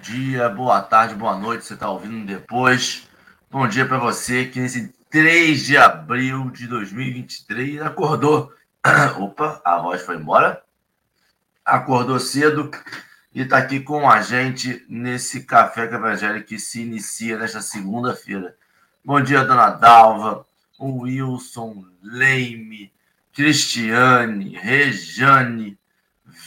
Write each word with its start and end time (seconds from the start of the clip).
dia, 0.00 0.48
boa 0.48 0.80
tarde, 0.80 1.14
boa 1.14 1.36
noite. 1.36 1.64
Você 1.64 1.74
está 1.74 1.90
ouvindo 1.90 2.26
depois. 2.26 3.06
Bom 3.50 3.68
dia 3.68 3.86
para 3.86 3.98
você 3.98 4.46
que 4.46 4.58
nesse 4.58 4.88
3 5.10 5.66
de 5.66 5.76
abril 5.76 6.50
de 6.50 6.66
2023 6.66 7.82
acordou. 7.82 8.52
Opa, 9.20 9.60
a 9.62 9.78
voz 9.78 10.00
foi 10.00 10.16
embora. 10.16 10.62
Acordou 11.64 12.18
cedo 12.18 12.70
e 13.34 13.42
está 13.42 13.58
aqui 13.58 13.80
com 13.80 14.08
a 14.08 14.22
gente 14.22 14.84
nesse 14.88 15.44
Café 15.44 15.86
com 15.86 15.96
Evangelho 15.96 16.44
que 16.44 16.58
se 16.58 16.80
inicia 16.80 17.38
nesta 17.38 17.60
segunda-feira. 17.60 18.56
Bom 19.04 19.20
dia, 19.20 19.44
dona 19.44 19.70
Dalva, 19.70 20.46
Wilson, 20.80 21.84
Leime, 22.02 22.90
Cristiane, 23.34 24.56
Rejane, 24.56 25.78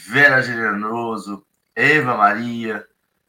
Vera 0.08 0.42
Generoso, 0.42 1.46
Eva 1.76 2.18
Maria, 2.18 2.86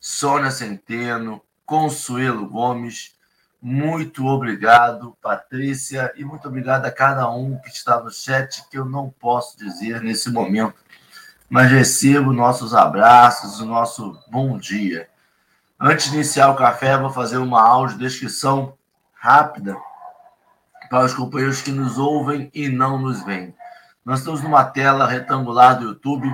Sônia 0.07 0.51
Centeno, 0.51 1.41
Consuelo 1.65 2.47
Gomes. 2.47 3.17
Muito 3.59 4.27
obrigado, 4.27 5.17
Patrícia, 5.23 6.13
e 6.15 6.23
muito 6.23 6.47
obrigado 6.47 6.85
a 6.85 6.91
cada 6.91 7.27
um 7.31 7.59
que 7.59 7.71
está 7.71 7.99
no 7.99 8.11
chat, 8.11 8.69
que 8.69 8.77
eu 8.77 8.85
não 8.85 9.09
posso 9.09 9.57
dizer 9.57 10.03
nesse 10.03 10.31
momento, 10.31 10.75
mas 11.49 11.71
recebo 11.71 12.35
nossos 12.35 12.75
abraços, 12.75 13.61
o 13.61 13.65
nosso 13.65 14.23
bom 14.31 14.59
dia. 14.59 15.09
Antes 15.81 16.11
de 16.11 16.17
iniciar 16.17 16.51
o 16.51 16.57
café, 16.57 16.99
vou 16.99 17.09
fazer 17.09 17.39
uma 17.39 17.63
audiodescrição 17.63 18.77
rápida 19.15 19.75
para 20.91 21.07
os 21.07 21.15
companheiros 21.15 21.63
que 21.63 21.73
nos 21.73 21.97
ouvem 21.97 22.51
e 22.53 22.69
não 22.69 22.99
nos 22.99 23.25
veem. 23.25 23.57
Nós 24.05 24.19
estamos 24.19 24.43
numa 24.43 24.65
tela 24.67 25.07
retangular 25.07 25.79
do 25.79 25.85
YouTube 25.85 26.31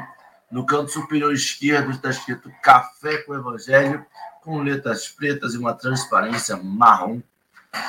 no 0.50 0.66
canto 0.66 0.90
superior 0.90 1.32
esquerdo 1.32 1.92
está 1.92 2.10
escrito 2.10 2.50
Café 2.60 3.18
com 3.18 3.34
Evangelho, 3.34 4.04
com 4.42 4.60
letras 4.60 5.08
pretas 5.08 5.54
e 5.54 5.58
uma 5.58 5.74
transparência 5.74 6.56
marrom. 6.56 7.20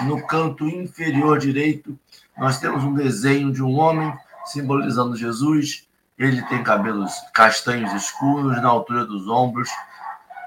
No 0.01 0.25
canto 0.27 0.67
inferior 0.67 1.39
direito, 1.39 1.97
nós 2.37 2.59
temos 2.59 2.83
um 2.83 2.93
desenho 2.93 3.51
de 3.51 3.63
um 3.63 3.79
homem 3.79 4.15
simbolizando 4.45 5.15
Jesus. 5.17 5.87
Ele 6.19 6.41
tem 6.43 6.63
cabelos 6.63 7.11
castanhos 7.33 7.91
escuros 7.93 8.61
na 8.61 8.69
altura 8.69 9.05
dos 9.05 9.27
ombros. 9.27 9.69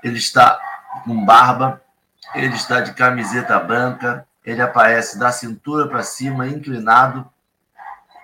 Ele 0.04 0.18
está 0.18 0.60
com 1.04 1.24
barba. 1.24 1.82
Ele 2.32 2.54
está 2.54 2.80
de 2.80 2.94
camiseta 2.94 3.58
branca. 3.58 4.24
Ele 4.44 4.62
aparece 4.62 5.18
da 5.18 5.32
cintura 5.32 5.88
para 5.88 6.04
cima, 6.04 6.46
inclinado, 6.46 7.28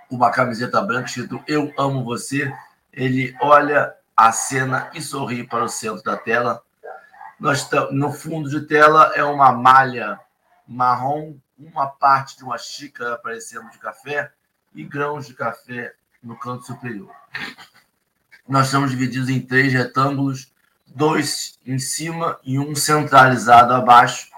com 0.08 0.14
uma 0.14 0.30
camiseta 0.30 0.80
branca 0.80 1.06
escrito 1.06 1.42
Eu 1.48 1.72
amo 1.77 2.05
você 2.05 2.52
ele 2.92 3.36
olha 3.41 3.94
a 4.16 4.33
cena 4.33 4.91
e 4.94 5.00
sorri 5.00 5.46
para 5.46 5.64
o 5.64 5.69
centro 5.69 6.02
da 6.02 6.16
tela. 6.16 6.62
Nós 7.38 7.69
no 7.91 8.12
fundo 8.12 8.50
de 8.50 8.60
tela 8.66 9.12
é 9.14 9.24
uma 9.24 9.52
malha 9.52 10.20
marrom, 10.66 11.36
uma 11.58 11.86
parte 11.86 12.36
de 12.36 12.44
uma 12.44 12.58
xícara 12.58 13.14
aparecendo 13.14 13.70
de 13.70 13.78
café 13.78 14.30
e 14.74 14.84
grãos 14.84 15.27
de 15.27 15.34
café 15.34 15.95
no 16.23 16.36
canto 16.39 16.67
superior. 16.67 17.11
Nós 18.48 18.67
estamos 18.67 18.90
divididos 18.90 19.28
em 19.28 19.40
três 19.40 19.72
retângulos, 19.72 20.52
dois 20.86 21.58
em 21.64 21.78
cima 21.78 22.39
e 22.42 22.58
um 22.58 22.74
centralizado 22.74 23.72
abaixo. 23.72 24.28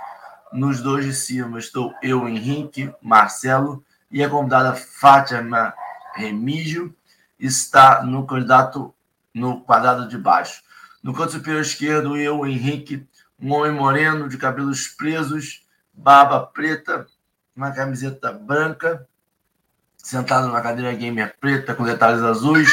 Nos 0.52 0.80
dois 0.80 1.04
de 1.04 1.14
cima 1.14 1.58
estou 1.58 1.94
eu, 2.02 2.28
Henrique, 2.28 2.92
Marcelo 3.00 3.84
e 4.10 4.22
a 4.22 4.28
convidada 4.28 4.74
Fátima 4.74 5.74
Remígio 6.14 6.94
está 7.42 8.02
no 8.04 8.24
candidato 8.24 8.94
no 9.34 9.60
quadrado 9.60 10.08
de 10.08 10.16
baixo. 10.16 10.62
No 11.02 11.12
canto 11.12 11.32
superior 11.32 11.60
esquerdo, 11.60 12.16
eu, 12.16 12.46
Henrique, 12.46 13.06
um 13.40 13.52
homem 13.52 13.72
moreno, 13.72 14.28
de 14.28 14.38
cabelos 14.38 14.86
presos, 14.86 15.66
barba 15.92 16.40
preta, 16.46 17.06
uma 17.56 17.72
camiseta 17.72 18.32
branca, 18.32 19.06
sentado 19.96 20.46
numa 20.46 20.60
cadeira 20.60 20.92
gamer 20.92 21.34
preta 21.40 21.74
com 21.74 21.84
detalhes 21.84 22.22
azuis. 22.22 22.72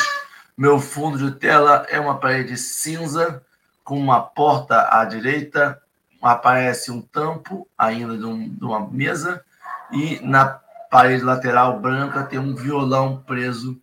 Meu 0.56 0.80
fundo 0.80 1.18
de 1.18 1.40
tela 1.40 1.88
é 1.90 2.00
uma 2.00 2.20
parede 2.20 2.56
cinza 2.56 3.44
com 3.84 4.00
uma 4.00 4.22
porta 4.22 4.90
à 4.92 5.06
direita. 5.06 5.82
Aparece 6.22 6.92
um 6.92 7.02
tampo 7.02 7.68
ainda 7.78 8.18
de, 8.18 8.26
um, 8.26 8.50
de 8.50 8.64
uma 8.64 8.88
mesa 8.88 9.44
e 9.92 10.20
na 10.22 10.60
parede 10.92 11.24
lateral 11.24 11.80
branca 11.80 12.24
tem 12.24 12.38
um 12.38 12.54
violão 12.54 13.24
preso 13.26 13.82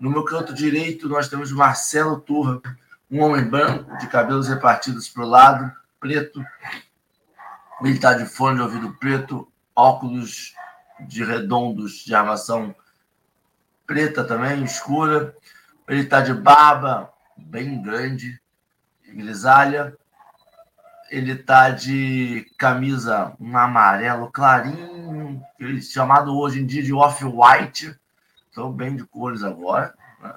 no 0.00 0.10
meu 0.10 0.24
canto 0.24 0.54
direito, 0.54 1.08
nós 1.10 1.28
temos 1.28 1.52
Marcelo 1.52 2.18
Turra, 2.18 2.62
um 3.10 3.20
homem 3.20 3.44
branco, 3.44 3.98
de 3.98 4.06
cabelos 4.06 4.48
repartidos 4.48 5.08
para 5.10 5.24
o 5.24 5.28
lado, 5.28 5.70
preto. 6.00 6.42
Ele 7.82 7.92
está 7.92 8.14
de 8.14 8.24
fone 8.24 8.56
de 8.56 8.62
ouvido 8.62 8.94
preto, 8.94 9.46
óculos 9.76 10.54
de 11.00 11.22
redondos 11.22 12.04
de 12.04 12.14
armação 12.14 12.74
preta 13.86 14.24
também, 14.24 14.64
escura. 14.64 15.34
Ele 15.86 16.02
está 16.02 16.20
de 16.20 16.32
barba 16.32 17.12
bem 17.36 17.82
grande, 17.82 18.40
grisalha. 19.06 19.94
Ele 21.10 21.32
está 21.32 21.70
de 21.70 22.46
camisa 22.56 23.34
um 23.38 23.58
amarelo 23.58 24.30
clarinho, 24.30 25.42
chamado 25.82 26.38
hoje 26.38 26.60
em 26.60 26.66
dia 26.66 26.82
de 26.82 26.92
off-white 26.92 27.98
Estou 28.50 28.72
bem 28.72 28.96
de 28.96 29.04
cores 29.04 29.44
agora. 29.44 29.94
Né? 30.20 30.34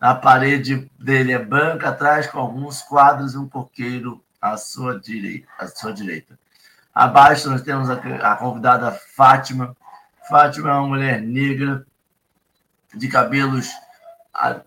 A 0.00 0.14
parede 0.16 0.90
dele 0.98 1.32
é 1.32 1.38
branca 1.38 1.90
atrás, 1.90 2.26
com 2.26 2.40
alguns 2.40 2.82
quadros 2.82 3.34
e 3.34 3.38
um 3.38 3.48
coqueiro 3.48 4.22
à 4.40 4.56
sua 4.56 4.98
direita. 4.98 5.46
À 5.56 5.68
sua 5.68 5.92
direita. 5.92 6.36
Abaixo 6.92 7.48
nós 7.48 7.62
temos 7.62 7.88
a, 7.88 7.94
a 7.94 8.36
convidada 8.36 8.90
Fátima. 8.90 9.76
Fátima 10.28 10.70
é 10.70 10.72
uma 10.72 10.88
mulher 10.88 11.22
negra, 11.22 11.86
de 12.94 13.08
cabelos 13.08 13.70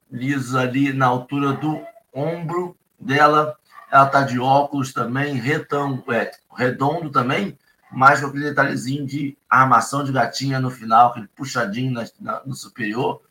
lisos 0.09 0.55
ali 0.55 0.93
na 0.93 1.05
altura 1.05 1.53
do 1.53 1.85
ombro 2.13 2.77
dela. 2.99 3.57
Ela 3.91 4.05
está 4.05 4.21
de 4.23 4.39
óculos 4.39 4.93
também, 4.93 5.35
retão, 5.35 6.01
é, 6.09 6.31
redondo 6.57 7.11
também, 7.11 7.57
mas 7.95 8.19
com 8.19 8.27
aquele 8.27 8.49
detalhezinho 8.49 9.05
de 9.05 9.37
armação 9.49 10.03
de 10.03 10.11
gatinha 10.11 10.59
no 10.59 10.69
final, 10.69 11.09
aquele 11.09 11.27
puxadinho 11.29 11.91
na, 11.91 12.05
na, 12.19 12.41
no 12.45 12.53
superior. 12.53 13.21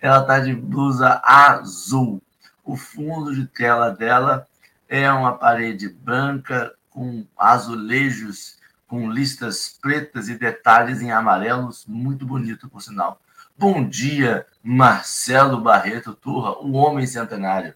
Ela 0.00 0.22
tá 0.22 0.40
de 0.40 0.54
blusa 0.54 1.20
azul. 1.22 2.22
O 2.64 2.76
fundo 2.76 3.34
de 3.34 3.46
tela 3.46 3.90
dela 3.90 4.46
é 4.88 5.10
uma 5.12 5.36
parede 5.36 5.88
branca 5.88 6.72
com 6.88 7.26
azulejos 7.36 8.58
com 8.90 9.08
listas 9.08 9.78
pretas 9.80 10.28
e 10.28 10.34
detalhes 10.34 11.00
em 11.00 11.12
amarelos, 11.12 11.86
muito 11.86 12.26
bonito, 12.26 12.68
por 12.68 12.82
sinal. 12.82 13.20
Bom 13.56 13.88
dia, 13.88 14.44
Marcelo 14.60 15.60
Barreto 15.60 16.12
Turra, 16.12 16.58
o 16.58 16.72
homem 16.72 17.06
centenário. 17.06 17.72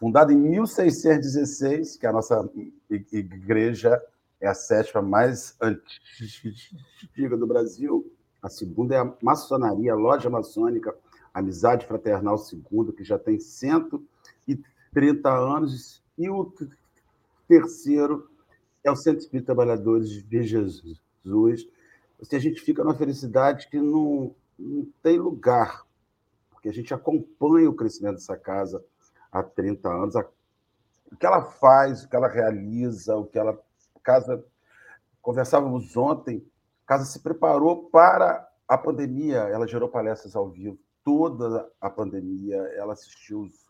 fundada 0.00 0.32
em 0.32 0.36
1616, 0.36 1.98
que 1.98 2.06
é 2.06 2.08
a 2.08 2.12
nossa 2.12 2.50
igreja 2.88 4.02
é 4.40 4.48
a 4.48 4.54
sétima 4.54 5.02
mais 5.02 5.54
antiga 5.60 7.36
do 7.36 7.46
Brasil. 7.46 8.10
A 8.42 8.48
segunda 8.48 8.94
é 8.94 8.98
a 8.98 9.14
maçonaria, 9.20 9.92
a 9.92 9.96
loja 9.96 10.30
maçônica 10.30 10.96
Amizade 11.34 11.86
Fraternal 11.86 12.38
Segundo, 12.38 12.94
que 12.94 13.04
já 13.04 13.18
tem 13.18 13.38
130 13.38 15.28
anos. 15.28 16.02
E 16.16 16.30
o 16.30 16.50
terceiro 17.46 18.30
é 18.82 18.90
o 18.90 18.96
Centro 18.96 19.20
Espírita 19.20 19.54
Trabalhadores 19.54 20.08
de 20.08 20.42
Jesus. 20.42 20.98
Assim, 22.22 22.36
a 22.36 22.40
gente 22.40 22.62
fica 22.62 22.82
numa 22.82 22.96
felicidade 22.96 23.68
que 23.68 23.78
não, 23.78 24.34
não 24.58 24.86
tem 25.02 25.18
lugar, 25.18 25.86
porque 26.50 26.70
a 26.70 26.72
gente 26.72 26.94
acompanha 26.94 27.68
o 27.68 27.74
crescimento 27.74 28.14
dessa 28.14 28.38
casa 28.38 28.82
há 29.32 29.42
30 29.42 29.88
anos, 29.88 30.14
o 30.14 31.16
que 31.16 31.26
ela 31.26 31.42
faz, 31.42 32.04
o 32.04 32.08
que 32.08 32.16
ela 32.16 32.28
realiza, 32.28 33.16
o 33.16 33.26
que 33.26 33.38
ela. 33.38 33.58
Casa, 34.02 34.42
conversávamos 35.20 35.94
ontem, 35.94 36.42
a 36.84 36.88
casa 36.88 37.04
se 37.04 37.20
preparou 37.20 37.90
para 37.90 38.48
a 38.66 38.78
pandemia, 38.78 39.40
ela 39.40 39.66
gerou 39.66 39.88
palestras 39.90 40.34
ao 40.34 40.48
vivo 40.48 40.78
toda 41.04 41.68
a 41.80 41.90
pandemia, 41.90 42.56
ela 42.76 42.92
assistiu 42.92 43.40
os, 43.40 43.66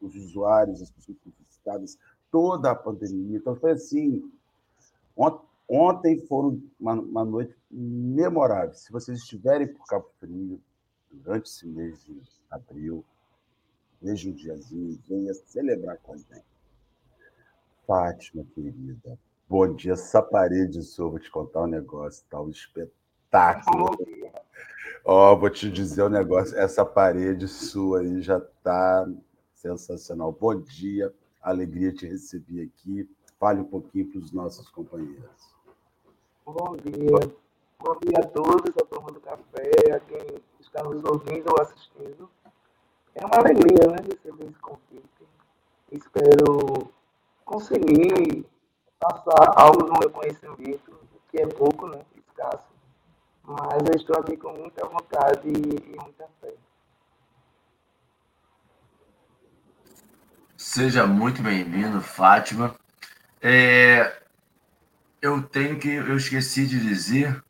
os 0.00 0.14
usuários, 0.16 0.82
as 0.82 0.90
pessoas 0.90 1.16
visitadas, 1.38 1.98
toda 2.30 2.70
a 2.70 2.74
pandemia. 2.74 3.38
Então, 3.38 3.56
foi 3.56 3.72
assim. 3.72 4.30
Ontem 5.68 6.18
foram 6.26 6.62
uma, 6.78 6.92
uma 6.92 7.24
noite 7.24 7.56
memorável. 7.70 8.74
Se 8.74 8.92
vocês 8.92 9.18
estiverem 9.18 9.66
por 9.66 9.86
Cabo 9.86 10.08
Frio, 10.20 10.60
durante 11.10 11.48
esse 11.48 11.66
mês 11.66 12.04
de 12.04 12.20
abril, 12.50 13.04
veja 14.00 14.28
um 14.28 14.32
diazinho, 14.32 14.98
venha 15.08 15.34
celebrar 15.34 15.98
com 15.98 16.14
a 16.14 16.16
gente. 16.16 16.44
Fátima, 17.86 18.44
querida, 18.54 19.18
bom 19.48 19.72
dia. 19.74 19.92
Essa 19.92 20.20
parede 20.20 20.82
sua, 20.82 21.10
vou 21.10 21.18
te 21.18 21.30
contar 21.30 21.62
um 21.62 21.66
negócio, 21.66 22.24
tá 22.28 22.40
um 22.40 22.50
espetáculo. 22.50 23.96
Ó, 25.04 25.32
oh, 25.32 25.38
vou 25.38 25.48
te 25.48 25.70
dizer 25.70 26.02
um 26.02 26.08
negócio, 26.08 26.58
essa 26.58 26.84
parede 26.84 27.46
sua 27.46 28.00
aí 28.00 28.20
já 28.20 28.40
tá 28.40 29.08
sensacional. 29.54 30.32
Bom 30.32 30.60
dia, 30.60 31.14
alegria 31.40 31.92
te 31.92 32.06
receber 32.06 32.62
aqui. 32.62 33.08
Fale 33.38 33.60
um 33.60 33.64
pouquinho 33.64 34.10
para 34.10 34.18
os 34.18 34.32
nossos 34.32 34.68
companheiros. 34.68 35.54
Bom 36.44 36.76
dia. 36.76 37.32
Bom 37.78 37.98
dia 38.00 38.18
a 38.18 38.26
todos, 38.26 38.76
a 38.76 38.86
turma 38.86 39.12
do 39.12 39.20
café, 39.20 39.92
a 39.94 40.00
quem 40.00 40.42
está 40.58 40.82
nos 40.82 41.04
ouvindo 41.04 41.50
ou 41.50 41.60
assistindo. 41.60 42.28
É 43.18 43.24
uma 43.24 43.38
alegria, 43.38 43.88
né, 43.88 43.96
receber 44.02 44.44
esse 44.44 44.58
convite. 44.60 45.26
Espero 45.90 46.92
conseguir 47.46 48.44
passar 49.00 49.54
algo 49.56 49.84
do 49.84 49.98
meu 49.98 50.10
conhecimento, 50.10 50.94
que 51.30 51.38
é 51.38 51.46
pouco, 51.46 51.86
né, 51.86 52.04
escasso. 52.14 52.68
Mas 53.42 53.88
eu 53.88 53.96
estou 53.96 54.20
aqui 54.20 54.36
com 54.36 54.52
muita 54.52 54.86
vontade 54.86 55.48
e 55.48 55.96
muita 55.98 56.28
fé. 56.42 56.52
Seja 60.54 61.06
muito 61.06 61.42
bem-vindo, 61.42 62.02
Fátima. 62.02 62.74
É, 63.40 64.20
eu 65.22 65.42
tenho 65.42 65.78
que, 65.78 65.88
eu 65.88 66.18
esqueci 66.18 66.66
de 66.66 66.78
dizer, 66.78 67.42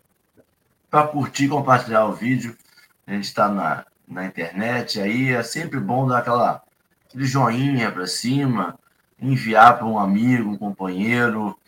para 0.89 1.09
curtir 1.09 1.47
e 1.47 1.49
compartilhar 1.49 2.07
o 2.07 2.13
vídeo, 2.13 2.57
a 3.05 3.13
gente 3.13 3.25
está 3.25 3.49
na, 3.49 3.85
na 4.07 4.25
internet, 4.25 5.01
aí 5.01 5.33
é 5.33 5.43
sempre 5.43 5.81
bom 5.81 6.07
dar 6.07 6.19
aquela, 6.19 6.63
aquele 7.09 7.25
joinha 7.25 7.91
para 7.91 8.07
cima, 8.07 8.79
enviar 9.21 9.77
para 9.77 9.87
um 9.87 9.99
amigo, 9.99 10.51
um 10.51 10.57
companheiro, 10.57 11.59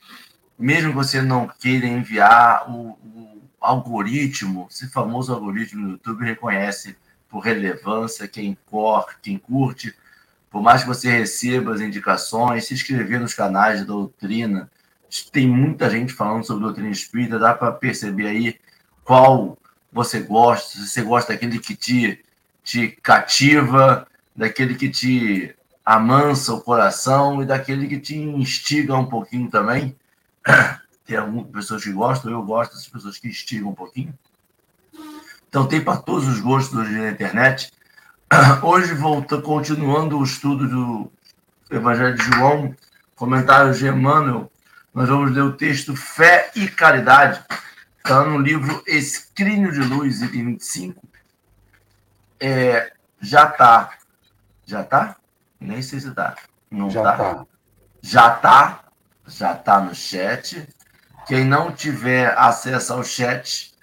mesmo 0.58 0.90
que 0.90 0.96
você 0.96 1.20
não 1.20 1.49
queira 1.49 1.87
enviar, 1.87 2.70
o, 2.70 2.90
o 2.90 3.43
algoritmo, 3.61 4.67
esse 4.70 4.88
famoso 4.88 5.32
algoritmo 5.32 5.85
do 5.85 5.93
YouTube 5.93 6.25
reconhece 6.25 6.96
por 7.29 7.40
relevância 7.40 8.29
quem, 8.29 8.56
cor, 8.67 9.06
quem 9.20 9.38
curte, 9.38 9.94
por 10.50 10.62
mais 10.62 10.82
que 10.82 10.88
você 10.88 11.11
receba 11.11 11.75
as 11.75 11.81
indicações, 11.81 12.67
se 12.67 12.75
inscrever 12.75 13.20
nos 13.20 13.35
canais 13.35 13.81
de 13.81 13.85
doutrina, 13.85 14.70
tem 15.32 15.49
muita 15.49 15.90
gente 15.90 16.12
falando 16.12 16.44
sobre 16.44 16.64
doutrina 16.64 16.90
espírita, 16.90 17.38
dá 17.38 17.55
para 17.55 17.73
perceber 17.73 18.29
aí 18.29 18.61
qual 19.05 19.58
você 19.93 20.20
gosta, 20.20 20.79
se 20.79 20.87
você 20.87 21.02
gosta 21.02 21.32
daquele 21.32 21.58
que 21.58 21.75
te 21.75 22.25
te 22.69 22.88
cativa, 23.03 24.06
daquele 24.37 24.75
que 24.75 24.91
te 24.91 25.56
amansa 25.82 26.53
o 26.53 26.61
coração 26.61 27.43
e 27.43 27.47
daquele 27.47 27.88
que 27.88 27.99
te 27.99 28.19
instiga 28.19 28.94
um 28.94 29.06
pouquinho 29.06 29.49
também. 29.49 29.97
Tem 31.06 31.17
algumas 31.17 31.50
pessoas 31.50 31.82
que 31.82 31.93
gostam, 31.93 32.31
eu 32.31 32.43
gosto 32.43 32.73
dessas 32.73 32.88
pessoas 32.88 33.17
que 33.17 33.26
instigam 33.26 33.70
um 33.70 33.75
pouquinho. 33.75 34.12
Então 35.49 35.67
tem 35.67 35.81
para 35.81 35.97
todos 35.97 36.29
os 36.29 36.41
gostos 36.41 36.79
hoje 36.79 36.93
na 36.93 37.09
internet. 37.09 37.73
Hoje 38.62 38.93
volta 38.93 39.41
continuando 39.41 40.19
o 40.19 40.23
estudo 40.23 40.69
do 40.69 41.12
Evangelho 41.71 42.14
de 42.14 42.23
João, 42.25 42.76
comentários 43.17 43.79
de 43.79 43.87
Emmanuel. 43.87 44.53
Nós 44.93 45.09
vamos 45.09 45.32
ler 45.32 45.41
o 45.41 45.55
texto 45.55 45.97
Fé 45.97 46.50
e 46.55 46.69
Caridade. 46.69 47.43
Está 47.97 48.23
no 48.25 48.37
livro 48.37 48.82
Escrínio 48.87 49.73
de 49.73 49.81
Luz, 49.81 50.21
item 50.21 50.44
25, 50.44 51.08
é, 52.40 52.92
já 53.21 53.47
tá. 53.47 53.90
Já 54.66 54.85
tá? 54.85 55.16
Nem 55.59 55.83
sei 55.83 56.00
se 56.00 56.12
tá. 56.12 56.35
Não 56.71 56.90
já 56.90 57.02
tá. 57.02 57.16
tá. 57.16 57.47
Já 58.02 58.30
tá. 58.30 58.80
Já 59.26 59.54
tá 59.54 59.80
no 59.80 59.95
chat. 59.95 60.68
Quem 61.26 61.45
não 61.45 61.73
tiver 61.73 62.35
acesso 62.38 62.95
ao 62.95 63.04
chat, 63.04 63.75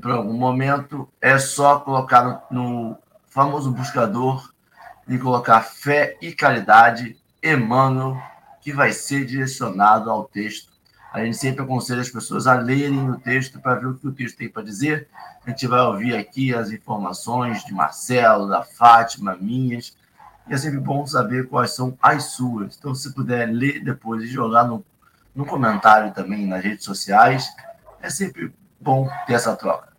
por 0.00 0.12
algum 0.12 0.34
momento, 0.34 1.08
é 1.20 1.38
só 1.38 1.80
colocar 1.80 2.22
no, 2.22 2.42
no 2.50 2.98
famoso 3.26 3.72
buscador 3.72 4.52
e 5.08 5.18
colocar 5.18 5.60
fé 5.60 6.16
e 6.22 6.32
caridade, 6.32 7.16
Emmanuel, 7.42 8.16
que 8.60 8.72
vai 8.72 8.92
ser 8.92 9.26
direcionado 9.26 10.10
ao 10.10 10.24
texto 10.24 10.73
a 11.14 11.24
gente 11.24 11.36
sempre 11.36 11.62
aconselha 11.62 12.00
as 12.00 12.10
pessoas 12.10 12.48
a 12.48 12.54
lerem 12.54 13.08
o 13.08 13.16
texto 13.16 13.60
para 13.60 13.76
ver 13.76 13.86
o 13.86 13.94
que 13.94 14.08
o 14.08 14.12
texto 14.12 14.36
tem 14.36 14.48
para 14.48 14.64
dizer. 14.64 15.06
A 15.46 15.50
gente 15.50 15.64
vai 15.68 15.80
ouvir 15.82 16.16
aqui 16.16 16.52
as 16.52 16.72
informações 16.72 17.64
de 17.64 17.72
Marcelo, 17.72 18.48
da 18.48 18.64
Fátima, 18.64 19.36
minhas. 19.40 19.96
E 20.48 20.54
é 20.54 20.56
sempre 20.56 20.80
bom 20.80 21.06
saber 21.06 21.48
quais 21.48 21.70
são 21.70 21.96
as 22.02 22.32
suas. 22.32 22.76
Então, 22.76 22.92
se 22.96 23.14
puder 23.14 23.46
ler 23.46 23.78
depois 23.84 24.24
e 24.24 24.26
jogar 24.26 24.64
no, 24.64 24.84
no 25.32 25.46
comentário 25.46 26.12
também 26.12 26.48
nas 26.48 26.64
redes 26.64 26.84
sociais, 26.84 27.48
é 28.02 28.10
sempre 28.10 28.52
bom 28.80 29.08
ter 29.24 29.34
essa 29.34 29.54
troca. 29.54 29.92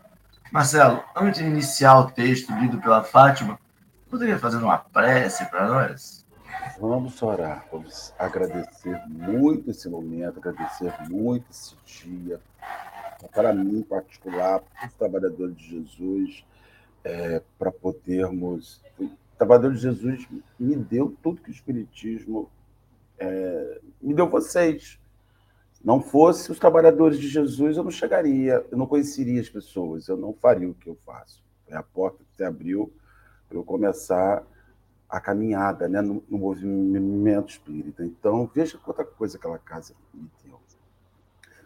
Marcelo, 0.51 1.01
antes 1.15 1.39
de 1.39 1.47
iniciar 1.47 1.97
o 1.97 2.11
texto 2.11 2.53
lido 2.55 2.77
pela 2.79 3.05
Fátima, 3.05 3.57
poderia 4.09 4.37
fazer 4.37 4.57
uma 4.57 4.79
prece 4.79 5.45
para 5.45 5.65
nós? 5.65 6.24
Vamos 6.79 7.21
orar, 7.23 7.65
vamos 7.71 8.13
agradecer 8.19 9.01
muito 9.07 9.71
esse 9.71 9.87
momento, 9.87 10.39
agradecer 10.39 10.93
muito 11.09 11.45
esse 11.49 11.75
dia, 11.85 12.41
para 13.33 13.53
mim 13.53 13.79
em 13.79 13.81
particular, 13.81 14.59
para 14.59 14.87
os 14.87 14.93
trabalhadores 14.95 15.55
de 15.55 15.69
Jesus, 15.69 16.45
é, 17.03 17.41
para 17.57 17.71
podermos. 17.71 18.81
O 18.99 19.09
trabalhador 19.37 19.73
de 19.73 19.79
Jesus 19.79 20.27
me 20.59 20.75
deu 20.75 21.15
tudo 21.23 21.41
que 21.41 21.49
o 21.49 21.53
Espiritismo 21.53 22.49
é, 23.17 23.79
me 24.01 24.13
deu 24.13 24.29
vocês. 24.29 24.99
Não 25.83 26.01
fosse 26.01 26.51
os 26.51 26.59
trabalhadores 26.59 27.19
de 27.19 27.27
Jesus, 27.27 27.77
eu 27.77 27.83
não 27.83 27.91
chegaria, 27.91 28.65
eu 28.69 28.77
não 28.77 28.87
conheceria 28.87 29.39
as 29.39 29.49
pessoas, 29.49 30.07
eu 30.07 30.17
não 30.17 30.33
faria 30.33 30.69
o 30.69 30.73
que 30.73 30.89
eu 30.89 30.97
faço. 31.05 31.41
É 31.67 31.75
a 31.75 31.83
porta 31.83 32.17
que 32.23 32.35
se 32.35 32.43
abriu 32.43 32.91
para 33.47 33.57
eu 33.57 33.63
começar 33.63 34.43
a 35.09 35.19
caminhada 35.19 35.87
né, 35.87 36.01
no, 36.01 36.23
no, 36.27 36.37
movimento 36.37 37.49
espírita. 37.49 38.03
Então, 38.03 38.49
veja 38.53 38.77
quanta 38.77 39.03
coisa 39.03 39.37
aquela 39.37 39.57
casa 39.57 39.93
me 40.13 40.29
deu. 40.43 40.59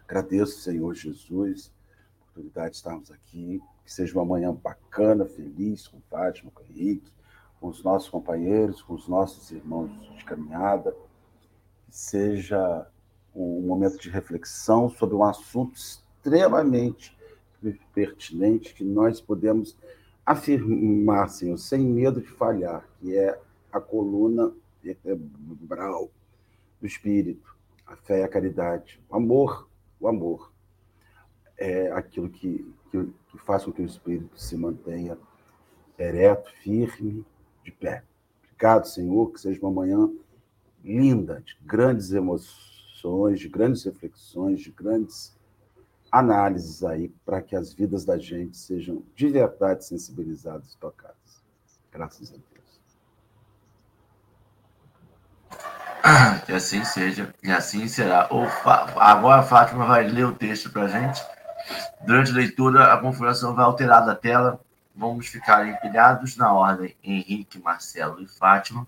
Agradeço, 0.07 0.59
Senhor 0.61 0.93
Jesus, 0.95 1.71
a 2.19 2.23
oportunidade 2.23 2.71
de 2.71 2.75
estarmos 2.77 3.11
aqui. 3.11 3.61
Que 3.85 3.93
seja 3.93 4.17
uma 4.17 4.25
manhã 4.25 4.53
bacana, 4.53 5.25
feliz, 5.25 5.87
com 5.87 5.99
Fátima, 6.09 6.51
com 6.51 6.63
Henrique, 6.63 7.11
com 7.59 7.67
os 7.67 7.83
nossos 7.83 8.09
companheiros, 8.09 8.81
com 8.81 8.93
os 8.93 9.07
nossos 9.07 9.51
irmãos 9.51 9.91
de 10.17 10.25
caminhada. 10.25 10.95
Que 11.85 11.95
seja 11.95 12.87
um 13.35 13.61
momento 13.61 13.99
de 13.99 14.09
reflexão 14.09 14.89
sobre 14.89 15.15
um 15.15 15.23
assunto 15.23 15.75
extremamente 15.75 17.17
pertinente 17.93 18.73
que 18.73 18.83
nós 18.83 19.21
podemos 19.21 19.77
afirmar, 20.29 21.27
Senhor, 21.27 21.57
sem 21.57 21.79
medo 21.83 22.21
de 22.21 22.27
falhar, 22.27 22.87
que 22.99 23.17
é 23.17 23.41
a 23.71 23.81
coluna 23.81 24.53
vertebral 24.79 26.11
do 26.79 26.85
espírito, 26.85 27.57
a 27.83 27.95
fé 27.95 28.23
a 28.23 28.27
caridade, 28.27 29.01
o 29.09 29.15
amor, 29.15 29.67
o 29.99 30.07
amor. 30.07 30.53
é 31.57 31.91
aquilo 31.93 32.29
que, 32.29 32.71
que, 32.91 33.11
que 33.27 33.37
faz 33.39 33.65
com 33.65 33.71
que 33.71 33.81
o 33.81 33.85
espírito 33.85 34.39
se 34.39 34.55
mantenha 34.55 35.17
ereto, 35.97 36.51
firme, 36.61 37.25
de 37.63 37.71
pé. 37.71 38.03
Obrigado, 38.43 38.85
Senhor, 38.85 39.31
que 39.31 39.41
seja 39.41 39.59
uma 39.59 39.71
manhã 39.71 40.11
linda, 40.83 41.41
de 41.41 41.57
grandes 41.65 42.11
emoções, 42.11 43.39
de 43.39 43.49
grandes 43.49 43.83
reflexões, 43.83 44.61
de 44.61 44.69
grandes 44.69 45.35
análises 46.11 46.83
aí, 46.83 47.09
para 47.25 47.41
que 47.41 47.55
as 47.55 47.73
vidas 47.73 48.05
da 48.05 48.17
gente 48.17 48.57
sejam 48.57 49.03
de 49.15 49.29
verdade 49.29 49.85
sensibilizadas 49.85 50.73
e 50.73 50.77
tocadas. 50.77 51.43
Graças 51.91 52.29
a 52.29 52.33
Deus. 52.33 52.49
Que 56.45 56.53
assim 56.53 56.83
seja, 56.83 57.33
e 57.43 57.51
assim 57.51 57.87
será. 57.87 58.29
Agora 58.95 59.41
a 59.41 59.43
Fátima 59.43 59.85
vai 59.85 60.07
ler 60.07 60.25
o 60.25 60.33
texto 60.33 60.71
para 60.71 60.83
a 60.83 60.87
gente. 60.87 61.21
Durante 62.05 62.31
a 62.31 62.35
leitura, 62.35 62.93
a 62.93 62.97
configuração 62.97 63.53
vai 63.53 63.65
alterar 63.65 64.05
da 64.05 64.15
tela. 64.15 64.59
Vamos 64.95 65.27
ficar 65.27 65.67
empilhados 65.67 66.35
na 66.35 66.51
ordem 66.51 66.95
Henrique, 67.03 67.59
Marcelo 67.59 68.21
e 68.21 68.27
Fátima 68.27 68.87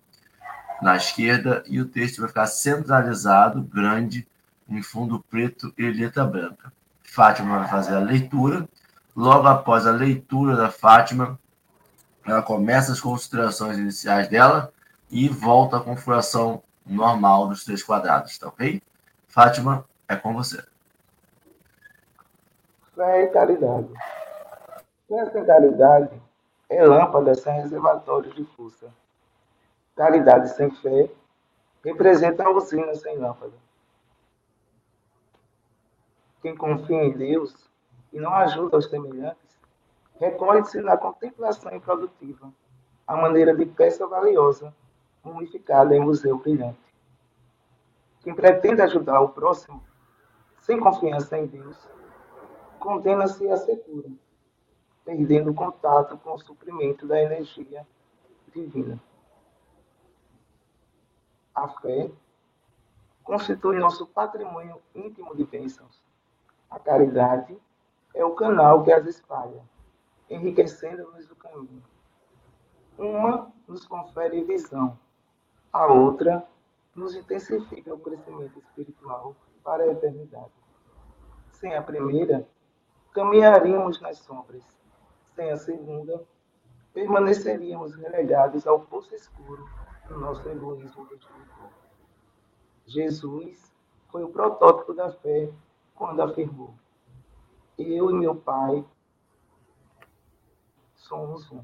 na 0.82 0.96
esquerda 0.96 1.64
e 1.68 1.80
o 1.80 1.86
texto 1.86 2.20
vai 2.20 2.28
ficar 2.28 2.48
centralizado, 2.48 3.62
grande, 3.62 4.28
em 4.68 4.82
fundo 4.82 5.24
preto 5.30 5.72
e 5.78 5.90
letra 5.92 6.26
branca. 6.26 6.74
Fátima 7.12 7.60
vai 7.60 7.68
fazer 7.68 7.94
a 7.94 8.00
leitura. 8.00 8.66
Logo 9.14 9.46
após 9.46 9.86
a 9.86 9.92
leitura 9.92 10.56
da 10.56 10.72
Fátima, 10.72 11.38
ela 12.26 12.42
começa 12.42 12.94
as 12.94 13.02
considerações 13.02 13.78
iniciais 13.78 14.30
dela 14.30 14.72
e 15.10 15.28
volta 15.28 15.76
à 15.76 15.82
configuração 15.82 16.64
normal 16.86 17.50
dos 17.50 17.66
três 17.66 17.84
quadrados, 17.84 18.38
tá 18.40 18.48
ok? 18.48 18.82
Fátima, 19.28 19.84
é 20.08 20.16
com 20.16 20.34
você. 20.34 20.64
Fé 22.96 23.24
e 23.24 23.28
caridade. 23.28 23.90
Fé 25.10 25.30
sem 25.32 25.46
caridade 25.46 26.22
é 26.70 26.82
lâmpada 26.82 27.36
sem 27.36 27.54
reservatório 27.56 28.34
de 28.34 28.46
força. 28.56 28.88
Caridade 29.98 30.56
sem 30.56 30.72
fé 30.72 31.10
representa 31.84 32.46
a 32.46 32.52
usina 32.52 32.96
sem 32.96 33.18
lâmpada. 33.18 33.61
Quem 36.42 36.56
confia 36.56 37.04
em 37.04 37.12
Deus 37.12 37.70
e 38.12 38.20
não 38.20 38.34
ajuda 38.34 38.78
os 38.78 38.90
semelhantes, 38.90 39.58
recolhe-se 40.20 40.82
na 40.82 40.98
contemplação 40.98 41.74
improdutiva, 41.74 42.52
a 43.08 43.16
maneira 43.16 43.56
de 43.56 43.66
peça 43.66 44.08
valiosa, 44.08 44.74
mumificada 45.24 45.96
em 45.96 46.00
museu 46.00 46.38
brilhante. 46.38 46.80
Quem 48.22 48.34
pretende 48.34 48.82
ajudar 48.82 49.22
o 49.22 49.30
próximo, 49.30 49.84
sem 50.60 50.80
confiança 50.80 51.38
em 51.38 51.48
Deus, 51.48 51.78
condena-se 52.80 53.48
à 53.50 53.58
secura, 53.58 54.10
perdendo 55.06 55.54
contato 55.54 56.18
com 56.18 56.34
o 56.34 56.40
suprimento 56.40 57.08
da 57.08 57.22
energia 57.22 57.86
divina. 58.54 59.00
A 61.54 61.68
fé 61.68 62.10
constitui 63.24 63.78
nosso 63.78 64.08
patrimônio 64.08 64.82
íntimo 64.96 65.36
de 65.36 65.44
bênçãos. 65.44 66.02
A 66.72 66.80
caridade 66.80 67.56
é 68.16 68.24
o 68.24 68.34
canal 68.34 68.82
que 68.82 68.94
as 68.94 69.06
espalha, 69.06 69.62
enriquecendo-nos 70.30 71.30
o 71.30 71.36
caminho. 71.36 71.84
Uma 72.98 73.52
nos 73.68 73.86
confere 73.86 74.42
visão, 74.46 74.98
a 75.74 75.86
outra 75.88 76.48
nos 76.96 77.14
intensifica 77.14 77.94
o 77.94 78.00
crescimento 78.00 78.58
espiritual 78.58 79.36
para 79.62 79.84
a 79.84 79.88
eternidade. 79.88 80.54
Sem 81.52 81.76
a 81.76 81.82
primeira, 81.82 82.48
caminharíamos 83.14 84.00
nas 84.00 84.20
sombras. 84.20 84.64
Sem 85.36 85.52
a 85.52 85.58
segunda, 85.58 86.24
permaneceríamos 86.94 87.96
relegados 87.96 88.66
ao 88.66 88.80
poço 88.80 89.14
escuro 89.14 89.70
do 90.08 90.18
nosso 90.18 90.48
egoísmo 90.50 91.06
destrutor. 91.08 91.70
Jesus 92.86 93.74
foi 94.10 94.24
o 94.24 94.30
protótipo 94.30 94.94
da 94.94 95.12
fé 95.12 95.52
quando 96.02 96.20
afirmou: 96.20 96.74
Eu 97.78 98.10
e 98.10 98.14
meu 98.16 98.36
Pai 98.36 98.84
somos 100.96 101.52
um. 101.52 101.64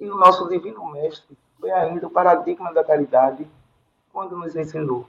E 0.00 0.08
o 0.08 0.16
nosso 0.16 0.48
Divino 0.48 0.90
Mestre 0.90 1.36
foi 1.60 1.70
ainda 1.70 2.06
o 2.06 2.10
paradigma 2.10 2.72
da 2.72 2.82
caridade 2.82 3.46
quando 4.10 4.34
nos 4.34 4.56
ensinou: 4.56 5.06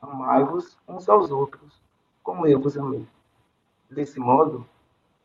Amai-vos 0.00 0.78
uns 0.88 1.06
aos 1.10 1.30
outros, 1.30 1.78
como 2.22 2.46
eu 2.46 2.58
vos 2.58 2.78
amei. 2.78 3.06
Desse 3.90 4.18
modo, 4.18 4.66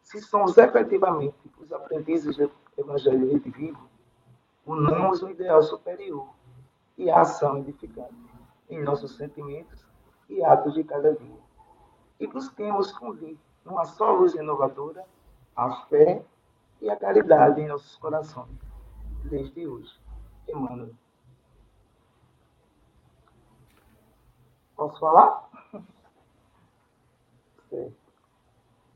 se 0.01 0.19
somos 0.19 0.57
efetivamente 0.57 1.49
os 1.57 1.71
aprendizes 1.71 2.35
do 2.35 2.51
Evangelho 2.77 3.39
vivo, 3.39 3.87
unamos 4.65 5.23
o 5.23 5.29
ideal 5.29 5.63
superior 5.63 6.27
e 6.97 7.09
a 7.09 7.21
ação 7.21 7.59
edificante 7.59 8.13
em 8.69 8.83
nossos 8.83 9.15
sentimentos 9.15 9.87
e 10.27 10.43
atos 10.43 10.73
de 10.73 10.83
cada 10.83 11.13
dia. 11.15 11.42
E 12.19 12.27
busquemos 12.27 12.91
fundir 12.91 13.37
numa 13.65 13.85
só 13.85 14.11
luz 14.11 14.33
inovadora 14.35 15.05
a 15.55 15.85
fé 15.87 16.23
e 16.81 16.89
a 16.89 16.95
caridade 16.95 17.61
em 17.61 17.67
nossos 17.67 17.95
corações, 17.97 18.57
desde 19.25 19.67
hoje. 19.67 19.99
Emmanuel. 20.47 20.93
Posso 24.75 24.99
falar? 24.99 25.49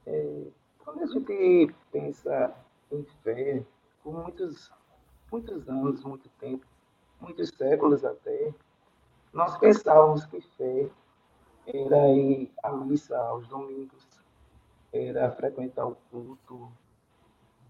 É, 0.10 0.48
quando 0.78 1.02
a 1.02 1.06
gente 1.08 1.76
pensa 1.92 2.56
em 2.92 3.04
fé, 3.24 3.62
por 4.02 4.14
muitos, 4.14 4.72
muitos 5.30 5.68
anos, 5.68 6.02
muito 6.06 6.30
tempo, 6.40 6.66
muitos 7.20 7.50
séculos 7.50 8.06
até, 8.06 8.54
nós 9.34 9.58
pensávamos 9.58 10.26
que 10.26 10.40
fé 10.40 10.90
era 11.68 12.08
ir 12.10 12.50
à 12.64 12.72
missa 12.72 13.18
aos 13.18 13.46
domingos, 13.48 14.08
era 14.94 15.30
frequentar 15.32 15.86
o 15.86 15.98
culto, 16.10 16.72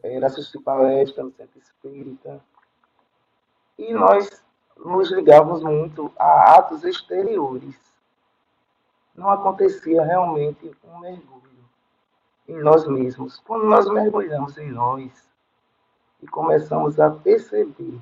era 0.04 0.28
assistir 0.28 0.60
palestra 0.60 1.24
no 1.24 1.32
centro 1.32 1.60
espírita. 1.60 2.40
E 3.78 3.92
nós 3.94 4.44
nos 4.78 5.12
ligávamos 5.12 5.64
muito 5.64 6.12
a 6.18 6.58
atos 6.58 6.84
exteriores. 6.84 7.76
Não 9.16 9.30
acontecia 9.30 10.04
realmente 10.04 10.72
um 10.84 11.00
mergulho 11.00 11.66
em 12.48 12.60
nós 12.60 12.88
mesmos. 12.88 13.40
Quando 13.40 13.66
nós 13.66 13.90
mergulhamos 13.90 14.58
em 14.60 14.70
nós 14.70 15.12
e 16.22 16.28
começamos 16.28 17.00
a 17.00 17.10
perceber 17.10 18.00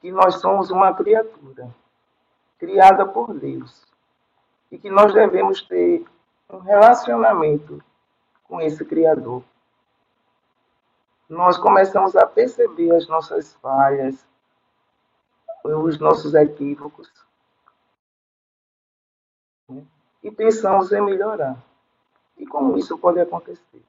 que 0.00 0.10
nós 0.10 0.36
somos 0.36 0.70
uma 0.70 0.94
criatura 0.94 1.74
criada 2.58 3.06
por 3.06 3.34
Deus 3.34 3.87
e 4.70 4.78
que 4.78 4.90
nós 4.90 5.12
devemos 5.12 5.62
ter 5.62 6.04
um 6.50 6.58
relacionamento 6.58 7.82
com 8.44 8.60
esse 8.60 8.84
Criador. 8.84 9.42
Nós 11.28 11.58
começamos 11.58 12.16
a 12.16 12.26
perceber 12.26 12.94
as 12.94 13.06
nossas 13.06 13.54
falhas, 13.54 14.26
os 15.64 15.98
nossos 15.98 16.34
equívocos 16.34 17.12
né? 19.68 19.84
e 20.22 20.30
pensamos 20.30 20.90
em 20.92 21.02
melhorar. 21.02 21.56
E 22.38 22.46
como 22.46 22.78
isso 22.78 22.96
pode 22.96 23.20
acontecer? 23.20 23.82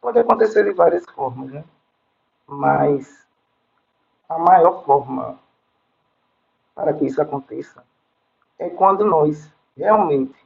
Pode 0.00 0.18
acontecer 0.18 0.64
de 0.64 0.72
várias 0.72 1.04
formas, 1.06 1.50
né? 1.50 1.64
Mas 2.46 3.26
a 4.28 4.38
maior 4.38 4.84
forma 4.84 5.38
para 6.74 6.92
que 6.92 7.06
isso 7.06 7.20
aconteça 7.20 7.84
é 8.58 8.68
quando 8.68 9.04
nós 9.04 9.52
realmente 9.76 10.38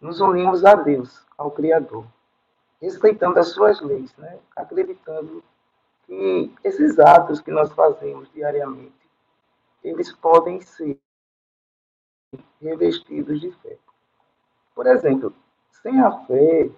nos 0.00 0.20
unimos 0.20 0.64
a 0.64 0.74
Deus, 0.74 1.26
ao 1.36 1.50
Criador, 1.50 2.06
respeitando 2.80 3.38
as 3.38 3.48
suas 3.48 3.80
leis, 3.80 4.14
né? 4.16 4.38
acreditando 4.56 5.42
que 6.06 6.52
esses 6.64 6.98
atos 6.98 7.40
que 7.40 7.50
nós 7.50 7.72
fazemos 7.72 8.30
diariamente, 8.32 8.92
eles 9.82 10.12
podem 10.12 10.60
ser 10.60 10.98
revestidos 12.60 13.40
de 13.40 13.50
fé. 13.52 13.76
Por 14.74 14.86
exemplo, 14.86 15.34
sem 15.82 16.00
a 16.00 16.10
fé, 16.26 16.70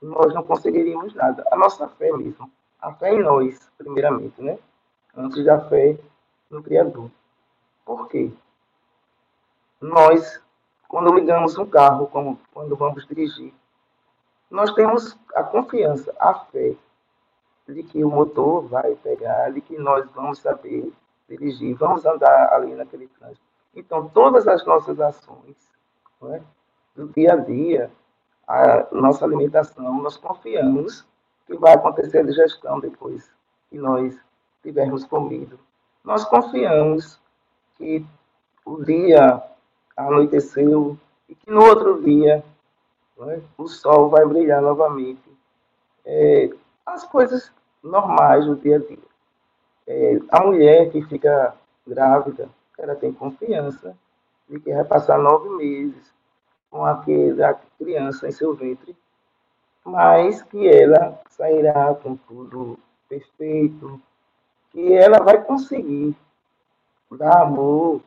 nós 0.00 0.34
não 0.34 0.42
conseguiríamos 0.42 1.14
nada. 1.14 1.44
A 1.50 1.56
nossa 1.56 1.88
fé 1.88 2.12
mesmo. 2.12 2.50
A 2.80 2.92
fé 2.92 3.12
em 3.12 3.22
nós, 3.22 3.70
primeiramente, 3.76 4.40
né? 4.40 4.58
Antes 5.14 5.44
da 5.44 5.60
fé 5.68 5.98
no 6.50 6.62
Criador. 6.62 7.10
Por 7.84 8.08
quê? 8.08 8.30
Nós, 9.80 10.40
quando 10.88 11.14
ligamos 11.14 11.56
um 11.58 11.66
carro, 11.66 12.06
como 12.06 12.38
quando 12.52 12.74
vamos 12.76 13.06
dirigir, 13.06 13.52
nós 14.50 14.72
temos 14.74 15.18
a 15.34 15.42
confiança, 15.42 16.14
a 16.18 16.34
fé 16.34 16.74
de 17.68 17.82
que 17.82 18.04
o 18.04 18.10
motor 18.10 18.62
vai 18.68 18.94
pegar, 18.96 19.52
de 19.52 19.60
que 19.60 19.76
nós 19.76 20.08
vamos 20.14 20.38
saber 20.38 20.92
dirigir, 21.28 21.74
vamos 21.74 22.06
andar 22.06 22.52
ali 22.52 22.74
naquele 22.74 23.08
trânsito. 23.08 23.44
Então, 23.74 24.08
todas 24.08 24.46
as 24.46 24.64
nossas 24.64 25.00
ações, 25.00 25.56
é? 26.30 26.40
do 26.94 27.08
dia 27.08 27.34
a 27.34 27.36
dia, 27.36 27.90
a 28.46 28.86
nossa 28.92 29.24
alimentação, 29.24 30.00
nós 30.00 30.16
confiamos 30.16 31.04
que 31.46 31.56
vai 31.56 31.74
acontecer 31.74 32.18
a 32.18 32.22
digestão 32.22 32.80
depois 32.80 33.30
que 33.68 33.78
nós 33.78 34.16
tivermos 34.62 35.04
comido. 35.04 35.58
Nós 36.04 36.24
confiamos 36.24 37.20
que 37.76 38.06
o 38.64 38.82
dia 38.84 39.42
anoiteceu 39.96 40.96
e 41.28 41.34
que 41.34 41.50
no 41.50 41.64
outro 41.64 42.02
dia 42.02 42.44
né, 43.18 43.40
o 43.56 43.66
sol 43.66 44.08
vai 44.08 44.24
brilhar 44.26 44.60
novamente. 44.60 45.20
É, 46.04 46.50
as 46.84 47.04
coisas 47.04 47.50
normais 47.82 48.44
do 48.44 48.56
dia 48.56 48.76
a 48.76 48.78
dia. 48.78 48.98
É, 49.86 50.20
a 50.30 50.40
mulher 50.44 50.90
que 50.90 51.02
fica 51.02 51.54
grávida, 51.86 52.48
ela 52.78 52.94
tem 52.94 53.12
confiança 53.12 53.96
de 54.48 54.60
que 54.60 54.72
vai 54.72 54.84
passar 54.84 55.18
nove 55.18 55.48
meses 55.50 56.12
com 56.70 56.84
aquela 56.84 57.54
criança 57.78 58.28
em 58.28 58.32
seu 58.32 58.54
ventre, 58.54 58.96
mas 59.84 60.42
que 60.42 60.68
ela 60.68 61.18
sairá 61.30 61.94
com 61.94 62.16
tudo 62.16 62.78
perfeito, 63.08 64.00
que 64.70 64.92
ela 64.92 65.20
vai 65.20 65.42
conseguir 65.42 66.14
dar 67.12 67.42
amor 67.42 68.02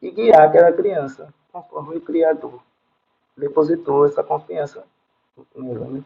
e 0.00 0.10
guiar 0.10 0.42
aquela 0.42 0.72
criança 0.72 1.32
conforme 1.52 1.96
o 1.96 2.00
Criador 2.00 2.60
depositou 3.36 4.06
essa 4.06 4.22
confiança 4.22 4.84
nela. 5.54 5.86
Né? 5.86 6.04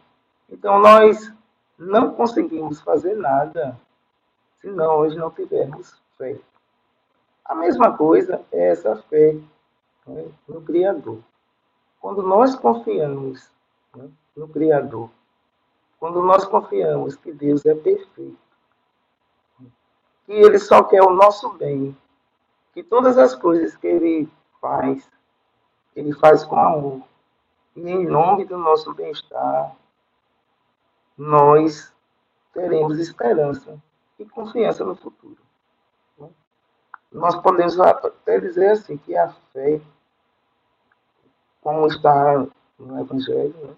Então, 0.49 0.79
nós 0.79 1.31
não 1.77 2.13
conseguimos 2.13 2.79
fazer 2.81 3.15
nada 3.15 3.79
se 4.61 4.67
nós 4.67 5.15
não 5.15 5.29
tivermos 5.31 5.99
fé. 6.17 6.37
A 7.43 7.55
mesma 7.55 7.97
coisa 7.97 8.41
é 8.51 8.69
essa 8.69 8.95
fé 9.09 9.35
né, 10.07 10.31
no 10.47 10.61
Criador. 10.61 11.19
Quando 11.99 12.21
nós 12.21 12.55
confiamos 12.55 13.49
né, 13.95 14.09
no 14.35 14.47
Criador, 14.47 15.09
quando 15.99 16.21
nós 16.21 16.45
confiamos 16.45 17.15
que 17.15 17.31
Deus 17.31 17.65
é 17.65 17.73
perfeito, 17.73 18.37
que 20.25 20.31
Ele 20.31 20.59
só 20.59 20.83
quer 20.83 21.01
o 21.01 21.09
nosso 21.09 21.49
bem, 21.53 21.95
que 22.73 22.83
todas 22.83 23.17
as 23.17 23.35
coisas 23.35 23.75
que 23.77 23.87
Ele 23.87 24.29
faz, 24.59 25.09
Ele 25.95 26.13
faz 26.13 26.43
com 26.43 26.57
amor, 26.57 27.01
e 27.75 27.81
em 27.89 28.05
nome 28.05 28.45
do 28.45 28.57
nosso 28.57 28.93
bem-estar, 28.93 29.75
nós 31.17 31.93
teremos 32.53 32.99
esperança 32.99 33.81
e 34.17 34.25
confiança 34.25 34.83
no 34.83 34.95
futuro. 34.95 35.37
Nós 37.11 37.35
podemos 37.35 37.79
até 37.79 38.39
dizer 38.39 38.71
assim 38.71 38.97
que 38.97 39.15
a 39.15 39.29
fé 39.51 39.79
como 41.61 41.87
está 41.87 42.45
no 42.77 42.99
Evangelho, 42.99 43.55
né? 43.63 43.75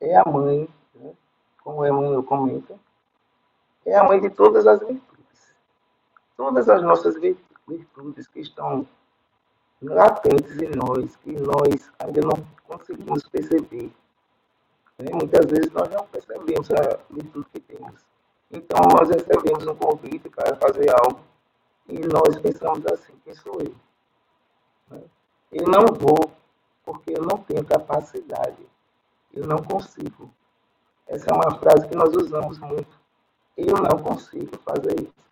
é 0.00 0.16
a 0.16 0.24
mãe, 0.24 0.68
né? 0.94 1.12
como 1.62 1.84
Emmanuel 1.84 2.22
comenta, 2.22 2.78
é 3.84 3.96
a 3.96 4.04
mãe 4.04 4.20
de 4.20 4.30
todas 4.30 4.66
as 4.66 4.80
virtudes. 4.80 5.54
Todas 6.36 6.68
as 6.68 6.82
nossas 6.82 7.20
virtudes 7.20 7.49
que 8.32 8.40
estão 8.40 8.86
latentes 9.82 10.60
em 10.60 10.70
nós, 10.76 11.16
que 11.16 11.32
nós 11.32 11.90
ainda 11.98 12.20
não 12.22 12.46
conseguimos 12.66 13.26
perceber. 13.28 13.90
Né? 14.98 15.10
Muitas 15.12 15.46
vezes 15.46 15.72
nós 15.72 15.88
não 15.88 16.06
percebemos 16.06 16.70
a 16.70 16.98
virtude 17.10 17.46
que 17.52 17.60
temos. 17.60 18.00
Então 18.50 18.80
nós 18.92 19.08
recebemos 19.08 19.66
um 19.66 19.74
convite 19.74 20.28
para 20.28 20.56
fazer 20.56 20.90
algo 20.90 21.20
e 21.88 21.98
nós 22.00 22.38
pensamos 22.40 22.84
assim, 22.86 23.12
quem 23.24 23.34
sou 23.34 23.58
eu? 23.60 23.74
Né? 24.90 25.02
Eu 25.52 25.66
não 25.66 25.86
vou 25.98 26.30
porque 26.84 27.12
eu 27.16 27.22
não 27.22 27.38
tenho 27.38 27.64
capacidade, 27.64 28.66
eu 29.32 29.46
não 29.46 29.58
consigo. 29.58 30.30
Essa 31.06 31.30
é 31.30 31.34
uma 31.34 31.58
frase 31.58 31.88
que 31.88 31.94
nós 31.94 32.14
usamos 32.14 32.58
muito. 32.58 32.98
Eu 33.56 33.74
não 33.76 34.02
consigo 34.02 34.56
fazer 34.58 35.00
isso. 35.00 35.29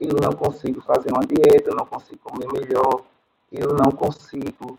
Eu 0.00 0.16
não 0.20 0.32
consigo 0.32 0.80
fazer 0.80 1.12
uma 1.12 1.26
dieta, 1.26 1.70
eu 1.70 1.76
não 1.76 1.86
consigo 1.86 2.18
comer 2.22 2.50
melhor, 2.52 3.04
eu 3.52 3.74
não 3.74 3.90
consigo 3.90 4.78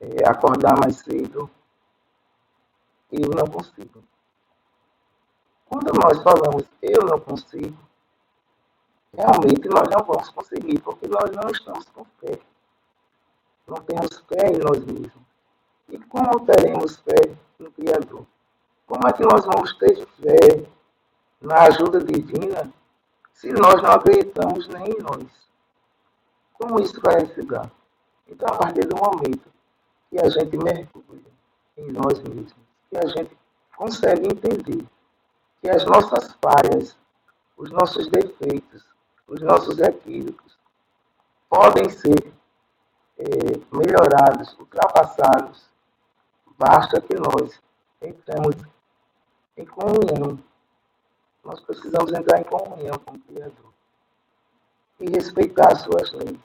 é, 0.00 0.26
acordar 0.26 0.78
mais 0.78 0.96
cedo. 0.96 1.50
Eu 3.12 3.28
não 3.30 3.46
consigo. 3.46 4.02
Quando 5.68 5.92
nós 5.92 6.22
falamos 6.22 6.64
eu 6.80 7.04
não 7.04 7.20
consigo, 7.20 7.76
realmente 9.12 9.68
nós 9.68 9.88
não 9.90 10.04
vamos 10.04 10.30
conseguir, 10.30 10.80
porque 10.80 11.06
nós 11.06 11.30
não 11.30 11.50
estamos 11.50 11.84
com 11.90 12.04
fé 12.20 12.40
não 13.66 13.76
temos 13.76 14.22
fé 14.28 14.48
em 14.48 14.58
nós 14.58 14.84
mesmos. 14.84 15.24
E 15.88 15.98
como 15.98 16.44
teremos 16.44 16.96
fé 16.98 17.34
no 17.58 17.70
Criador? 17.72 18.26
Como 18.86 19.08
é 19.08 19.12
que 19.12 19.22
nós 19.22 19.44
vamos 19.44 19.74
ter 19.78 20.06
fé 20.20 20.66
na 21.40 21.62
ajuda 21.62 22.02
divina 22.02 22.70
se 23.34 23.52
nós 23.52 23.82
não 23.82 23.90
acreditamos 23.90 24.66
nem 24.68 24.84
em 24.86 25.02
nós? 25.02 25.26
Como 26.54 26.80
isso 26.80 26.98
vai 27.00 27.26
dar? 27.44 27.70
Então, 28.26 28.48
a 28.48 28.56
partir 28.56 28.86
do 28.86 28.96
momento 28.96 29.52
que 30.08 30.18
a 30.18 30.28
gente 30.30 30.56
mergulha 30.56 31.30
em 31.76 31.92
nós 31.92 32.18
mesmos, 32.20 32.54
que 32.88 32.96
a 32.96 33.06
gente 33.06 33.36
consegue 33.76 34.26
entender 34.26 34.86
que 35.60 35.68
as 35.68 35.84
nossas 35.84 36.34
falhas, 36.42 36.96
os 37.56 37.70
nossos 37.70 38.08
defeitos, 38.08 38.86
os 39.26 39.40
nossos 39.42 39.78
equívocos 39.78 40.56
podem 41.50 41.90
ser 41.90 42.32
é, 43.18 43.24
melhorados, 43.72 44.56
ultrapassados, 44.58 45.68
basta 46.56 47.00
que 47.00 47.14
nós 47.14 47.60
entremos 48.00 48.56
em 49.56 49.64
comunhão. 49.66 50.38
Nós 51.44 51.60
precisamos 51.60 52.12
entrar 52.12 52.40
em 52.40 52.44
comunhão 52.44 52.98
com 53.04 53.14
o 53.14 53.20
Criador 53.20 53.72
e 55.00 55.10
respeitar 55.10 55.72
as 55.72 55.82
suas 55.82 56.12
leis. 56.12 56.40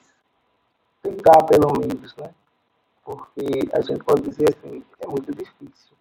Tentar, 1.02 1.44
pelo 1.44 1.72
menos, 1.78 2.14
né? 2.16 2.34
Porque 3.02 3.68
a 3.72 3.80
gente 3.80 4.04
pode 4.04 4.22
dizer 4.22 4.54
assim, 4.54 4.84
é 5.00 5.06
muito 5.06 5.34
difícil. 5.34 5.96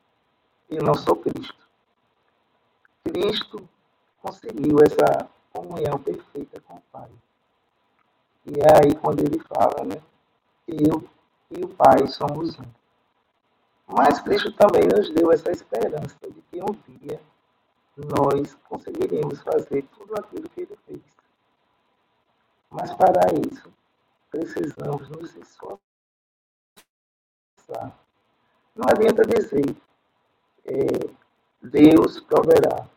Eu 0.70 0.84
não 0.84 0.94
sou 0.94 1.16
Cristo. 1.16 1.68
Cristo 3.04 3.68
conseguiu 4.22 4.78
essa 4.84 5.30
comunhão 5.54 5.98
perfeita 5.98 6.60
com 6.62 6.76
o 6.76 6.84
Pai. 6.92 7.10
E 8.46 8.60
é 8.60 8.86
aí 8.86 8.96
quando 8.96 9.22
ele 9.22 9.40
fala, 9.40 9.86
né? 9.86 10.02
eu 10.68 11.04
e 11.50 11.64
o 11.64 11.70
Pai 11.70 12.06
somos 12.08 12.60
um. 12.60 12.66
Mas 13.88 14.20
Cristo 14.20 14.52
também 14.52 14.84
nos 14.88 15.10
deu 15.10 15.32
essa 15.32 15.52
esperança 15.52 16.16
de 16.24 16.42
que 16.42 16.62
um 16.62 16.98
dia 17.00 17.20
nós 18.06 18.56
conseguiremos 18.68 19.42
fazer 19.42 19.84
tudo 19.98 20.16
aquilo 20.16 20.50
que 20.50 20.62
ele 20.62 20.78
fez. 20.86 21.02
Mas 22.70 22.94
para 22.94 23.22
isso, 23.46 23.72
precisamos 24.30 25.10
nos 25.10 25.36
esforçar. 25.36 25.80
Não 28.76 28.86
adianta 28.88 29.24
dizer, 29.24 29.76
é, 30.66 31.10
Deus 31.62 32.20
proverá. 32.22 32.88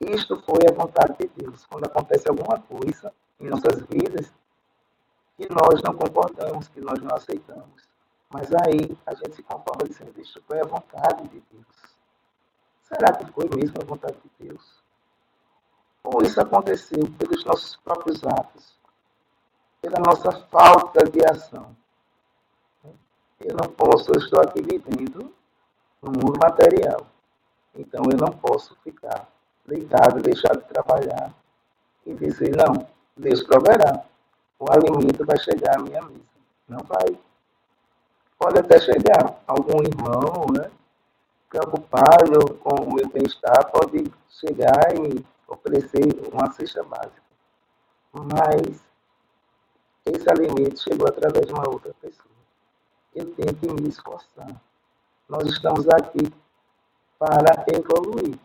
Isto 0.00 0.36
foi 0.42 0.58
a 0.68 0.74
vontade 0.74 1.16
de 1.18 1.28
Deus. 1.28 1.64
Quando 1.66 1.86
acontece 1.86 2.28
alguma 2.28 2.60
coisa 2.60 3.12
em 3.40 3.48
nossas 3.48 3.80
vidas, 3.86 4.32
que 5.36 5.48
nós 5.48 5.80
não 5.82 5.94
concordamos, 5.94 6.68
que 6.68 6.80
nós 6.80 7.00
não 7.00 7.14
aceitamos. 7.14 7.88
Mas 8.28 8.50
aí 8.52 8.96
a 9.06 9.14
gente 9.14 9.36
se 9.36 9.42
conforma 9.42 9.86
dizendo, 9.86 10.20
isso 10.20 10.42
foi 10.46 10.60
a 10.60 10.64
vontade 10.64 11.28
de 11.28 11.42
Deus. 11.52 11.91
Será 12.92 13.12
que 13.12 13.32
foi 13.32 13.48
mesmo 13.56 13.76
a 13.80 13.84
vontade 13.84 14.16
de 14.16 14.46
Deus? 14.46 14.82
Ou 16.04 16.22
isso 16.22 16.40
aconteceu 16.40 16.98
pelos 17.18 17.44
nossos 17.44 17.76
próprios 17.76 18.22
atos, 18.24 18.74
pela 19.80 19.98
nossa 20.00 20.32
falta 20.48 21.04
de 21.08 21.24
ação? 21.24 21.74
Eu 23.40 23.56
não 23.56 23.72
posso, 23.72 24.12
eu 24.12 24.20
estou 24.20 24.40
aqui 24.40 24.60
vivendo 24.62 25.32
no 26.02 26.10
mundo 26.10 26.38
material. 26.38 27.06
Então 27.74 28.02
eu 28.10 28.18
não 28.18 28.36
posso 28.38 28.76
ficar 28.84 29.28
deitado, 29.66 30.20
deixar 30.20 30.56
de 30.56 30.64
trabalhar 30.64 31.32
e 32.04 32.14
dizer, 32.14 32.54
não, 32.56 32.86
Deus 33.16 33.42
proverá 33.42 34.04
o 34.62 34.72
alimento 34.72 35.26
vai 35.26 35.36
chegar 35.40 35.76
à 35.76 35.82
minha 35.82 36.00
mesa. 36.02 36.20
Não 36.68 36.78
vai. 36.86 37.18
Pode 38.38 38.60
até 38.60 38.78
chegar 38.78 39.42
algum 39.44 39.82
irmão, 39.82 40.46
né? 40.52 40.70
Preocupado 41.52 42.54
com 42.60 42.82
o 42.82 42.94
meu 42.94 43.06
bem-estar, 43.10 43.70
pode 43.70 44.10
chegar 44.30 44.94
e 44.94 45.22
oferecer 45.46 46.00
uma 46.32 46.50
cesta 46.50 46.82
básica. 46.82 47.22
Mas 48.10 48.80
esse 50.06 50.30
alimento 50.30 50.80
chegou 50.82 51.06
através 51.06 51.46
de 51.46 51.52
uma 51.52 51.68
outra 51.68 51.92
pessoa. 52.00 52.34
Eu 53.14 53.34
tenho 53.34 53.54
que 53.54 53.70
me 53.70 53.86
esforçar. 53.86 54.48
Nós 55.28 55.46
estamos 55.48 55.86
aqui 55.90 56.32
para 57.18 57.66
evoluir. 57.68 58.38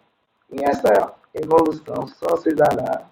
E 0.49 0.65
essa 0.65 1.15
evolução 1.33 2.07
só 2.09 2.35
se 2.35 2.53
dará 2.53 3.05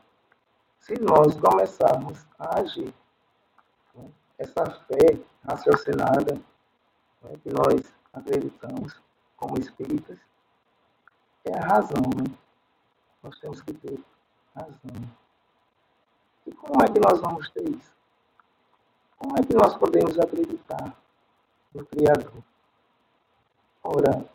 se 0.82 1.00
nós 1.00 1.40
começarmos 1.40 2.20
a 2.38 2.60
agir. 2.60 2.94
Essa 4.38 4.66
fé 4.66 5.18
raciocinada 5.48 6.34
né, 7.24 7.32
que 7.42 7.50
nós 7.50 7.82
acreditamos 8.12 9.05
como 9.38 9.60
espíritas, 9.60 10.18
é 11.46 11.58
a 11.58 11.68
razão. 11.68 12.02
Né? 12.16 12.36
Nós 13.22 13.40
temos 13.40 13.62
que 13.62 13.74
ter 13.74 14.00
razão. 14.56 15.10
E 16.48 16.52
como 16.54 16.84
é 16.84 16.88
que 16.88 17.00
nós 17.00 17.20
vamos 17.20 17.50
ter 17.50 17.68
isso? 17.70 17.96
Como 19.18 19.38
é 19.38 19.44
que 19.44 19.54
nós 19.54 19.76
podemos 19.78 20.20
acreditar 20.20 20.96
no 21.74 21.86
Criador? 21.86 22.44
Ora, 23.84 24.26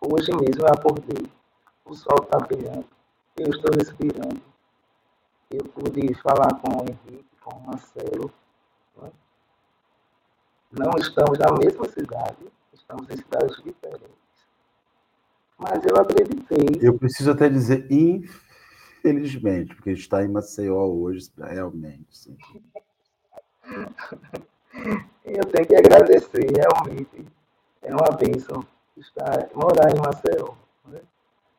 hoje 0.00 0.30
mesmo 0.32 0.62
eu 0.62 0.68
acordei, 0.68 1.30
o 1.84 1.94
sol 1.94 2.18
está 2.22 2.38
brilhando, 2.38 2.86
eu 3.36 3.48
estou 3.50 3.70
respirando. 3.74 4.42
Eu 5.50 5.64
pude 5.64 6.14
falar 6.14 6.54
com 6.60 6.78
o 6.78 6.84
Henrique, 6.88 7.26
com 7.42 7.56
o 7.56 7.66
Marcelo. 7.66 8.32
Né? 8.96 9.10
Não 10.70 10.92
estamos 10.98 11.38
na 11.38 11.52
mesma 11.52 11.86
cidade, 11.88 12.50
estamos 12.92 13.10
em 13.10 13.16
cidades 13.16 13.56
diferentes. 13.62 14.10
Mas 15.58 15.84
eu 15.84 15.96
acreditei. 15.96 16.66
Eu 16.80 16.98
preciso 16.98 17.30
até 17.30 17.48
dizer, 17.48 17.86
infelizmente, 17.90 19.74
porque 19.74 19.92
está 19.92 20.22
em 20.22 20.28
Maceió 20.28 20.84
hoje, 20.84 21.30
realmente. 21.38 22.06
Sim. 22.10 22.36
eu 25.24 25.44
tenho 25.46 25.66
que 25.66 25.76
agradecer, 25.76 26.46
realmente. 26.50 27.26
É 27.80 27.94
uma 27.94 28.10
bênção 28.16 28.66
estar, 28.96 29.48
morar 29.54 29.90
em 29.94 30.00
Maceió, 30.00 30.54
né? 30.86 31.00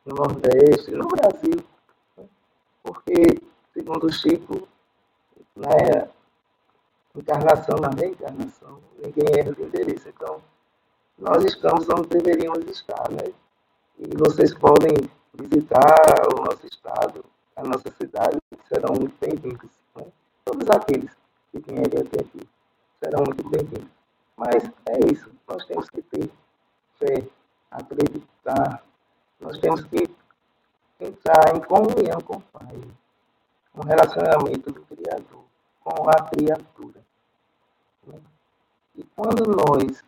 no 0.04 0.14
Nordeste, 0.14 0.90
no 0.92 1.08
Brasil. 1.08 1.64
Né? 2.16 2.24
Porque, 2.82 3.40
segundo 3.72 4.06
o 4.06 4.12
Chico, 4.12 4.68
na 5.56 6.08
encarnação, 7.16 7.76
na 7.78 7.90
reencarnação, 7.90 8.80
ninguém 9.02 9.38
erra 9.38 9.52
de 9.52 9.62
endereço. 9.62 10.08
Então, 10.08 10.42
nós 11.18 11.44
estamos 11.44 11.88
onde 11.88 12.08
deveríamos 12.08 12.66
estar, 12.66 13.08
né? 13.10 13.32
E 13.98 14.16
vocês 14.16 14.52
podem 14.54 14.94
visitar 15.32 16.28
o 16.32 16.44
nosso 16.44 16.66
estado, 16.66 17.24
a 17.56 17.62
nossa 17.62 17.90
cidade, 17.92 18.38
serão 18.68 18.94
muito 18.94 19.14
bem-vindos. 19.20 19.70
Né? 19.94 20.06
Todos 20.44 20.68
aqueles 20.70 21.10
que 21.52 21.60
vierem 21.60 22.00
até 22.00 22.20
aqui 22.20 22.48
serão 23.02 23.22
muito 23.24 23.48
bem-vindos. 23.48 23.90
Mas 24.36 24.64
é 24.86 25.12
isso, 25.12 25.30
nós 25.46 25.64
temos 25.66 25.88
que 25.90 26.02
ter 26.02 26.28
fé, 26.98 27.26
acreditar, 27.70 28.84
nós 29.40 29.58
temos 29.58 29.84
que 29.84 30.08
entrar 30.98 31.54
em 31.54 31.60
comunhão 31.60 32.20
com 32.20 32.36
o 32.36 32.40
Pai, 32.40 32.80
um 33.76 33.82
relacionamento 33.82 34.72
do 34.72 34.80
Criador 34.82 35.44
com 35.84 36.08
a 36.08 36.22
criatura. 36.28 37.00
Né? 38.04 38.20
E 38.96 39.04
quando 39.14 39.44
nós 39.50 40.02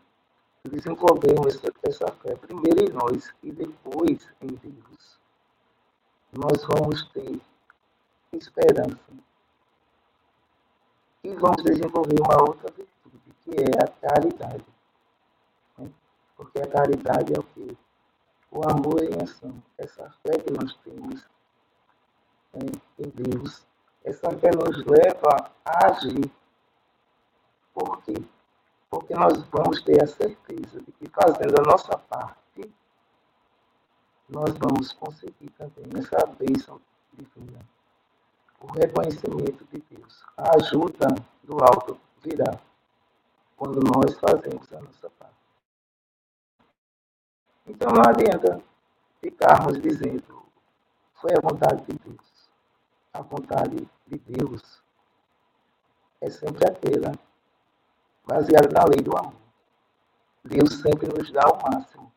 desenvolvemos 0.66 1.61
essa 1.83 2.07
fé, 2.22 2.35
primeiro 2.37 2.85
em 2.85 2.92
nós 2.92 3.33
e 3.42 3.52
depois 3.52 4.29
em 4.40 4.46
Deus, 4.46 5.18
nós 6.33 6.64
vamos 6.64 7.09
ter 7.12 7.40
esperança. 8.33 8.98
E 11.24 11.35
vamos 11.35 11.62
desenvolver 11.62 12.20
uma 12.20 12.40
outra 12.42 12.72
virtude, 12.72 13.35
que 13.42 13.50
é 13.50 13.83
a 13.83 13.88
caridade. 13.88 14.64
Né? 15.79 15.90
Porque 16.37 16.61
a 16.61 16.66
caridade 16.68 17.35
é 17.35 17.38
o 17.38 17.42
quê? 17.42 17.76
O 18.50 18.62
amor 18.68 19.02
em 19.02 19.22
ação. 19.22 19.62
Essa 19.76 20.09
fé 20.22 20.38
que 20.38 20.52
nós 20.52 20.76
temos 20.85 21.26
né, 22.55 22.70
em 22.98 23.09
Deus. 23.09 23.66
Essa 24.05 24.31
fé 24.38 24.50
nos 24.55 24.85
leva 24.85 25.50
a 25.64 25.87
agir. 25.88 26.31
Por 27.74 28.02
quê? 28.02 28.14
Porque 28.88 29.14
nós 29.14 29.42
vamos 29.49 29.83
ter 29.83 30.03
a 30.03 30.07
certeza 30.07 30.81
de 30.81 30.92
que 30.92 31.09
fazendo 31.09 31.61
a 31.61 31.70
nossa 31.70 31.99
parte, 31.99 32.72
nós 34.29 34.51
vamos 34.59 34.92
conseguir 34.92 35.51
também 35.51 35.87
essa 35.99 36.27
bênção 36.27 36.81
divina. 37.12 37.61
O 38.61 38.72
reconhecimento 38.72 39.64
de 39.66 39.83
Deus. 39.90 40.25
A 40.37 40.57
ajuda 40.57 41.09
do 41.44 41.57
alto 41.62 42.01
virá 42.22 42.59
quando 43.57 43.81
nós 43.81 44.18
fazemos 44.18 44.72
a 44.72 44.81
nossa 44.81 45.11
parte. 45.11 45.35
Então 47.66 47.90
não 47.90 48.03
adianta 48.03 48.62
ficarmos 49.20 49.81
dizendo, 49.81 50.46
foi 51.14 51.33
a 51.37 51.40
vontade 51.40 51.85
de 51.87 51.99
Deus. 51.99 52.49
A 53.12 53.22
vontade 53.22 53.88
de 54.07 54.18
Deus 54.18 54.83
é 56.20 56.31
sempre 56.31 56.68
aquela 56.68 57.12
baseada 58.26 58.68
na 58.68 58.84
lei 58.84 59.02
do 59.02 59.16
amor. 59.16 59.34
Deus 60.44 60.80
sempre 60.80 61.08
nos 61.08 61.30
dá 61.30 61.48
o 61.48 61.70
máximo. 61.70 62.12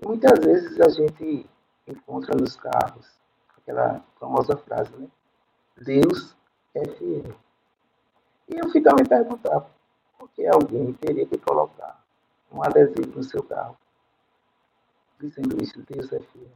E 0.00 0.06
muitas 0.06 0.38
vezes 0.38 0.80
a 0.80 0.88
gente 0.88 1.48
encontra 1.86 2.36
nos 2.36 2.56
carros 2.56 3.06
aquela 3.56 4.04
famosa 4.18 4.56
frase, 4.56 4.94
né? 4.96 5.08
Deus 5.76 6.36
é 6.74 6.86
fiel. 6.88 7.34
E 8.48 8.58
eu 8.58 8.68
fico 8.70 8.88
a 8.90 8.94
me 8.94 9.08
perguntar 9.08 9.66
por 10.18 10.28
que 10.30 10.46
alguém 10.46 10.92
teria 10.94 11.26
que 11.26 11.38
colocar 11.38 12.02
um 12.52 12.62
adesivo 12.62 13.16
no 13.16 13.22
seu 13.22 13.42
carro 13.42 13.76
dizendo 15.20 15.62
isso, 15.62 15.82
Deus 15.82 16.10
é 16.12 16.20
fiel. 16.20 16.50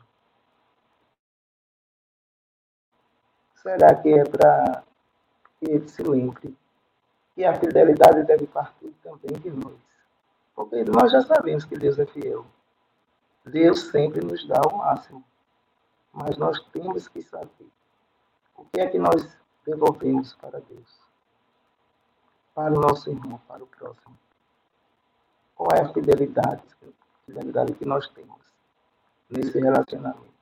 Será 3.56 3.94
que 3.94 4.08
é 4.08 4.24
para 4.24 4.82
que 5.58 5.70
ele 5.70 5.88
se 5.88 6.02
lembre 6.02 6.56
que 7.34 7.44
a 7.44 7.58
fidelidade 7.58 8.22
deve 8.24 8.46
partir 8.46 8.92
também 9.02 9.38
de 9.40 9.50
nós? 9.50 9.78
Porque 10.54 10.84
nós 10.84 11.10
já 11.10 11.20
sabemos 11.22 11.64
que 11.64 11.76
Deus 11.76 11.98
é 11.98 12.06
fiel. 12.06 12.46
Deus 13.44 13.88
sempre 13.88 14.24
nos 14.24 14.46
dá 14.46 14.60
o 14.70 14.78
máximo. 14.78 15.24
Mas 16.12 16.36
nós 16.36 16.60
temos 16.72 17.08
que 17.08 17.22
saber 17.22 17.68
o 18.56 18.64
que 18.66 18.80
é 18.80 18.86
que 18.86 18.98
nós 18.98 19.36
devolvemos 19.66 20.34
para 20.34 20.60
Deus, 20.60 21.00
para 22.54 22.72
o 22.72 22.80
nosso 22.80 23.10
irmão, 23.10 23.40
para 23.48 23.64
o 23.64 23.66
próximo. 23.66 24.16
Qual 25.56 25.70
é 25.74 25.80
a 25.80 25.92
fidelidade, 25.92 26.62
a 26.82 27.26
fidelidade 27.26 27.74
que 27.74 27.84
nós 27.84 28.08
temos 28.08 28.40
nesse 29.28 29.58
relacionamento? 29.58 30.34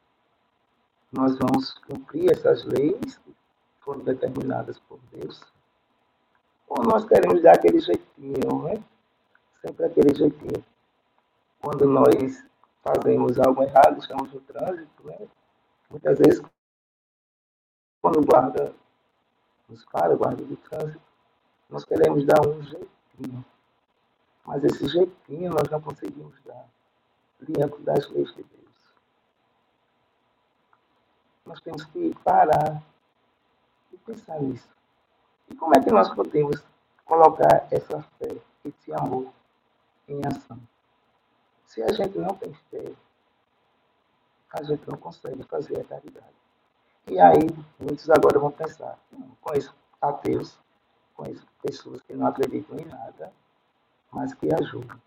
nós 1.13 1.37
vamos 1.37 1.75
cumprir 1.87 2.33
essas 2.33 2.65
leis 2.65 3.19
que 3.19 3.35
foram 3.81 4.01
determinadas 4.01 4.79
por 4.79 4.99
Deus? 5.13 5.43
Ou 6.73 6.85
nós 6.85 7.05
queremos 7.05 7.43
dar 7.43 7.55
aquele 7.55 7.81
jeitinho, 7.81 8.63
né? 8.63 8.83
Sempre 9.61 9.87
aquele 9.87 10.15
jeitinho. 10.15 10.65
Quando 11.61 11.87
nós 11.87 12.45
fazemos 12.83 13.39
algo 13.39 13.63
errado, 13.63 13.99
estamos 13.99 14.33
no 14.33 14.41
trânsito, 14.41 15.07
né? 15.07 15.19
Muitas 15.91 16.19
vezes, 16.19 16.43
quando 18.01 18.21
o 18.21 18.25
guarda 18.25 18.75
nos 19.69 19.85
para, 19.85 20.15
o 20.15 20.17
guarda 20.17 20.43
do 20.43 20.57
trânsito, 20.57 21.03
nós 21.69 21.85
queremos 21.85 22.25
dar 22.25 22.41
um 22.47 22.63
jeitinho. 22.63 23.45
Mas 24.45 24.65
esse 24.65 24.89
jeitinho 24.89 25.53
nós 25.53 25.69
não 25.71 25.81
conseguimos 25.81 26.35
dar 26.45 26.67
diante 27.41 27.81
das 27.83 28.09
leis 28.11 28.35
de 28.35 28.43
Deus 28.43 28.63
nós 31.45 31.61
temos 31.61 31.85
que 31.85 32.15
parar 32.25 32.83
e 33.93 33.97
pensar 33.99 34.41
nisso. 34.41 34.69
E 35.53 35.55
como 35.55 35.77
é 35.77 35.81
que 35.81 35.91
nós 35.91 36.09
podemos 36.15 36.65
colocar 37.05 37.69
essa 37.71 38.01
fé, 38.19 38.35
esse 38.65 38.91
amor 38.95 39.31
em 40.09 40.19
ação? 40.27 40.59
Se 41.67 41.83
a 41.83 41.93
gente 41.93 42.17
não 42.19 42.35
tem 42.35 42.55
fé, 42.71 42.91
a 44.49 44.63
gente 44.63 44.89
não 44.89 44.97
consegue 44.97 45.43
fazer 45.43 45.79
a 45.79 45.85
caridade. 45.85 46.35
E 47.07 47.21
aí, 47.21 47.51
muitos 47.79 48.09
agora 48.09 48.39
vão 48.39 48.51
pensar, 48.51 48.99
hum, 49.13 49.31
conheço 49.43 49.75
ateus, 50.01 50.59
conheço 51.15 51.47
pessoas 51.61 52.01
que 52.01 52.15
não 52.15 52.29
acreditam 52.29 52.79
em 52.79 52.87
nada, 52.87 53.31
mas 54.11 54.33
que 54.33 54.49
ajudam. 54.55 54.99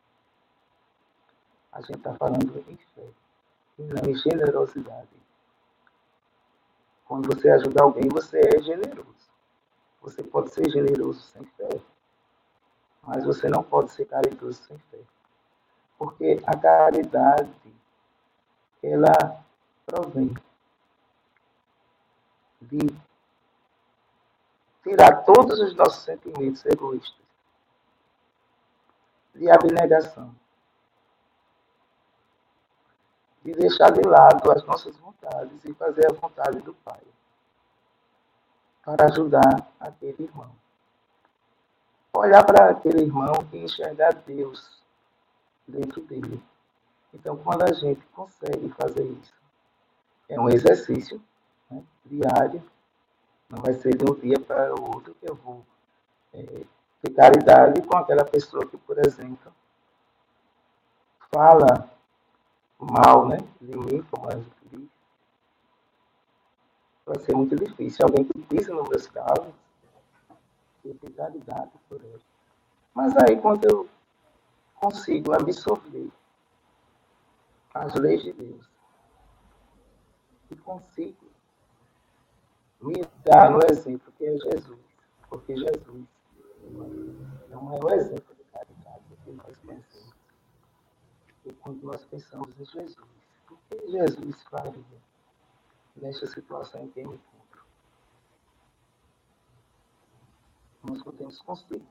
A 1.71 1.81
gente 1.81 1.97
está 1.97 2.13
falando 2.13 2.63
em 2.69 2.77
fé, 2.93 3.07
e 3.79 3.83
não 3.83 4.11
em 4.11 4.13
generosidade. 4.13 5.09
Quando 7.05 7.33
você 7.33 7.49
ajuda 7.49 7.83
alguém, 7.83 8.07
você 8.09 8.39
é 8.39 8.61
generoso. 8.61 9.25
Você 10.05 10.21
pode 10.21 10.51
ser 10.51 10.69
generoso 10.69 11.19
sem 11.19 11.43
fé, 11.57 11.81
mas 13.01 13.25
você 13.25 13.49
não 13.49 13.63
pode 13.63 13.91
ser 13.91 14.05
caridoso 14.05 14.61
sem 14.61 14.77
fé. 14.77 14.99
Porque 15.97 16.39
a 16.45 16.55
caridade, 16.55 17.51
ela 18.83 19.43
provém 19.83 20.31
de 22.61 22.77
tirar 24.83 25.23
todos 25.23 25.59
os 25.59 25.75
nossos 25.75 26.03
sentimentos 26.03 26.63
egoístas, 26.67 27.25
de 29.33 29.49
abnegação, 29.49 30.35
de 33.43 33.53
deixar 33.53 33.89
de 33.89 34.07
lado 34.07 34.51
as 34.51 34.63
nossas 34.65 34.95
vontades 34.97 35.65
e 35.65 35.73
fazer 35.73 36.05
a 36.11 36.13
vontade 36.13 36.61
do 36.61 36.75
Pai, 36.75 37.01
para 38.85 39.05
ajudar 39.07 39.67
aquele 39.79 40.23
irmão. 40.23 40.51
olhar 42.15 42.45
para 42.45 42.69
aquele 42.69 43.01
irmão 43.01 43.33
e 43.51 43.57
enxergar 43.57 44.13
Deus 44.25 44.79
dentro 45.67 46.01
dele. 46.01 46.41
Então, 47.13 47.35
quando 47.35 47.63
a 47.63 47.73
gente 47.73 48.01
consegue 48.13 48.69
fazer 48.69 49.03
isso, 49.03 49.33
é 50.29 50.39
um 50.39 50.49
exercício 50.49 51.21
né, 51.69 51.83
diário, 52.05 52.63
não 53.49 53.61
vai 53.61 53.73
ser 53.73 53.97
de 53.97 54.09
um 54.09 54.13
dia 54.13 54.39
para 54.39 54.73
o 54.73 54.95
outro 54.95 55.15
que 55.15 55.29
eu 55.29 55.35
vou 55.35 55.65
é, 56.33 56.63
ter 57.01 57.09
caridade 57.13 57.81
com 57.81 57.97
aquela 57.97 58.23
pessoa 58.23 58.65
que, 58.65 58.77
por 58.77 58.97
exemplo, 58.99 59.51
fala 61.33 61.89
mal 62.79 63.27
né, 63.27 63.37
de 63.59 63.77
mim, 63.77 64.01
como. 64.11 64.45
Vai 67.05 67.19
ser 67.19 67.35
muito 67.35 67.55
difícil. 67.55 68.05
Alguém 68.05 68.25
que 68.25 68.39
pisa 68.43 68.73
nos 68.73 68.89
meus 68.89 69.07
calos, 69.07 69.53
eu 70.83 70.95
ter 70.95 71.11
caridade 71.11 71.71
por 71.87 72.03
ele. 72.03 72.21
Mas 72.93 73.13
aí, 73.17 73.39
quando 73.39 73.65
eu 73.65 73.89
consigo 74.75 75.33
absorver 75.33 76.09
as 77.73 77.93
leis 77.95 78.23
de 78.23 78.33
Deus 78.33 78.65
e 80.49 80.55
consigo 80.55 81.25
me 82.81 83.03
dar 83.23 83.51
no 83.51 83.59
exemplo 83.69 84.13
que 84.17 84.25
é 84.25 84.37
Jesus, 84.37 84.79
porque 85.29 85.55
Jesus 85.55 86.07
é 87.51 87.57
o 87.57 87.63
maior 87.63 87.93
exemplo 87.93 88.35
de 88.35 88.43
caridade 88.45 89.03
que 89.23 89.31
nós 89.31 89.57
conhecemos. 89.57 90.13
E 91.45 91.53
quando 91.53 91.83
nós 91.83 92.03
pensamos 92.05 92.49
em 92.59 92.65
Jesus, 92.65 92.97
o 93.49 93.57
que 93.69 93.91
Jesus 93.91 94.43
faria 94.43 94.83
nesta 95.95 96.27
situação 96.27 96.81
em 96.81 97.07
me 97.07 97.15
encontro? 97.15 97.65
Nós 100.83 101.03
podemos 101.03 101.39
conseguir 101.41 101.85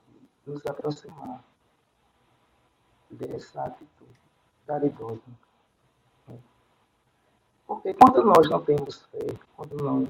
nos 0.46 0.64
aproximar 0.66 1.42
dessa 3.10 3.64
atitude 3.64 4.20
caridosa. 4.66 5.22
Porque 7.66 7.94
quando 7.94 8.22
nós 8.24 8.48
não 8.50 8.62
temos 8.62 9.02
fé, 9.06 9.26
quando 9.56 9.76
nós 9.82 10.08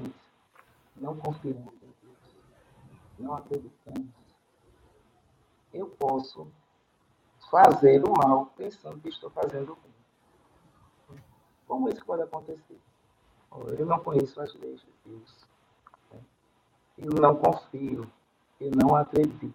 não 0.97 1.15
confiamos 1.17 1.73
em 1.81 1.93
Deus, 2.01 2.35
não 3.17 3.33
acreditamos, 3.33 4.11
eu 5.73 5.87
posso 5.87 6.51
fazer 7.49 8.03
o 8.03 8.11
mal 8.11 8.47
pensando 8.57 8.99
que 8.99 9.09
estou 9.09 9.29
fazendo 9.29 9.73
o 9.73 9.75
bem. 9.77 11.23
Como 11.67 11.89
isso 11.89 12.05
pode 12.05 12.23
acontecer? 12.23 12.79
Eu 13.77 13.85
não 13.85 13.99
conheço 13.99 14.39
as 14.41 14.53
leis 14.55 14.81
de 14.81 14.93
Deus. 15.05 15.45
Eu 16.97 17.11
não 17.21 17.35
confio. 17.35 18.09
Eu 18.59 18.71
não 18.71 18.95
acredito 18.95 19.53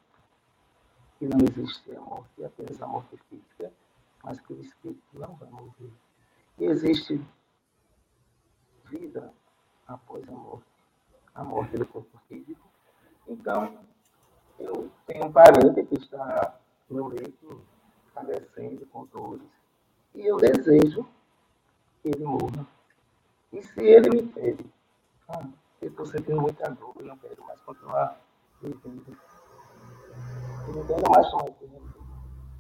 que 1.19 1.27
não 1.27 1.39
existe 1.41 1.95
a 1.95 2.01
morte, 2.01 2.45
apenas 2.45 2.81
a 2.83 2.87
morte 2.87 3.17
física, 3.29 3.73
mas 4.23 4.41
que 4.41 4.53
o 4.53 4.61
espírito 4.61 5.03
não 5.13 5.35
vai 5.37 5.51
morrer. 5.51 5.93
E 6.59 6.65
existe 6.65 7.21
vida 8.85 9.33
após 9.87 10.27
a 10.29 10.33
morte, 10.33 10.67
a 11.35 11.45
morte 11.45 11.77
do 11.77 11.87
corpo 11.87 12.19
físico. 12.29 12.67
Então, 13.29 13.85
eu 14.59 14.91
tenho 15.07 15.27
um 15.27 15.33
parente 15.33 15.85
que 15.85 15.95
está 15.95 16.59
no 16.89 17.09
leito, 17.09 17.63
padecendo 18.15 18.85
com 18.87 19.07
dores, 19.07 19.49
e 20.15 20.27
eu 20.27 20.37
desejo 20.37 21.07
que 22.03 22.09
ele 22.09 22.25
morra. 22.25 22.67
E 23.53 23.63
se 23.63 23.81
ele 23.81 24.11
me 24.11 24.23
pede, 24.29 24.65
ah, 25.29 25.47
eu 25.83 25.89
estou 25.89 26.07
sentindo 26.07 26.41
muita 26.41 26.71
dor, 26.71 26.95
eu 26.99 27.07
não 27.07 27.17
quero 27.19 27.45
mais 27.45 27.61
continuar 27.61 28.21
vivendo. 28.63 29.17
Eu 30.69 30.75
não 30.75 30.87
quero 30.87 31.11
mais 31.11 31.31
tomar 31.31 31.51
tempo. 31.53 31.91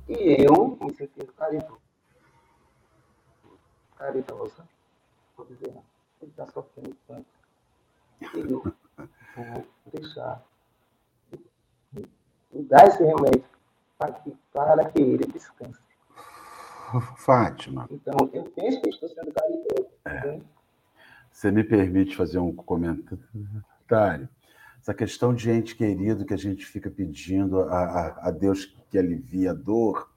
E 0.09 0.45
eu, 0.45 0.77
me 0.81 0.95
sentindo 0.95 1.33
caridoso, 1.35 1.81
caridosa, 3.97 4.69
vou 5.37 5.47
dizer, 5.47 5.77
ele 6.21 6.31
está 6.31 6.47
sofrendo 6.47 6.97
tanto. 7.07 7.27
Eu 8.35 8.61
vou 8.61 9.73
deixar 9.93 10.45
e 12.53 12.63
dar 12.63 12.89
esse 12.89 13.03
remédio 13.03 13.45
para 13.97 14.13
que, 14.13 14.37
para 14.53 14.91
que 14.91 15.01
ele 15.01 15.27
descanse. 15.27 15.81
Fátima. 17.17 17.87
Então, 17.91 18.29
eu 18.33 18.45
penso 18.51 18.81
que 18.81 18.89
estou 18.89 19.09
sendo 19.09 19.33
caridoso. 19.33 19.89
É. 20.05 20.41
Você 21.41 21.51
me 21.51 21.65
permite 21.65 22.15
fazer 22.15 22.39
um 22.39 22.55
comentário? 22.55 24.29
Essa 24.79 24.93
questão 24.93 25.33
de 25.33 25.51
ente 25.51 25.75
querido 25.75 26.27
que 26.27 26.35
a 26.35 26.37
gente 26.37 26.67
fica 26.67 26.91
pedindo 26.91 27.61
a, 27.63 27.79
a, 27.79 28.29
a 28.29 28.31
Deus 28.31 28.67
que 28.91 28.99
alivia 28.99 29.53
a 29.53 29.55
dor, 29.55 30.11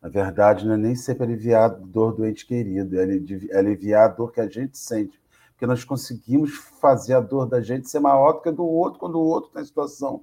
na 0.00 0.08
verdade, 0.08 0.64
não 0.64 0.74
é 0.74 0.76
nem 0.76 0.94
sempre 0.94 1.24
aliviar 1.24 1.64
a 1.64 1.68
dor 1.74 2.14
do 2.14 2.24
ente 2.24 2.46
querido, 2.46 2.96
é, 2.96 3.02
é 3.02 3.58
aliviar 3.58 4.04
a 4.04 4.12
dor 4.12 4.30
que 4.30 4.40
a 4.40 4.48
gente 4.48 4.78
sente 4.78 5.20
porque 5.50 5.66
nós 5.66 5.82
conseguimos 5.82 6.54
fazer 6.80 7.14
a 7.14 7.20
dor 7.20 7.46
da 7.46 7.60
gente 7.60 7.90
ser 7.90 7.98
maior 7.98 8.34
do 8.34 8.42
que 8.42 8.48
a 8.48 8.52
do 8.52 8.64
outro 8.64 9.00
quando 9.00 9.16
o 9.16 9.26
outro 9.26 9.48
está 9.48 9.60
em 9.60 9.64
situação 9.64 10.22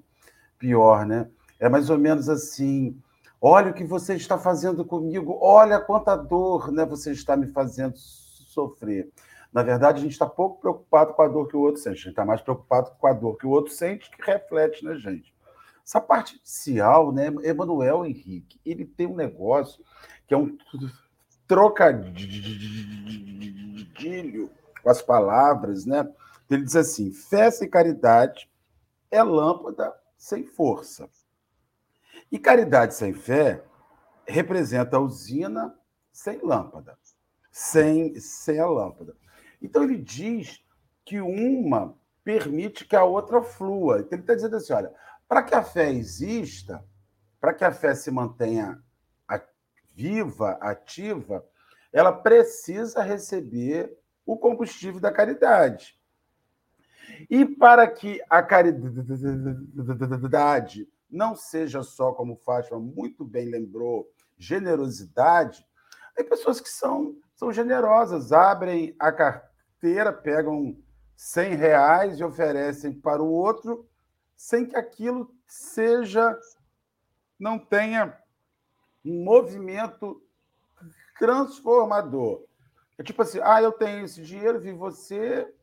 pior, 0.57 1.05
né? 1.05 1.27
É 1.59 1.67
mais 1.67 1.89
ou 1.89 1.97
menos 1.97 2.29
assim: 2.29 2.97
olha 3.41 3.71
o 3.71 3.73
que 3.73 3.83
você 3.83 4.15
está 4.15 4.37
fazendo 4.37 4.85
comigo, 4.85 5.37
olha 5.41 5.81
quanta 5.81 6.15
dor 6.15 6.71
né, 6.71 6.85
você 6.85 7.11
está 7.11 7.35
me 7.35 7.47
fazendo 7.47 7.97
sofrer. 7.97 9.11
Na 9.55 9.63
verdade, 9.63 9.99
a 9.99 10.01
gente 10.01 10.11
está 10.11 10.25
pouco 10.25 10.59
preocupado 10.59 11.13
com 11.13 11.21
a 11.21 11.29
dor 11.29 11.47
que 11.47 11.55
o 11.55 11.61
outro 11.61 11.81
sente, 11.81 11.93
a 11.93 11.95
gente 11.95 12.09
está 12.09 12.25
mais 12.25 12.41
preocupado 12.41 12.91
com 12.99 13.07
a 13.07 13.13
dor 13.13 13.37
que 13.37 13.47
o 13.47 13.51
outro 13.51 13.71
sente, 13.71 14.11
que 14.11 14.21
reflete 14.21 14.83
na 14.83 14.95
gente. 14.95 15.33
Essa 15.81 16.01
parte 16.01 16.35
inicial, 16.35 17.13
né, 17.13 17.27
Emanuel 17.41 18.05
Henrique, 18.05 18.59
ele 18.65 18.83
tem 18.83 19.07
um 19.07 19.15
negócio 19.15 19.81
que 20.27 20.33
é 20.33 20.37
um 20.37 20.57
trocadilho 21.47 22.11
com 24.83 24.89
as 24.89 25.01
palavras, 25.01 25.85
né? 25.85 26.05
Ele 26.49 26.63
diz 26.63 26.75
assim: 26.75 27.13
fé 27.13 27.49
sem 27.49 27.69
caridade 27.69 28.51
é 29.09 29.23
lâmpada 29.23 29.95
sem 30.17 30.45
força. 30.45 31.09
E 32.29 32.37
caridade 32.37 32.93
sem 32.93 33.13
fé 33.13 33.63
representa 34.27 34.97
a 34.97 34.99
usina 34.99 35.73
sem 36.11 36.41
lâmpada, 36.43 36.99
sem, 37.53 38.19
sem 38.19 38.59
a 38.59 38.67
lâmpada. 38.67 39.15
Então 39.65 39.83
ele 39.83 39.97
diz 39.97 40.63
que 41.03 41.19
uma 41.19 41.97
permite 42.23 42.85
que 42.85 42.95
a 42.95 43.03
outra 43.03 43.41
flua. 43.41 43.99
Então 43.99 44.13
ele 44.13 44.21
está 44.21 44.35
dizendo 44.35 44.55
assim: 44.55 44.73
olha, 44.73 44.93
para 45.27 45.43
que 45.43 45.53
a 45.53 45.63
fé 45.63 45.91
exista, 45.91 46.83
para 47.39 47.53
que 47.53 47.65
a 47.65 47.71
fé 47.71 47.93
se 47.93 48.09
mantenha 48.09 48.81
viva, 49.95 50.57
ativa, 50.59 51.43
ela 51.91 52.11
precisa 52.11 53.01
receber 53.01 53.97
o 54.25 54.37
combustível 54.37 54.99
da 54.99 55.11
caridade. 55.11 55.97
E 57.29 57.45
para 57.45 57.87
que 57.87 58.21
a 58.29 58.43
caridade 58.43 58.85
não 61.09 61.33
seja 61.33 61.81
só, 61.81 62.11
como 62.11 62.35
Fátima 62.35 62.77
muito 62.77 63.23
bem 63.23 63.45
lembrou, 63.49 64.11
generosidade, 64.37 65.65
tem 66.13 66.27
pessoas 66.27 66.59
que 66.59 66.69
são, 66.69 67.15
são 67.33 67.53
generosas, 67.53 68.33
abrem 68.33 68.93
a 68.99 69.13
carteira, 69.13 69.54
pegam 70.11 70.77
100 71.15 71.55
reais 71.55 72.19
e 72.19 72.23
oferecem 72.23 72.93
para 72.93 73.21
o 73.21 73.31
outro, 73.31 73.87
sem 74.35 74.65
que 74.65 74.75
aquilo 74.75 75.33
seja, 75.47 76.37
não 77.39 77.57
tenha 77.57 78.17
um 79.03 79.23
movimento 79.23 80.21
transformador. 81.17 82.43
É 82.97 83.03
tipo 83.03 83.21
assim, 83.21 83.39
ah, 83.43 83.61
eu 83.61 83.71
tenho 83.71 84.05
esse 84.05 84.21
dinheiro, 84.21 84.59
vi 84.59 84.71
você. 84.71 85.53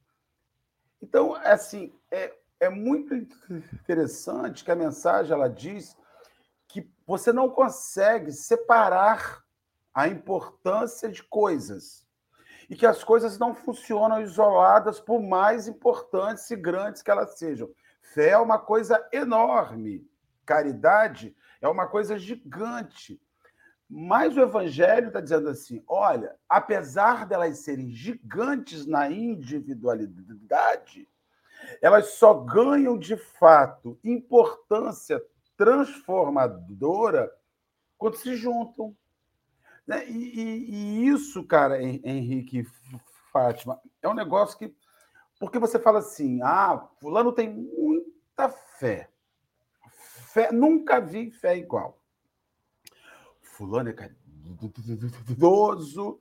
Então, 1.03 1.37
é 1.37 1.53
assim, 1.53 1.93
é, 2.11 2.35
é 2.61 2.69
muito 2.69 3.15
interessante 3.15 4.65
que 4.65 4.71
a 4.71 4.77
mensagem 4.77 5.33
ela 5.33 5.49
diz 5.49 5.97
que 6.69 6.89
você 7.07 7.33
não 7.33 7.51
consegue 7.51 8.33
separar 8.33 9.43
a 9.93 10.09
importância 10.09 11.11
de 11.11 11.23
coisas 11.23 12.02
e 12.68 12.77
que 12.77 12.87
as 12.87 13.03
coisas 13.03 13.38
não 13.38 13.55
funcionam 13.55 14.20
isoladas, 14.20 15.01
por 15.01 15.22
mais 15.22 15.68
importantes 15.68 16.51
e 16.51 16.57
grandes 16.57 17.03
que 17.03 17.11
elas 17.11 17.38
sejam. 17.38 17.70
Fé 18.01 18.31
é 18.31 18.38
uma 18.38 18.59
coisa 18.59 19.07
enorme, 19.12 20.07
caridade 20.44 21.35
é 21.61 21.68
uma 21.68 21.87
coisa 21.87 22.18
gigante. 22.18 23.20
Mas 23.88 24.37
o 24.37 24.40
Evangelho 24.40 25.09
está 25.09 25.20
dizendo 25.20 25.48
assim: 25.48 25.83
olha, 25.87 26.35
apesar 26.48 27.27
delas 27.27 27.59
serem 27.59 27.90
gigantes 27.90 28.87
na 28.87 29.11
individualidade, 29.11 31.09
elas 31.81 32.14
só 32.14 32.35
ganham 32.35 32.98
de 32.98 33.16
fato 33.16 33.98
importância 34.03 35.22
transformadora 35.57 37.33
quando 37.98 38.16
se 38.16 38.35
juntam. 38.35 38.96
Né? 39.87 40.09
E, 40.09 40.40
e, 40.40 40.71
e 40.71 41.09
isso, 41.09 41.45
cara, 41.45 41.83
Henrique 41.83 42.64
Fátima, 43.33 43.81
é 44.01 44.09
um 44.09 44.14
negócio 44.14 44.59
que. 44.59 44.75
Porque 45.40 45.59
você 45.59 45.79
fala 45.79 45.99
assim: 45.99 46.40
ah, 46.42 46.88
Fulano 47.01 47.33
tem 47.33 47.53
muita 47.53 48.49
fé. 48.49 49.11
fé, 50.33 50.53
nunca 50.53 51.01
vi 51.01 51.31
fé 51.31 51.57
igual. 51.57 52.01
Fulano 53.40 53.90
é 53.90 53.92
caridoso. 53.92 56.21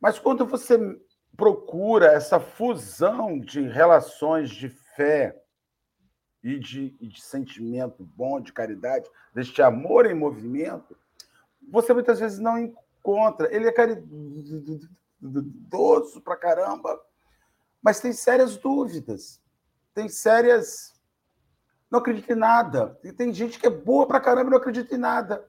Mas 0.00 0.18
quando 0.18 0.44
você 0.44 0.78
procura 1.36 2.12
essa 2.12 2.38
fusão 2.38 3.38
de 3.38 3.68
relações 3.68 4.50
de 4.50 4.68
fé 4.68 5.40
e 6.42 6.58
de, 6.58 6.96
e 7.00 7.08
de 7.08 7.22
sentimento 7.22 8.04
bom, 8.04 8.40
de 8.40 8.52
caridade, 8.52 9.08
deste 9.32 9.62
amor 9.62 10.06
em 10.06 10.14
movimento, 10.14 10.96
você 11.70 11.92
muitas 11.92 12.20
vezes 12.20 12.38
não 12.38 12.58
encontra. 12.58 13.54
Ele 13.54 13.68
é 13.68 13.72
caridoso 13.72 14.10
pra 16.22 16.36
caramba, 16.36 17.00
mas 17.82 18.00
tem 18.00 18.12
sérias 18.12 18.56
dúvidas, 18.56 19.40
tem 19.94 20.08
sérias. 20.08 20.94
Não 21.90 21.98
acredita 22.00 22.32
em 22.32 22.36
nada. 22.36 22.98
E 23.04 23.12
tem 23.12 23.32
gente 23.32 23.58
que 23.58 23.66
é 23.66 23.70
boa 23.70 24.06
pra 24.06 24.20
caramba 24.20 24.48
e 24.48 24.50
não 24.50 24.58
acredita 24.58 24.94
em 24.94 24.98
nada. 24.98 25.48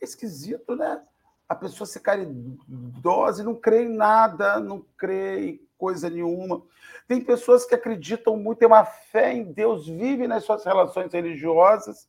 É 0.00 0.04
esquisito, 0.04 0.74
né? 0.74 1.02
A 1.48 1.54
pessoa 1.54 1.86
ser 1.86 2.00
caridosa 2.00 3.42
e 3.42 3.44
não 3.44 3.54
crê 3.54 3.84
em 3.84 3.94
nada, 3.94 4.58
não 4.58 4.84
crê 4.96 5.50
em 5.50 5.68
coisa 5.78 6.08
nenhuma. 6.08 6.62
Tem 7.06 7.20
pessoas 7.22 7.64
que 7.64 7.74
acreditam 7.74 8.36
muito, 8.36 8.58
têm 8.58 8.68
uma 8.68 8.84
fé 8.84 9.32
em 9.32 9.52
Deus, 9.52 9.86
vivem 9.86 10.26
nas 10.26 10.44
suas 10.44 10.64
relações 10.64 11.12
religiosas 11.12 12.08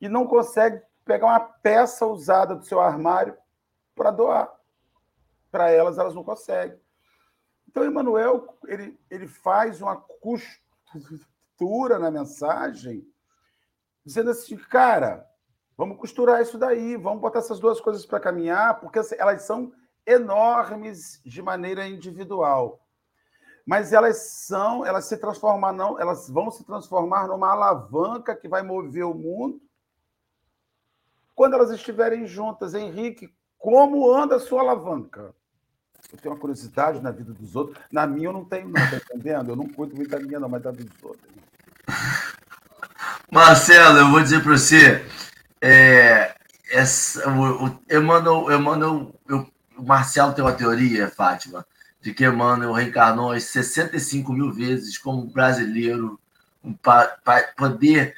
e 0.00 0.08
não 0.08 0.26
consegue 0.26 0.80
pegar 1.08 1.26
uma 1.26 1.40
peça 1.40 2.06
usada 2.06 2.54
do 2.54 2.64
seu 2.64 2.78
armário 2.78 3.34
para 3.94 4.10
doar. 4.10 4.52
Para 5.50 5.70
elas, 5.70 5.96
elas 5.96 6.14
não 6.14 6.22
conseguem. 6.22 6.78
Então, 7.66 7.84
Emmanuel, 7.84 8.58
ele, 8.66 9.00
ele 9.10 9.26
faz 9.26 9.80
uma 9.80 9.96
costura 9.96 11.98
na 11.98 12.10
mensagem, 12.10 13.10
dizendo 14.04 14.30
assim, 14.30 14.56
cara, 14.56 15.26
vamos 15.76 15.96
costurar 15.96 16.42
isso 16.42 16.58
daí, 16.58 16.96
vamos 16.96 17.20
botar 17.20 17.38
essas 17.38 17.58
duas 17.58 17.80
coisas 17.80 18.04
para 18.04 18.20
caminhar, 18.20 18.78
porque 18.78 19.00
elas 19.18 19.42
são 19.42 19.72
enormes 20.06 21.20
de 21.24 21.42
maneira 21.42 21.88
individual 21.88 22.84
mas 23.66 23.92
elas 23.92 24.16
são, 24.16 24.82
elas 24.82 25.04
se 25.04 25.18
transformar 25.18 25.74
não, 25.74 26.00
elas 26.00 26.30
vão 26.30 26.50
se 26.50 26.64
transformar 26.64 27.28
numa 27.28 27.52
alavanca 27.52 28.34
que 28.34 28.48
vai 28.48 28.62
mover 28.62 29.04
o 29.04 29.12
mundo 29.12 29.60
quando 31.38 31.54
elas 31.54 31.70
estiverem 31.70 32.26
juntas. 32.26 32.74
Henrique, 32.74 33.32
como 33.56 34.12
anda 34.12 34.34
a 34.34 34.40
sua 34.40 34.60
alavanca? 34.60 35.32
Eu 36.10 36.18
tenho 36.18 36.34
uma 36.34 36.40
curiosidade 36.40 37.00
na 37.00 37.12
vida 37.12 37.32
dos 37.32 37.54
outros. 37.54 37.78
Na 37.92 38.08
minha 38.08 38.26
eu 38.26 38.32
não 38.32 38.44
tenho, 38.44 38.66
não, 38.66 38.74
tá 38.74 38.96
entendendo? 38.96 39.52
Eu 39.52 39.56
não 39.56 39.68
cuido 39.68 39.94
muito 39.94 40.10
da 40.10 40.18
minha, 40.18 40.40
não, 40.40 40.48
mas 40.48 40.60
da 40.60 40.72
dos 40.72 40.84
outros. 41.00 41.32
Marcelo, 43.30 43.98
eu 43.98 44.10
vou 44.10 44.20
dizer 44.20 44.42
para 44.42 44.50
você, 44.50 45.06
é, 45.62 46.34
essa, 46.72 47.30
o, 47.30 47.78
Emmanuel, 47.88 48.50
Emmanuel, 48.50 49.14
eu, 49.28 49.48
o 49.76 49.82
Marcelo 49.84 50.32
tem 50.32 50.42
uma 50.42 50.52
teoria, 50.52 51.06
Fátima, 51.08 51.64
de 52.00 52.12
que 52.12 52.26
Emmanuel 52.26 52.72
reencarnou 52.72 53.30
as 53.30 53.44
65 53.44 54.32
mil 54.32 54.50
vezes 54.52 54.98
como 54.98 55.24
brasileiro, 55.26 56.18
para 56.82 57.16
poder 57.56 58.16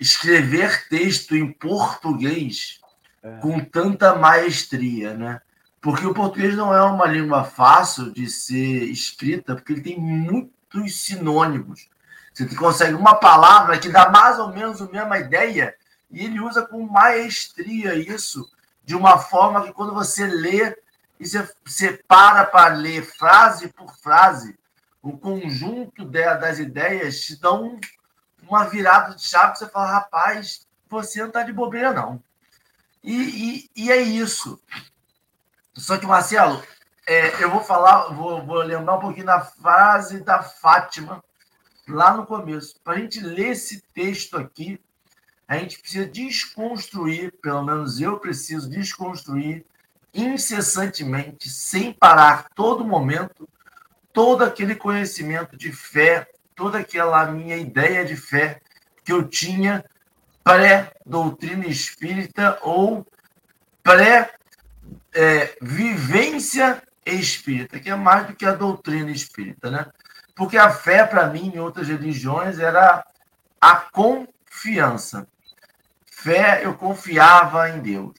escrever 0.00 0.88
texto 0.88 1.36
em 1.36 1.52
português 1.52 2.80
é. 3.22 3.36
com 3.36 3.60
tanta 3.60 4.16
maestria, 4.16 5.14
né? 5.14 5.40
Porque 5.80 6.06
o 6.06 6.14
português 6.14 6.56
não 6.56 6.74
é 6.74 6.82
uma 6.82 7.06
língua 7.06 7.44
fácil 7.44 8.10
de 8.10 8.28
ser 8.28 8.84
escrita, 8.84 9.54
porque 9.54 9.74
ele 9.74 9.82
tem 9.82 9.98
muitos 9.98 11.04
sinônimos. 11.04 11.88
Você 12.32 12.46
consegue 12.54 12.94
uma 12.94 13.14
palavra 13.14 13.78
que 13.78 13.88
dá 13.88 14.08
mais 14.08 14.38
ou 14.38 14.48
menos 14.48 14.80
a 14.80 14.86
mesma 14.86 15.18
ideia 15.18 15.74
e 16.10 16.24
ele 16.24 16.40
usa 16.40 16.66
com 16.66 16.86
maestria 16.86 17.94
isso, 17.94 18.50
de 18.84 18.94
uma 18.94 19.18
forma 19.18 19.62
que 19.62 19.72
quando 19.72 19.94
você 19.94 20.26
lê, 20.26 20.76
e 21.18 21.26
você, 21.26 21.48
você 21.64 22.02
para 22.08 22.44
para 22.44 22.74
ler 22.74 23.02
frase 23.02 23.68
por 23.68 23.94
frase, 23.98 24.58
o 25.02 25.16
conjunto 25.16 26.04
das 26.04 26.58
ideias 26.58 27.20
te 27.20 27.40
dão 27.40 27.78
uma 28.54 28.64
virada 28.64 29.14
de 29.14 29.22
chave, 29.22 29.56
você 29.56 29.68
fala, 29.68 29.92
rapaz, 29.92 30.66
você 30.88 31.20
não 31.20 31.28
está 31.28 31.42
de 31.42 31.52
bobeira, 31.52 31.92
não. 31.92 32.22
E, 33.02 33.14
e, 33.14 33.70
e, 33.84 33.90
é 33.92 34.00
isso. 34.00 34.60
Só 35.74 35.96
que, 35.96 36.06
Marcelo, 36.06 36.62
é, 37.06 37.42
eu 37.42 37.50
vou 37.50 37.62
falar, 37.62 38.08
vou, 38.12 38.44
vou 38.44 38.58
lembrar 38.58 38.96
um 38.96 39.00
pouquinho 39.00 39.26
da 39.26 39.40
frase 39.40 40.20
da 40.20 40.42
Fátima, 40.42 41.22
lá 41.88 42.14
no 42.14 42.26
começo. 42.26 42.74
Para 42.84 42.94
a 42.94 42.98
gente 42.98 43.20
ler 43.20 43.50
esse 43.50 43.80
texto 43.94 44.36
aqui, 44.36 44.80
a 45.48 45.56
gente 45.58 45.80
precisa 45.80 46.06
desconstruir, 46.06 47.32
pelo 47.40 47.62
menos 47.62 48.00
eu 48.00 48.18
preciso 48.18 48.68
desconstruir 48.68 49.64
incessantemente, 50.12 51.48
sem 51.48 51.92
parar, 51.92 52.48
todo 52.54 52.84
momento, 52.84 53.48
todo 54.12 54.42
aquele 54.42 54.74
conhecimento 54.74 55.56
de 55.56 55.72
fé, 55.72 56.28
toda 56.60 56.78
aquela 56.80 57.24
minha 57.24 57.56
ideia 57.56 58.04
de 58.04 58.14
fé 58.14 58.60
que 59.02 59.10
eu 59.10 59.26
tinha 59.26 59.82
pré-doutrina 60.44 61.66
espírita 61.66 62.58
ou 62.60 63.06
pré-vivência 63.82 66.82
é, 67.06 67.14
espírita, 67.14 67.80
que 67.80 67.88
é 67.88 67.94
mais 67.94 68.26
do 68.26 68.36
que 68.36 68.44
a 68.44 68.52
doutrina 68.52 69.10
espírita, 69.10 69.70
né? 69.70 69.86
Porque 70.36 70.58
a 70.58 70.70
fé, 70.70 71.06
para 71.06 71.28
mim, 71.28 71.50
em 71.54 71.58
outras 71.58 71.88
religiões, 71.88 72.58
era 72.58 73.06
a 73.58 73.76
confiança. 73.76 75.26
Fé, 76.04 76.62
eu 76.62 76.74
confiava 76.74 77.70
em 77.70 77.80
Deus. 77.80 78.12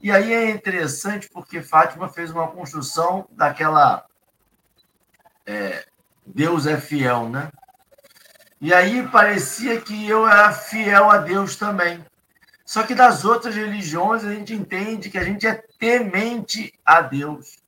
E 0.00 0.10
aí 0.10 0.32
é 0.32 0.48
interessante 0.48 1.28
porque 1.28 1.60
Fátima 1.60 2.08
fez 2.08 2.30
uma 2.30 2.48
construção 2.48 3.28
daquela. 3.32 4.06
É, 5.44 5.84
Deus 6.24 6.66
é 6.66 6.80
fiel, 6.80 7.28
né? 7.28 7.50
E 8.64 8.72
aí 8.72 9.06
parecia 9.06 9.78
que 9.78 10.08
eu 10.08 10.26
era 10.26 10.50
fiel 10.50 11.10
a 11.10 11.18
Deus 11.18 11.54
também. 11.54 12.02
Só 12.64 12.82
que 12.82 12.94
das 12.94 13.22
outras 13.22 13.54
religiões 13.54 14.24
a 14.24 14.32
gente 14.32 14.54
entende 14.54 15.10
que 15.10 15.18
a 15.18 15.22
gente 15.22 15.46
é 15.46 15.62
temente 15.78 16.72
a 16.82 17.02
Deus. 17.02 17.58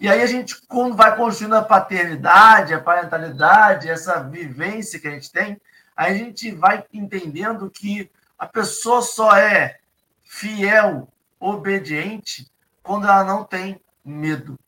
E 0.00 0.08
aí 0.08 0.20
a 0.20 0.26
gente, 0.26 0.60
quando 0.66 0.96
vai 0.96 1.16
construindo 1.16 1.54
a 1.54 1.62
paternidade, 1.62 2.74
a 2.74 2.80
parentalidade, 2.80 3.88
essa 3.88 4.20
vivência 4.20 4.98
que 4.98 5.06
a 5.06 5.12
gente 5.12 5.30
tem, 5.30 5.60
a 5.96 6.12
gente 6.12 6.50
vai 6.50 6.84
entendendo 6.92 7.70
que 7.70 8.10
a 8.36 8.44
pessoa 8.44 9.00
só 9.00 9.36
é 9.36 9.78
fiel 10.24 11.06
obediente 11.38 12.50
quando 12.82 13.06
ela 13.06 13.22
não 13.22 13.44
tem 13.44 13.80
medo. 14.04 14.58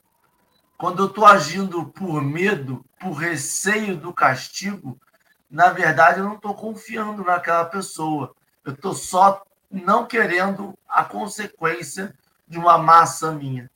Quando 0.78 1.02
eu 1.02 1.06
estou 1.06 1.26
agindo 1.26 1.84
por 1.86 2.22
medo, 2.22 2.84
por 3.00 3.14
receio 3.14 3.96
do 3.96 4.12
castigo, 4.12 5.00
na 5.54 5.70
verdade 5.70 6.18
eu 6.18 6.24
não 6.24 6.34
estou 6.34 6.52
confiando 6.52 7.22
naquela 7.22 7.64
pessoa. 7.64 8.34
Eu 8.64 8.72
estou 8.72 8.92
só 8.92 9.40
não 9.70 10.04
querendo 10.04 10.76
a 10.88 11.04
consequência 11.04 12.12
de 12.48 12.58
uma 12.58 12.76
massa 12.76 13.30
minha. 13.30 13.70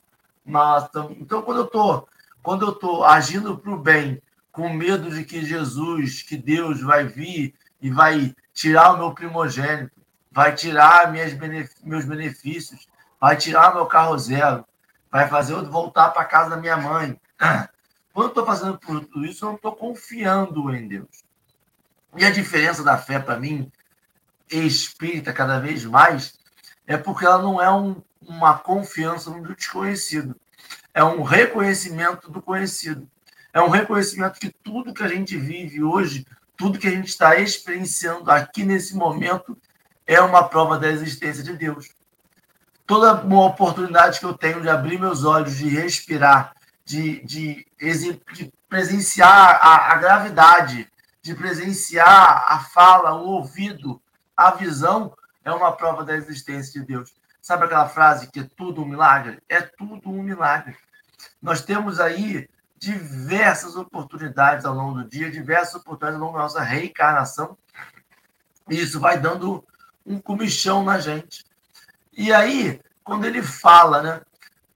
Então, 1.20 1.40
quando 1.42 1.58
eu 1.58 1.66
estou 1.66 2.08
quando 2.42 2.66
eu 2.66 2.72
estou 2.72 3.04
agindo 3.04 3.58
para 3.58 3.70
o 3.70 3.78
bem, 3.78 4.20
com 4.50 4.68
medo 4.70 5.10
de 5.10 5.24
que 5.24 5.44
Jesus, 5.44 6.22
que 6.22 6.36
Deus 6.36 6.80
vai 6.80 7.04
vir 7.04 7.54
e 7.80 7.90
vai 7.90 8.34
tirar 8.52 8.94
o 8.94 8.98
meu 8.98 9.12
primogênito, 9.12 9.92
vai 10.32 10.54
tirar 10.54 11.12
minhas 11.12 11.32
meus 11.82 12.04
benefícios, 12.04 12.88
vai 13.20 13.36
tirar 13.36 13.74
meu 13.74 13.86
carro 13.86 14.18
zero, 14.18 14.64
vai 15.12 15.28
fazer 15.28 15.52
eu 15.52 15.70
voltar 15.70 16.10
para 16.10 16.24
casa 16.24 16.50
da 16.50 16.56
minha 16.56 16.76
mãe. 16.76 17.20
Quando 18.12 18.26
eu 18.26 18.28
estou 18.28 18.46
fazendo 18.46 18.78
tudo 18.78 19.24
isso, 19.24 19.44
eu 19.44 19.50
não 19.50 19.56
estou 19.56 19.76
confiando 19.76 20.74
em 20.74 20.88
Deus. 20.88 21.27
E 22.16 22.24
a 22.24 22.30
diferença 22.30 22.82
da 22.82 22.96
fé 22.96 23.18
para 23.18 23.38
mim, 23.38 23.70
espírita 24.50 25.32
cada 25.32 25.58
vez 25.58 25.84
mais, 25.84 26.38
é 26.86 26.96
porque 26.96 27.24
ela 27.24 27.42
não 27.42 27.60
é 27.60 27.70
um, 27.70 28.02
uma 28.22 28.58
confiança 28.58 29.30
no 29.30 29.54
desconhecido, 29.54 30.34
é 30.94 31.04
um 31.04 31.22
reconhecimento 31.22 32.30
do 32.30 32.42
conhecido. 32.42 33.08
É 33.52 33.60
um 33.60 33.68
reconhecimento 33.68 34.38
que 34.38 34.50
tudo 34.62 34.92
que 34.92 35.02
a 35.02 35.08
gente 35.08 35.36
vive 35.36 35.82
hoje, 35.82 36.26
tudo 36.56 36.78
que 36.78 36.86
a 36.86 36.90
gente 36.90 37.08
está 37.08 37.36
experienciando 37.36 38.30
aqui 38.30 38.64
nesse 38.64 38.94
momento, 38.94 39.56
é 40.06 40.20
uma 40.20 40.48
prova 40.48 40.78
da 40.78 40.88
existência 40.88 41.42
de 41.42 41.54
Deus. 41.54 41.88
Toda 42.86 43.22
uma 43.22 43.44
oportunidade 43.46 44.18
que 44.18 44.26
eu 44.26 44.34
tenho 44.34 44.60
de 44.60 44.68
abrir 44.68 44.98
meus 44.98 45.24
olhos, 45.24 45.56
de 45.56 45.68
respirar, 45.68 46.54
de, 46.84 47.22
de, 47.24 47.66
de 47.78 48.52
presenciar 48.68 49.60
a, 49.62 49.92
a 49.92 49.96
gravidade, 49.96 50.88
de 51.28 51.34
presenciar 51.34 52.46
a 52.48 52.60
fala, 52.60 53.12
o 53.12 53.26
ouvido, 53.26 54.00
a 54.34 54.50
visão, 54.50 55.14
é 55.44 55.52
uma 55.52 55.72
prova 55.72 56.02
da 56.02 56.16
existência 56.16 56.80
de 56.80 56.86
Deus. 56.86 57.14
Sabe 57.42 57.64
aquela 57.64 57.86
frase 57.86 58.28
que 58.28 58.40
é 58.40 58.48
tudo 58.56 58.82
um 58.82 58.86
milagre? 58.86 59.38
É 59.46 59.60
tudo 59.60 60.08
um 60.08 60.22
milagre. 60.22 60.74
Nós 61.42 61.60
temos 61.60 62.00
aí 62.00 62.48
diversas 62.78 63.76
oportunidades 63.76 64.64
ao 64.64 64.74
longo 64.74 65.02
do 65.02 65.08
dia, 65.08 65.30
diversas 65.30 65.74
oportunidades 65.74 66.18
ao 66.18 66.26
longo 66.26 66.38
da 66.38 66.44
nossa 66.44 66.62
reencarnação. 66.62 67.58
E 68.70 68.80
isso 68.80 68.98
vai 68.98 69.18
dando 69.18 69.62
um 70.06 70.18
comichão 70.18 70.82
na 70.82 70.98
gente. 70.98 71.44
E 72.14 72.32
aí, 72.32 72.80
quando 73.04 73.26
ele 73.26 73.42
fala, 73.42 74.02
né, 74.02 74.22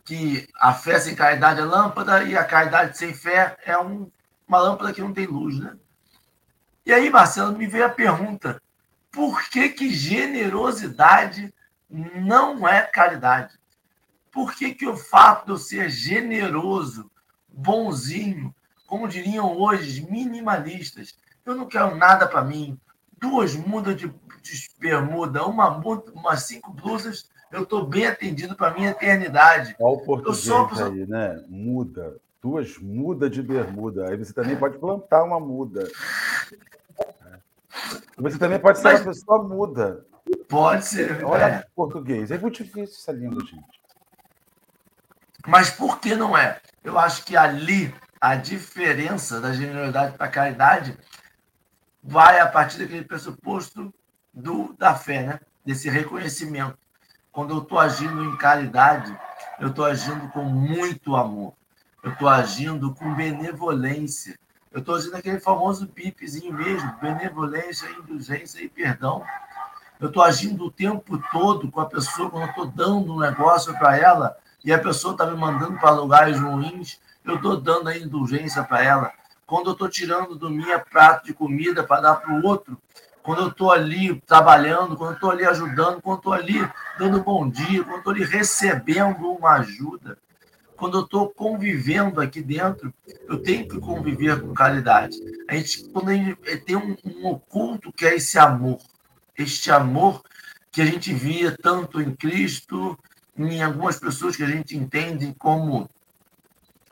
que 0.04 0.46
a 0.56 0.74
fé 0.74 1.00
sem 1.00 1.14
caridade 1.14 1.60
é 1.60 1.64
lâmpada 1.64 2.24
e 2.24 2.36
a 2.36 2.44
caridade 2.44 2.98
sem 2.98 3.14
fé 3.14 3.56
é 3.64 3.78
um, 3.78 4.10
uma 4.46 4.58
lâmpada 4.58 4.92
que 4.92 5.00
não 5.00 5.14
tem 5.14 5.26
luz, 5.26 5.58
né? 5.58 5.76
E 6.84 6.92
aí, 6.92 7.08
Marcelo, 7.10 7.56
me 7.56 7.66
veio 7.66 7.86
a 7.86 7.90
pergunta: 7.90 8.60
por 9.10 9.48
que, 9.48 9.68
que 9.68 9.90
generosidade 9.90 11.52
não 11.88 12.66
é 12.66 12.82
caridade? 12.82 13.54
Por 14.30 14.54
que, 14.54 14.74
que 14.74 14.86
o 14.86 14.96
fato 14.96 15.46
de 15.46 15.52
eu 15.52 15.58
ser 15.58 15.90
generoso, 15.90 17.10
bonzinho, 17.48 18.54
como 18.86 19.08
diriam 19.08 19.56
hoje, 19.58 20.06
minimalistas, 20.10 21.14
eu 21.44 21.54
não 21.54 21.66
quero 21.66 21.94
nada 21.96 22.26
para 22.26 22.42
mim, 22.42 22.78
duas 23.18 23.54
mudas 23.54 23.96
de, 23.96 24.08
de 24.42 24.68
bermuda, 24.78 25.46
uma 25.46 25.70
muda, 25.70 26.10
umas 26.12 26.44
cinco 26.44 26.72
blusas, 26.72 27.30
eu 27.52 27.64
estou 27.64 27.86
bem 27.86 28.06
atendido 28.06 28.56
para 28.56 28.74
minha 28.74 28.90
eternidade. 28.90 29.76
Olha 29.78 29.94
o 29.94 30.00
português 30.04 30.46
eu 30.46 30.68
sou 30.68 30.86
aí, 30.86 31.06
né? 31.06 31.44
Muda. 31.48 32.16
Duas 32.42 32.78
mudas 32.78 33.30
de 33.30 33.42
bermuda. 33.42 34.08
Aí 34.08 34.16
você 34.16 34.32
também 34.32 34.56
pode 34.56 34.78
plantar 34.78 35.22
uma 35.22 35.38
muda. 35.38 35.88
Você 38.18 38.38
também 38.38 38.58
pode 38.58 38.78
ser 38.78 38.84
Mas... 38.84 39.00
uma 39.00 39.06
pessoa 39.06 39.42
muda. 39.42 40.06
Pode 40.48 40.86
ser. 40.86 41.24
Olha 41.24 41.44
é. 41.44 41.66
português. 41.74 42.30
É 42.30 42.38
muito 42.38 42.62
difícil 42.62 42.96
essa 42.98 43.12
língua, 43.12 43.44
gente. 43.44 43.82
Mas 45.46 45.70
por 45.70 45.98
que 45.98 46.14
não 46.14 46.36
é? 46.36 46.60
Eu 46.84 46.98
acho 46.98 47.24
que 47.24 47.36
ali 47.36 47.92
a 48.20 48.36
diferença 48.36 49.40
da 49.40 49.52
generosidade 49.52 50.16
para 50.16 50.26
a 50.26 50.30
caridade 50.30 50.96
vai 52.02 52.38
a 52.38 52.46
partir 52.46 52.78
daquele 52.78 53.04
pressuposto 53.04 53.92
do, 54.32 54.74
da 54.78 54.94
fé, 54.94 55.22
né? 55.24 55.40
desse 55.64 55.88
reconhecimento. 55.88 56.78
Quando 57.30 57.54
eu 57.54 57.62
estou 57.62 57.78
agindo 57.78 58.22
em 58.24 58.36
caridade, 58.36 59.16
eu 59.58 59.68
estou 59.68 59.84
agindo 59.84 60.28
com 60.28 60.44
muito 60.44 61.16
amor, 61.16 61.54
eu 62.02 62.12
estou 62.12 62.28
agindo 62.28 62.94
com 62.94 63.14
benevolência, 63.14 64.38
eu 64.72 64.80
estou 64.80 64.94
agindo 64.94 65.16
aquele 65.16 65.38
famoso 65.38 65.86
pipzinho 65.86 66.52
mesmo, 66.52 66.92
benevolência, 67.00 67.88
indulgência 67.90 68.62
e 68.62 68.68
perdão. 68.68 69.24
Eu 70.00 70.08
estou 70.08 70.22
agindo 70.22 70.64
o 70.64 70.70
tempo 70.70 71.22
todo 71.30 71.70
com 71.70 71.80
a 71.80 71.86
pessoa, 71.86 72.30
quando 72.30 72.44
eu 72.44 72.50
estou 72.50 72.66
dando 72.66 73.14
um 73.14 73.20
negócio 73.20 73.76
para 73.78 73.96
ela 73.96 74.36
e 74.64 74.72
a 74.72 74.78
pessoa 74.78 75.12
está 75.12 75.26
me 75.26 75.36
mandando 75.36 75.78
para 75.78 75.90
lugares 75.90 76.40
ruins, 76.40 77.00
eu 77.24 77.36
estou 77.36 77.60
dando 77.60 77.88
a 77.88 77.96
indulgência 77.96 78.64
para 78.64 78.82
ela 78.82 79.12
quando 79.52 79.66
eu 79.66 79.72
estou 79.74 79.86
tirando 79.86 80.34
do 80.34 80.48
meu 80.48 80.80
prato 80.80 81.26
de 81.26 81.34
comida 81.34 81.84
para 81.84 82.00
dar 82.00 82.14
para 82.14 82.32
o 82.32 82.42
outro, 82.42 82.80
quando 83.22 83.42
eu 83.42 83.48
estou 83.48 83.70
ali 83.70 84.18
trabalhando, 84.22 84.96
quando 84.96 85.10
eu 85.10 85.14
estou 85.14 85.30
ali 85.30 85.44
ajudando, 85.44 86.00
quando 86.00 86.16
eu 86.16 86.20
estou 86.20 86.32
ali 86.32 86.70
dando 86.98 87.22
bom 87.22 87.46
dia, 87.46 87.82
quando 87.82 87.92
eu 87.92 87.98
estou 87.98 88.12
ali 88.14 88.24
recebendo 88.24 89.30
uma 89.30 89.56
ajuda, 89.56 90.16
quando 90.82 90.98
eu 90.98 91.04
estou 91.04 91.30
convivendo 91.30 92.20
aqui 92.20 92.42
dentro, 92.42 92.92
eu 93.28 93.40
tenho 93.40 93.68
que 93.68 93.78
conviver 93.78 94.40
com 94.40 94.52
caridade. 94.52 95.16
A 95.48 95.54
gente, 95.54 95.84
quando 95.84 96.08
a 96.08 96.12
gente 96.12 96.36
eh, 96.44 96.56
tem 96.56 96.74
um, 96.74 96.96
um 97.04 97.26
oculto 97.28 97.92
que 97.92 98.04
é 98.04 98.16
esse 98.16 98.36
amor, 98.36 98.80
este 99.38 99.70
amor 99.70 100.24
que 100.72 100.82
a 100.82 100.84
gente 100.84 101.14
via 101.14 101.56
tanto 101.56 102.02
em 102.02 102.12
Cristo, 102.12 102.98
em 103.38 103.62
algumas 103.62 104.00
pessoas 104.00 104.34
que 104.34 104.42
a 104.42 104.48
gente 104.48 104.76
entende 104.76 105.32
como 105.38 105.88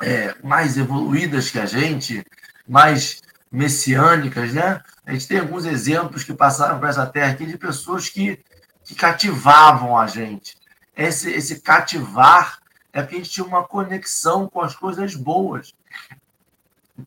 é, 0.01 0.37
mais 0.41 0.79
evoluídas 0.79 1.51
que 1.51 1.59
a 1.59 1.67
gente, 1.67 2.25
mais 2.69 3.21
messiânicas, 3.51 4.55
né? 4.55 4.81
A 5.05 5.11
gente 5.11 5.27
tem 5.27 5.41
alguns 5.41 5.65
exemplos 5.65 6.23
que 6.23 6.33
passaram 6.33 6.79
por 6.79 6.89
essa 6.89 7.07
terra 7.07 7.33
aqui 7.33 7.45
de 7.45 7.59
pessoas 7.59 8.09
que, 8.09 8.39
que 8.85 8.95
cativavam 8.95 9.99
a 9.99 10.07
gente. 10.07 10.57
Esse, 10.97 11.29
esse 11.33 11.59
cativar 11.61 12.60
é 12.93 13.03
porque 13.03 13.17
a 13.17 13.19
gente 13.19 13.31
tinha 13.31 13.47
uma 13.47 13.65
conexão 13.65 14.49
com 14.49 14.61
as 14.61 14.75
coisas 14.75 15.15
boas. 15.15 15.75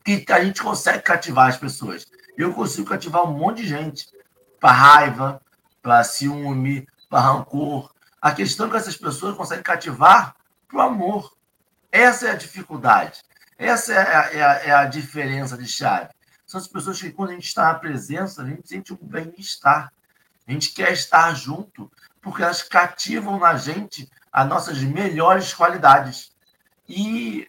Que 0.04 0.26
a 0.30 0.44
gente 0.44 0.62
consegue 0.62 1.04
cativar 1.04 1.50
as 1.50 1.58
pessoas. 1.58 2.06
Eu 2.38 2.54
consigo 2.54 2.90
cativar 2.90 3.24
um 3.24 3.38
monte 3.38 3.62
de 3.62 3.68
gente 3.68 4.08
para 4.60 4.72
raiva, 4.72 5.42
para 5.82 6.04
ciúme, 6.04 6.88
para 7.10 7.20
rancor. 7.20 7.94
A 8.22 8.32
questão 8.32 8.68
é 8.68 8.70
que 8.72 8.78
essas 8.78 8.98
pessoas 8.98 9.36
conseguem 9.36 9.64
cativar 9.64 10.36
para 10.68 10.78
o 10.78 10.82
amor. 10.82 11.36
Essa 11.92 12.28
é 12.28 12.32
a 12.32 12.36
dificuldade. 12.36 13.22
Essa 13.58 13.94
é 13.94 13.98
a, 13.98 14.34
é, 14.34 14.44
a, 14.44 14.54
é 14.54 14.72
a, 14.72 14.86
diferença 14.86 15.58
de 15.58 15.68
chave. 15.68 16.10
São 16.46 16.60
as 16.60 16.68
pessoas 16.68 17.00
que, 17.00 17.12
quando 17.12 17.32
a 17.32 17.34
gente 17.34 17.48
está 17.48 17.72
na 17.72 17.76
presença, 17.76 18.42
a 18.42 18.46
gente 18.46 18.68
sente 18.68 18.94
um 18.94 18.98
bem-estar. 19.00 19.92
A 20.48 20.52
gente 20.52 20.74
quer 20.74 20.92
estar 20.92 21.34
junto, 21.36 21.92
porque 22.22 22.42
elas 22.42 22.64
cativam 22.64 23.38
na 23.38 23.56
gente 23.56 24.10
as 24.34 24.50
nossas 24.50 24.80
melhores 24.80 25.54
qualidades. 25.54 26.32
E 26.90 27.48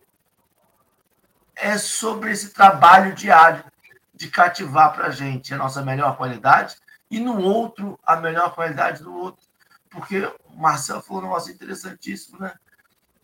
é 1.57 1.79
sobre 1.79 2.31
esse 2.31 2.51
trabalho 2.51 3.15
diário 3.15 3.65
de 4.13 4.29
cativar 4.29 4.93
para 4.93 5.07
a 5.07 5.11
gente 5.11 5.55
a 5.55 5.57
nossa 5.57 5.83
melhor 5.83 6.17
qualidade 6.17 6.77
e 7.11 7.19
no 7.19 7.41
outro 7.41 7.99
a 8.05 8.17
melhor 8.17 8.55
qualidade 8.55 9.03
do 9.03 9.13
outro. 9.13 9.43
Porque 9.89 10.31
o 10.45 10.57
Marcelo 10.57 11.03
falou 11.03 11.23
um 11.23 11.27
negócio 11.27 11.53
interessantíssimo, 11.53 12.39
né? 12.39 12.53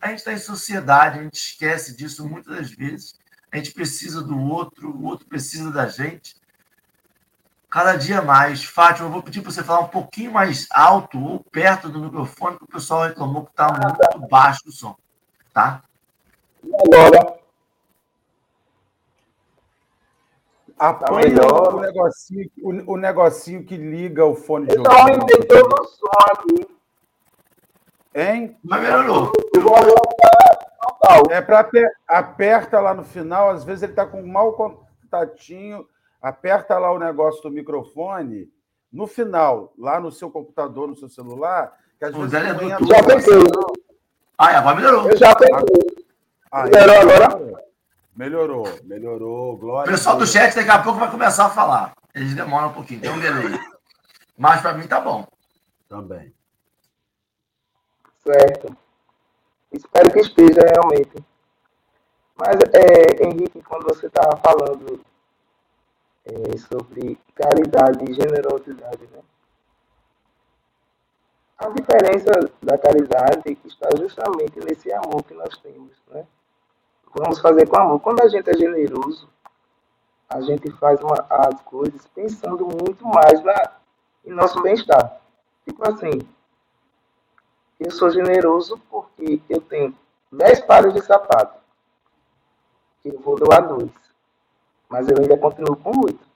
a 0.01 0.07
gente 0.09 0.19
está 0.19 0.33
em 0.33 0.37
sociedade, 0.39 1.19
a 1.19 1.23
gente 1.23 1.35
esquece 1.35 1.95
disso 1.95 2.27
muitas 2.27 2.55
das 2.57 2.71
vezes. 2.71 3.13
A 3.51 3.57
gente 3.57 3.71
precisa 3.71 4.21
do 4.21 4.37
outro, 4.39 4.89
o 4.89 5.03
outro 5.03 5.27
precisa 5.27 5.71
da 5.71 5.87
gente. 5.87 6.35
Cada 7.71 7.95
dia 7.95 8.21
mais. 8.21 8.65
Fátima, 8.65 9.07
eu 9.07 9.11
vou 9.11 9.23
pedir 9.23 9.41
para 9.41 9.49
você 9.49 9.63
falar 9.63 9.79
um 9.79 9.87
pouquinho 9.87 10.33
mais 10.33 10.67
alto 10.71 11.17
ou 11.17 11.39
perto 11.39 11.87
do 11.87 12.01
microfone, 12.01 12.57
porque 12.57 12.65
o 12.65 12.77
pessoal 12.77 13.03
reclamou 13.03 13.45
que 13.45 13.51
está 13.51 13.67
muito 13.71 14.27
baixo 14.27 14.63
o 14.67 14.71
som. 14.73 14.93
Tá? 15.53 15.81
E 16.61 16.95
agora? 16.95 17.39
Apanha 20.77 21.39
tá 21.39 21.47
o 21.47 21.79
negocinho, 21.79 22.51
o, 22.61 22.93
o, 22.93 22.97
negocinho 22.97 23.63
que 23.63 23.77
liga 23.77 24.25
o 24.25 24.35
fone 24.35 24.65
de 24.65 24.77
ouvido. 24.77 24.91
Então, 24.91 25.27
eu 25.29 25.47
todo 25.47 25.73
o 25.73 25.85
som 25.85 26.07
aqui. 26.31 26.67
Hein? 28.13 28.57
Mas 28.63 28.81
melhorou. 28.81 29.31
É 31.29 31.39
para 31.39 31.69
aperta 32.07 32.79
lá 32.81 32.93
no 32.93 33.03
final, 33.03 33.51
às 33.51 33.63
vezes 33.63 33.83
ele 33.83 33.91
está 33.93 34.05
com 34.05 34.21
um 34.21 34.27
mau 34.27 34.53
contatinho, 34.53 35.87
aperta 36.21 36.77
lá 36.77 36.91
o 36.91 36.99
negócio 36.99 37.41
do 37.41 37.51
microfone. 37.51 38.51
No 38.91 39.07
final, 39.07 39.73
lá 39.77 39.99
no 39.99 40.11
seu 40.11 40.29
computador, 40.29 40.87
no 40.87 40.95
seu 40.95 41.07
celular, 41.07 41.73
que 41.97 42.05
às 42.05 42.13
o 42.13 42.27
vezes. 42.27 42.33
É 42.33 42.53
do 42.53 42.87
já 42.87 43.03
pensei. 43.03 43.43
Ah, 44.37 44.57
agora 44.57 44.75
melhorou. 44.75 45.09
Eu 45.09 45.17
já 45.17 45.33
pensei. 45.33 46.05
Ah, 46.51 46.63
melhorou 46.63 46.95
agora? 46.95 47.61
Melhorou, 48.13 48.67
melhorou. 48.83 49.57
Glória. 49.57 49.89
O 49.89 49.93
pessoal 49.93 50.17
do 50.17 50.27
chat 50.27 50.53
daqui 50.53 50.69
a 50.69 50.83
pouco 50.83 50.99
vai 50.99 51.09
começar 51.09 51.45
a 51.45 51.49
falar. 51.49 51.93
Eles 52.13 52.35
demoram 52.35 52.67
um 52.67 52.73
pouquinho, 52.73 52.99
tem 52.99 53.09
um 53.09 53.19
delay. 53.19 53.57
Mas 54.37 54.61
para 54.61 54.73
mim 54.73 54.85
tá 54.85 54.99
bom. 54.99 55.25
Também. 55.87 56.33
Certo. 58.23 58.75
Espero 59.71 60.11
que 60.11 60.19
esteja 60.19 60.61
realmente. 60.61 61.23
Mas, 62.35 62.57
é, 62.73 63.23
Henrique, 63.23 63.61
quando 63.61 63.85
você 63.85 64.07
estava 64.07 64.35
falando 64.37 64.99
é, 66.25 66.57
sobre 66.57 67.17
caridade 67.35 68.09
e 68.09 68.13
generosidade, 68.13 69.07
né? 69.11 69.19
A 71.57 71.69
diferença 71.69 72.31
da 72.61 72.77
caridade 72.77 73.57
está 73.65 73.89
justamente 73.97 74.59
nesse 74.59 74.91
amor 74.91 75.23
que 75.23 75.33
nós 75.33 75.55
temos, 75.57 75.91
né? 76.07 76.25
Vamos 77.13 77.39
fazer 77.39 77.67
com 77.67 77.77
amor. 77.77 77.99
Quando 77.99 78.21
a 78.21 78.27
gente 78.27 78.49
é 78.49 78.57
generoso, 78.57 79.29
a 80.27 80.41
gente 80.41 80.71
faz 80.71 80.99
uma, 81.01 81.25
as 81.29 81.61
coisas 81.61 82.07
pensando 82.07 82.65
muito 82.65 83.05
mais 83.05 83.43
na, 83.43 83.73
em 84.25 84.31
nosso 84.31 84.61
bem-estar. 84.61 85.21
Tipo 85.65 85.87
assim, 85.87 86.21
eu 87.79 87.91
sou 87.91 88.09
generoso 88.09 88.79
porque 88.89 89.41
eu 89.49 89.61
tenho 89.61 89.95
10 90.31 90.61
pares 90.61 90.93
de 90.93 91.01
sapato. 91.01 91.59
Eu 93.03 93.19
vou 93.19 93.35
doar 93.35 93.67
dois. 93.67 93.91
Mas 94.91 95.07
eu 95.07 95.17
ainda 95.17 95.37
continuo 95.37 95.77
com 95.77 96.01
oito. 96.05 96.31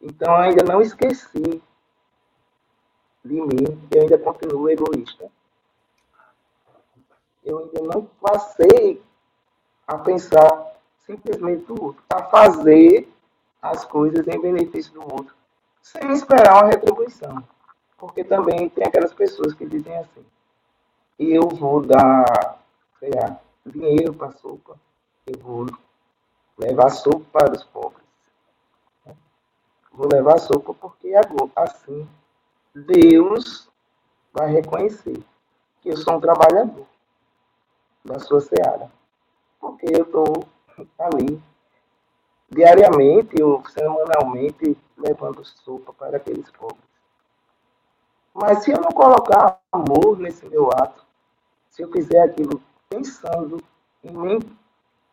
Então 0.00 0.34
eu 0.34 0.40
ainda 0.40 0.64
não 0.64 0.82
esqueci 0.82 1.62
de 3.24 3.40
mim, 3.40 3.88
eu 3.92 4.02
ainda 4.02 4.18
continuo 4.18 4.68
egoísta. 4.68 5.30
Eu 7.44 7.60
ainda 7.60 7.82
não 7.82 8.04
passei 8.20 9.00
a 9.86 9.96
pensar 9.96 10.72
simplesmente 11.06 11.64
no 11.68 11.80
outro, 11.80 12.02
a 12.10 12.24
fazer 12.24 13.08
as 13.60 13.84
coisas 13.84 14.26
em 14.26 14.40
benefício 14.40 14.92
do 14.92 15.02
outro, 15.02 15.36
sem 15.80 16.10
esperar 16.14 16.64
uma 16.64 16.70
retribuição. 16.70 17.44
Porque 17.96 18.24
também 18.24 18.68
tem 18.70 18.84
aquelas 18.84 19.14
pessoas 19.14 19.54
que 19.54 19.64
dizem 19.66 19.96
assim, 19.98 20.26
eu 21.16 21.48
vou 21.48 21.80
dar, 21.80 22.58
sei 22.98 23.10
lá, 23.14 23.40
dinheiro 23.64 24.12
para 24.14 24.28
a 24.28 24.32
sopa, 24.32 24.76
vou 25.40 25.66
levar 26.58 26.90
sopa 26.90 27.24
para 27.32 27.52
os 27.52 27.64
pobres. 27.64 28.02
vou 29.92 30.08
levar 30.08 30.38
sopa 30.38 30.74
porque 30.74 31.12
assim 31.56 32.08
Deus 32.74 33.68
vai 34.32 34.50
reconhecer 34.50 35.22
que 35.80 35.90
eu 35.90 35.96
sou 35.96 36.16
um 36.16 36.20
trabalhador 36.20 36.86
da 38.04 38.18
sua 38.18 38.40
seara. 38.40 38.90
Porque 39.60 39.86
eu 39.86 40.04
estou 40.04 40.44
ali 40.98 41.40
diariamente 42.48 43.42
ou 43.42 43.64
semanalmente 43.68 44.76
levando 44.96 45.44
sopa 45.44 45.92
para 45.92 46.16
aqueles 46.16 46.50
pobres. 46.50 46.92
Mas 48.34 48.64
se 48.64 48.72
eu 48.72 48.80
não 48.80 48.90
colocar 48.90 49.60
amor 49.70 50.18
nesse 50.18 50.46
meu 50.46 50.70
ato, 50.72 51.04
se 51.68 51.82
eu 51.82 51.90
fizer 51.90 52.22
aquilo 52.22 52.62
pensando 52.88 53.62
em 54.02 54.12
mim, 54.12 54.38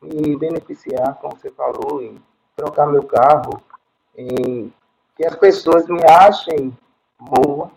me 0.01 0.35
beneficiar, 0.35 1.15
como 1.15 1.35
você 1.35 1.51
falou, 1.51 2.01
em 2.01 2.21
trocar 2.55 2.87
meu 2.87 3.03
carro, 3.03 3.61
em 4.15 4.73
que 5.15 5.25
as 5.25 5.35
pessoas 5.35 5.87
me 5.87 6.03
achem 6.03 6.75
boa, 7.19 7.71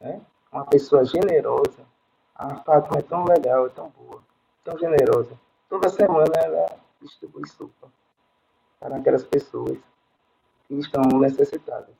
né? 0.00 0.20
uma 0.52 0.64
pessoa 0.66 1.04
generosa. 1.04 1.80
A 2.34 2.56
Fátima 2.56 2.98
é 2.98 3.02
tão 3.02 3.24
legal, 3.24 3.66
é 3.66 3.70
tão 3.70 3.90
boa, 3.90 4.22
tão 4.64 4.78
generosa. 4.78 5.38
Toda 5.68 5.88
semana 5.88 6.34
ela 6.36 6.78
distribui 7.00 7.48
sopa 7.48 7.88
para 8.78 8.96
aquelas 8.96 9.24
pessoas 9.24 9.78
que 10.66 10.74
estão 10.74 11.02
necessitadas 11.18 11.94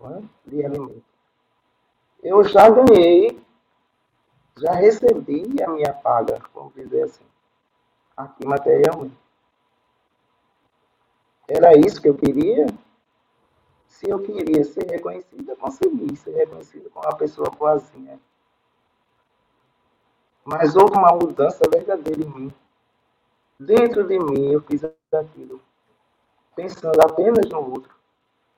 é? 0.00 0.22
de 0.46 0.64
alimento. 0.64 1.04
Eu 2.22 2.42
já 2.44 2.68
ganhei, 2.70 3.40
já 4.56 4.72
recebi 4.72 5.62
a 5.62 5.68
minha 5.68 5.92
paga, 5.92 6.40
vamos 6.54 6.74
dizer 6.74 7.02
assim, 7.02 7.24
aqui 8.16 8.46
materialmente. 8.46 9.16
Era 11.48 11.76
isso 11.76 12.00
que 12.00 12.08
eu 12.08 12.14
queria? 12.16 12.66
Se 13.86 14.08
eu 14.10 14.18
queria 14.20 14.64
ser 14.64 14.90
reconhecida, 14.90 15.56
consegui 15.56 16.16
ser 16.16 16.32
reconhecida 16.32 16.90
como 16.90 17.06
uma 17.06 17.16
pessoa 17.16 17.50
boazinha. 17.50 18.18
Mas 20.44 20.76
houve 20.76 20.96
uma 20.96 21.12
mudança 21.12 21.64
verdadeira 21.70 22.22
em 22.22 22.28
mim. 22.28 22.54
Dentro 23.58 24.06
de 24.06 24.18
mim, 24.18 24.52
eu 24.52 24.60
fiz 24.62 24.84
aquilo 25.12 25.60
pensando 26.56 26.98
apenas 27.02 27.48
no 27.50 27.58
outro, 27.58 27.94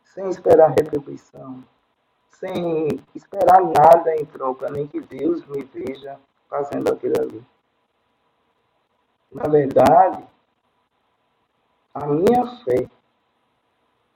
sem 0.04 0.28
esperar 0.28 0.70
retribuição, 0.70 1.62
sem 2.30 2.86
esperar 3.12 3.60
nada 3.60 4.14
em 4.16 4.24
troca, 4.24 4.70
nem 4.70 4.86
que 4.86 5.00
Deus 5.00 5.44
me 5.46 5.64
veja 5.64 6.18
fazendo 6.48 6.92
aquilo 6.92 7.20
ali. 7.20 7.44
Na 9.30 9.48
verdade, 9.48 10.24
a 11.94 12.06
minha 12.06 12.46
fé, 12.64 12.88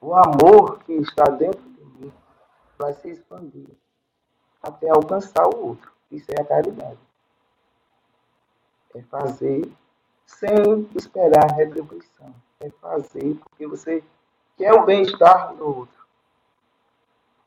o 0.01 0.15
amor 0.15 0.79
que 0.85 0.93
está 0.95 1.25
dentro 1.25 1.63
de 1.63 1.85
mim, 1.85 2.13
vai 2.79 2.93
se 2.95 3.11
expandir 3.11 3.69
até 4.63 4.89
alcançar 4.89 5.47
o 5.47 5.69
outro. 5.69 5.93
Isso 6.11 6.31
é 6.31 6.41
a 6.41 6.45
caridade. 6.45 6.99
É 8.95 9.03
fazer 9.03 9.71
sem 10.27 10.89
esperar 10.95 11.47
retribuição 11.57 12.35
é 12.65 12.71
fazer 12.71 13.35
porque 13.35 13.67
você 13.67 14.03
quer 14.57 14.73
o 14.73 14.85
bem-estar 14.85 15.55
do 15.55 15.67
outro. 15.67 16.03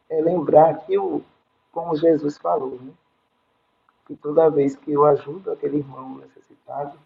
É 0.10 0.22
lembrar 0.22 0.86
que, 0.86 0.98
o, 0.98 1.24
como 1.72 1.96
Jesus 1.96 2.38
falou, 2.38 2.80
né? 2.82 2.94
que 4.06 4.16
toda 4.16 4.52
vez 4.52 4.76
que 4.76 4.92
eu 4.92 5.06
ajudo 5.06 5.52
aquele 5.52 5.78
irmão 5.78 6.18
necessitado, 6.18 7.00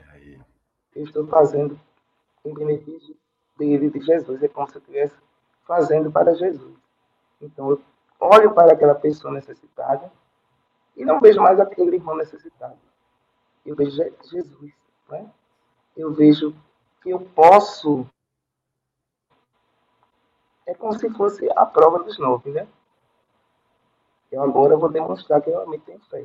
é 0.00 0.38
eu 0.94 1.04
estou 1.04 1.26
fazendo 1.26 1.78
em 2.44 2.52
benefício 2.52 3.16
dele, 3.56 3.90
de 3.90 4.00
Jesus. 4.00 4.42
É 4.42 4.48
como 4.48 4.66
se 4.68 4.76
eu 4.76 4.80
estivesse 4.80 5.16
fazendo 5.66 6.10
para 6.10 6.34
Jesus. 6.34 6.76
Então, 7.40 7.70
eu 7.70 7.82
olho 8.18 8.52
para 8.52 8.72
aquela 8.72 8.94
pessoa 8.94 9.32
necessitada 9.32 10.10
e 10.96 11.04
não 11.04 11.20
vejo 11.20 11.40
mais 11.40 11.60
aquele 11.60 11.96
irmão 11.96 12.16
necessitado. 12.16 12.78
Eu 13.64 13.76
vejo 13.76 13.96
Jesus. 14.24 14.72
Né? 15.08 15.28
eu 15.96 16.12
vejo 16.12 16.54
que 17.02 17.10
eu 17.10 17.20
posso. 17.20 18.06
É 20.66 20.74
como 20.74 20.92
se 20.98 21.10
fosse 21.10 21.48
a 21.56 21.66
prova 21.66 21.98
dos 22.02 22.18
nove, 22.18 22.50
né? 22.50 22.66
Eu 24.30 24.42
agora 24.42 24.76
vou 24.76 24.88
demonstrar 24.88 25.42
que 25.42 25.50
eu 25.50 25.54
realmente 25.54 25.84
tenho 25.84 26.00
fé. 26.08 26.24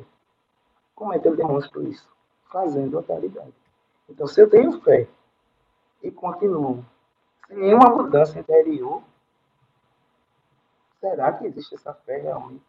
Como 0.94 1.12
é 1.12 1.18
que 1.18 1.26
eu 1.26 1.36
demonstro 1.36 1.82
isso? 1.88 2.08
Fazendo 2.50 2.98
a 2.98 3.02
caridade. 3.02 3.52
Então, 4.08 4.26
se 4.26 4.40
eu 4.40 4.48
tenho 4.48 4.80
fé 4.80 5.08
e 6.02 6.10
continuo 6.10 6.84
sem 7.46 7.56
nenhuma 7.56 7.88
mudança 7.90 8.38
interior, 8.38 9.02
será 11.00 11.32
que 11.32 11.46
existe 11.46 11.74
essa 11.74 11.94
fé 11.94 12.18
realmente? 12.18 12.64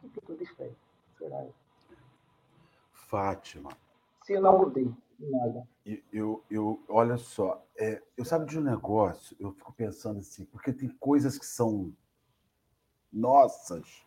Que 0.00 0.08
tipo 0.08 0.34
de 0.34 0.46
fé 0.54 0.70
será 1.18 1.44
isso? 1.44 1.66
Fátima, 2.92 3.70
se 4.22 4.32
eu 4.32 4.40
não 4.40 4.58
mudei 4.58 4.92
nada. 5.18 5.66
Eu, 6.12 6.42
eu, 6.50 6.82
olha 6.88 7.16
só, 7.16 7.64
é, 7.76 8.02
eu 8.16 8.24
sabe 8.24 8.46
de 8.46 8.58
um 8.58 8.62
negócio, 8.62 9.36
eu 9.38 9.52
fico 9.52 9.72
pensando 9.72 10.18
assim, 10.18 10.44
porque 10.46 10.72
tem 10.72 10.88
coisas 10.88 11.38
que 11.38 11.46
são 11.46 11.92
nossas, 13.12 14.04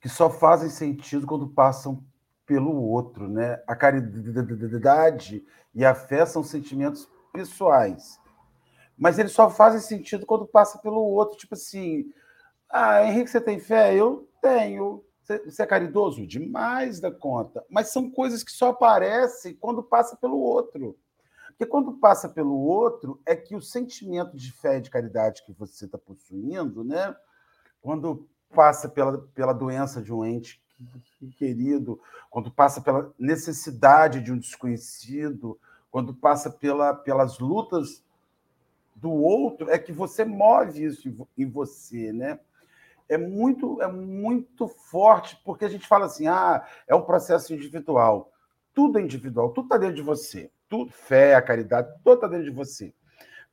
que 0.00 0.08
só 0.08 0.30
fazem 0.30 0.68
sentido 0.68 1.26
quando 1.26 1.48
passam 1.48 2.02
pelo 2.46 2.74
outro, 2.82 3.28
né? 3.28 3.62
A 3.66 3.74
caridade 3.74 5.44
e 5.74 5.84
a 5.84 5.94
fé 5.94 6.24
são 6.26 6.42
sentimentos 6.42 7.08
pessoais, 7.32 8.20
mas 8.96 9.18
eles 9.18 9.32
só 9.32 9.50
fazem 9.50 9.80
sentido 9.80 10.26
quando 10.26 10.46
passa 10.46 10.78
pelo 10.78 11.00
outro. 11.00 11.38
Tipo 11.38 11.54
assim, 11.54 12.12
ah, 12.70 13.04
Henrique, 13.04 13.30
você 13.30 13.40
tem 13.40 13.58
fé? 13.58 13.94
Eu 13.94 14.28
tenho. 14.40 15.04
Você 15.22 15.62
é 15.62 15.66
caridoso? 15.66 16.26
Demais 16.26 17.00
da 17.00 17.10
conta. 17.10 17.64
Mas 17.70 17.88
são 17.88 18.10
coisas 18.10 18.44
que 18.44 18.52
só 18.52 18.70
aparecem 18.70 19.56
quando 19.56 19.82
passa 19.82 20.16
pelo 20.16 20.38
outro. 20.38 20.98
Porque 21.48 21.66
quando 21.66 21.94
passa 21.94 22.28
pelo 22.28 22.54
outro, 22.54 23.20
é 23.24 23.34
que 23.34 23.56
o 23.56 23.62
sentimento 23.62 24.36
de 24.36 24.52
fé 24.52 24.78
e 24.78 24.80
de 24.80 24.90
caridade 24.90 25.44
que 25.46 25.52
você 25.52 25.86
está 25.86 25.96
possuindo, 25.96 26.84
né? 26.84 27.14
quando 27.84 28.26
passa 28.54 28.88
pela, 28.88 29.18
pela 29.34 29.52
doença 29.52 30.00
de 30.00 30.10
um 30.10 30.24
ente 30.24 30.63
querido, 31.36 32.00
quando 32.30 32.50
passa 32.50 32.80
pela 32.80 33.12
necessidade 33.18 34.20
de 34.20 34.32
um 34.32 34.38
desconhecido, 34.38 35.58
quando 35.90 36.14
passa 36.14 36.50
pela, 36.50 36.94
pelas 36.94 37.38
lutas 37.38 38.04
do 38.94 39.10
outro, 39.10 39.70
é 39.70 39.78
que 39.78 39.92
você 39.92 40.24
move 40.24 40.84
isso 40.84 41.28
em 41.36 41.46
você, 41.46 42.12
né? 42.12 42.38
é 43.08 43.18
muito, 43.18 43.80
é 43.82 43.90
muito 43.90 44.66
forte, 44.68 45.38
porque 45.44 45.64
a 45.64 45.68
gente 45.68 45.86
fala 45.86 46.06
assim: 46.06 46.26
ah, 46.26 46.64
é 46.86 46.94
um 46.94 47.02
processo 47.02 47.54
individual. 47.54 48.32
Tudo 48.72 48.98
é 48.98 49.02
individual, 49.02 49.50
tudo 49.50 49.66
está 49.66 49.76
dentro 49.76 49.96
de 49.96 50.02
você. 50.02 50.50
Tudo, 50.68 50.90
fé, 50.90 51.34
a 51.34 51.42
caridade, 51.42 51.88
tudo 52.02 52.14
está 52.14 52.26
dentro 52.26 52.46
de 52.46 52.50
você. 52.50 52.92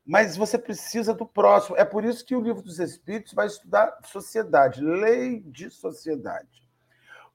Mas 0.04 0.36
você 0.36 0.58
precisa 0.58 1.14
do 1.14 1.28
próximo. 1.28 1.78
É 1.78 1.86
por 1.86 2.04
isso 2.04 2.26
que 2.26 2.36
o 2.36 2.42
livro 2.42 2.62
dos 2.62 2.80
Espíritos 2.80 3.34
vai 3.34 3.46
estudar 3.46 4.00
sociedade, 4.06 4.82
lei 4.84 5.42
de 5.42 5.70
sociedade. 5.70 6.68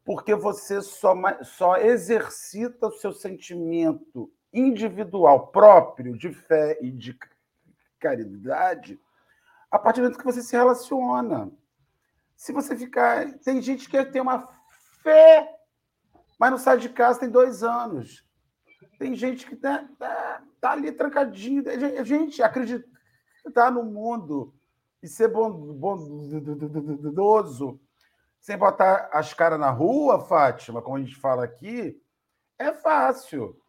Porque 0.07 0.35
você 0.37 0.81
só, 0.81 1.15
só 1.43 1.77
exercita 1.77 2.87
o 2.87 2.93
seu 2.93 3.13
sentimento 3.13 4.33
individual 4.53 5.49
próprio 5.49 6.17
de 6.17 6.33
fé 6.33 6.79
e 6.81 6.91
de 6.93 7.19
caridade 7.99 8.99
a 9.69 9.79
partir 9.79 10.01
do 10.01 10.05
momento 10.05 10.19
que 10.19 10.25
você 10.25 10.43
se 10.43 10.57
relaciona. 10.57 11.51
Se 12.37 12.53
você 12.53 12.77
ficar. 12.77 13.33
Tem 13.41 13.61
gente 13.61 13.89
que 13.89 14.05
tem 14.05 14.23
uma 14.23 14.49
fé, 15.03 15.53
mas 16.39 16.51
não 16.51 16.59
sai 16.59 16.79
de 16.79 16.89
casa 16.89 17.21
tem 17.21 17.29
dois 17.29 17.63
anos. 17.63 18.25
Tem 18.99 19.15
gente 19.15 19.47
que 19.47 19.57
tá, 19.57 19.89
tá, 19.99 20.43
tá 20.61 20.71
ali 20.71 20.93
trancadinho. 20.93 21.65
Gente, 22.05 22.43
acreditar 22.43 23.71
no 23.73 23.83
mundo 23.83 24.55
e 25.03 25.09
ser 25.09 25.29
bondoso, 25.29 25.81
sem 28.47 28.57
botar 28.57 29.09
as 29.12 29.34
caras 29.34 29.59
na 29.59 29.70
rua, 29.70 30.20
Fátima, 30.20 30.80
como 30.80 30.97
a 30.97 31.01
gente 31.01 31.16
fala 31.16 31.42
aqui, 31.42 32.01
é 32.57 32.72
fácil. 32.72 33.61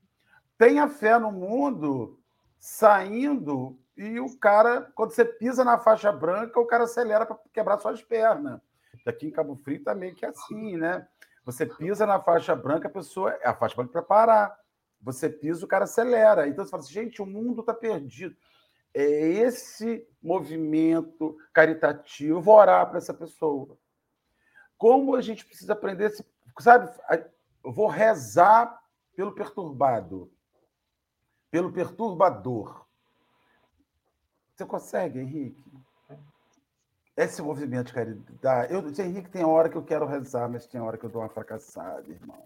Tenha 0.55 0.87
fé 0.87 1.17
no 1.17 1.31
mundo 1.31 2.19
saindo 2.59 3.75
e 3.97 4.19
o 4.19 4.37
cara, 4.37 4.81
quando 4.93 5.13
você 5.13 5.25
pisa 5.25 5.65
na 5.65 5.79
faixa 5.79 6.11
branca, 6.11 6.59
o 6.59 6.67
cara 6.67 6.83
acelera 6.83 7.25
para 7.25 7.39
quebrar 7.51 7.79
suas 7.79 8.03
pernas. 8.03 8.61
Aqui 9.03 9.25
em 9.25 9.31
Cabo 9.31 9.55
Frio 9.55 9.83
também 9.83 10.13
que 10.13 10.23
é 10.23 10.29
assim, 10.29 10.77
né? 10.77 11.07
Você 11.43 11.65
pisa 11.65 12.05
na 12.05 12.19
faixa 12.19 12.55
branca, 12.55 12.87
a 12.87 12.91
pessoa. 12.91 13.35
A 13.43 13.55
faixa 13.55 13.75
branca 13.75 13.93
para 13.93 14.03
parar. 14.03 14.59
Você 15.01 15.27
pisa, 15.27 15.65
o 15.65 15.67
cara 15.67 15.85
acelera. 15.85 16.47
Então 16.47 16.63
você 16.63 16.69
fala 16.69 16.83
assim, 16.83 16.93
gente, 16.93 17.19
o 17.19 17.25
mundo 17.25 17.61
está 17.61 17.73
perdido. 17.73 18.35
É 18.93 19.09
esse 19.09 20.07
movimento 20.21 21.35
caritativo, 21.51 22.51
orar 22.51 22.87
para 22.87 22.99
essa 22.99 23.13
pessoa. 23.13 23.75
Como 24.77 25.15
a 25.15 25.21
gente 25.21 25.45
precisa 25.45 25.73
aprender, 25.73 26.11
sabe? 26.59 26.91
Eu 27.63 27.71
vou 27.71 27.87
rezar 27.87 28.79
pelo 29.15 29.31
perturbado, 29.31 30.31
pelo 31.49 31.71
perturbador 31.71 32.85
Você 34.55 34.65
consegue, 34.65 35.19
Henrique? 35.19 35.65
Esse 37.15 37.41
movimento 37.41 37.87
de 37.87 37.93
caridade. 37.93 38.71
Eu, 38.71 38.87
Henrique, 39.03 39.31
tem 39.31 39.43
hora 39.43 39.67
que 39.69 39.75
eu 39.75 39.83
quero 39.83 40.05
rezar, 40.05 40.47
mas 40.47 40.67
tem 40.67 40.79
hora 40.79 40.99
que 40.99 41.05
eu 41.05 41.09
dou 41.09 41.23
uma 41.23 41.29
fracassada, 41.29 42.07
irmão. 42.07 42.37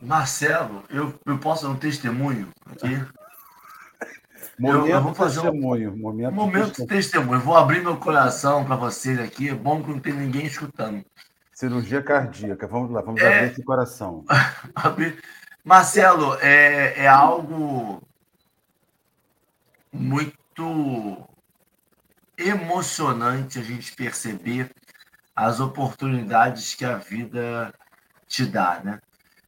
Marcelo, 0.00 0.82
eu, 0.88 1.14
eu 1.26 1.38
posso 1.38 1.64
dar 1.64 1.70
um 1.70 1.76
testemunho 1.76 2.48
aqui? 2.64 2.88
Momento 4.58 4.86
eu, 4.86 4.96
eu 4.96 5.02
vou 5.02 5.14
fazer 5.14 5.42
testemunho. 5.42 5.92
Um, 5.92 5.98
momento, 5.98 6.34
momento 6.34 6.80
de 6.80 6.86
testemunho. 6.86 7.34
Eu 7.34 7.44
vou 7.44 7.56
abrir 7.56 7.82
meu 7.82 7.96
coração 7.98 8.64
para 8.64 8.76
vocês 8.76 9.18
aqui. 9.20 9.48
É 9.48 9.54
bom 9.54 9.82
que 9.82 9.90
não 9.90 10.00
tem 10.00 10.12
ninguém 10.12 10.46
escutando. 10.46 11.04
Cirurgia 11.52 12.02
cardíaca. 12.02 12.66
Vamos 12.66 12.90
lá, 12.90 13.02
vamos 13.02 13.20
é... 13.20 13.26
abrir 13.26 13.52
esse 13.52 13.62
coração. 13.62 14.24
Marcelo, 15.64 16.34
é, 16.40 17.04
é 17.04 17.06
algo 17.06 18.02
muito 19.92 21.28
emocionante 22.36 23.58
a 23.58 23.62
gente 23.62 23.94
perceber 23.94 24.70
as 25.36 25.60
oportunidades 25.60 26.74
que 26.74 26.84
a 26.84 26.96
vida 26.96 27.72
te 28.26 28.44
dá, 28.44 28.80
né? 28.82 29.00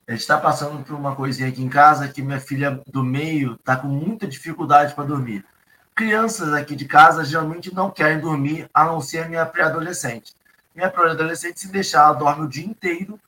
A 0.06 0.12
gente 0.12 0.20
está 0.20 0.38
passando 0.38 0.84
por 0.84 0.94
uma 0.94 1.16
coisinha 1.16 1.48
aqui 1.48 1.62
em 1.62 1.68
casa 1.68 2.08
que 2.08 2.20
minha 2.20 2.38
filha 2.38 2.82
do 2.86 3.02
meio 3.02 3.54
está 3.54 3.76
com 3.76 3.88
muita 3.88 4.26
dificuldade 4.26 4.94
para 4.94 5.04
dormir. 5.04 5.44
Crianças 5.94 6.52
aqui 6.52 6.76
de 6.76 6.84
casa 6.84 7.24
geralmente 7.24 7.74
não 7.74 7.90
querem 7.90 8.20
dormir, 8.20 8.68
a 8.74 8.84
não 8.84 9.00
ser 9.00 9.20
a 9.20 9.28
minha 9.28 9.46
pré-adolescente. 9.46 10.34
Minha 10.74 10.90
pré-adolescente, 10.90 11.60
se 11.60 11.68
deixar, 11.68 12.04
ela 12.04 12.14
dorme 12.14 12.44
o 12.44 12.48
dia 12.48 12.66
inteiro 12.66 13.18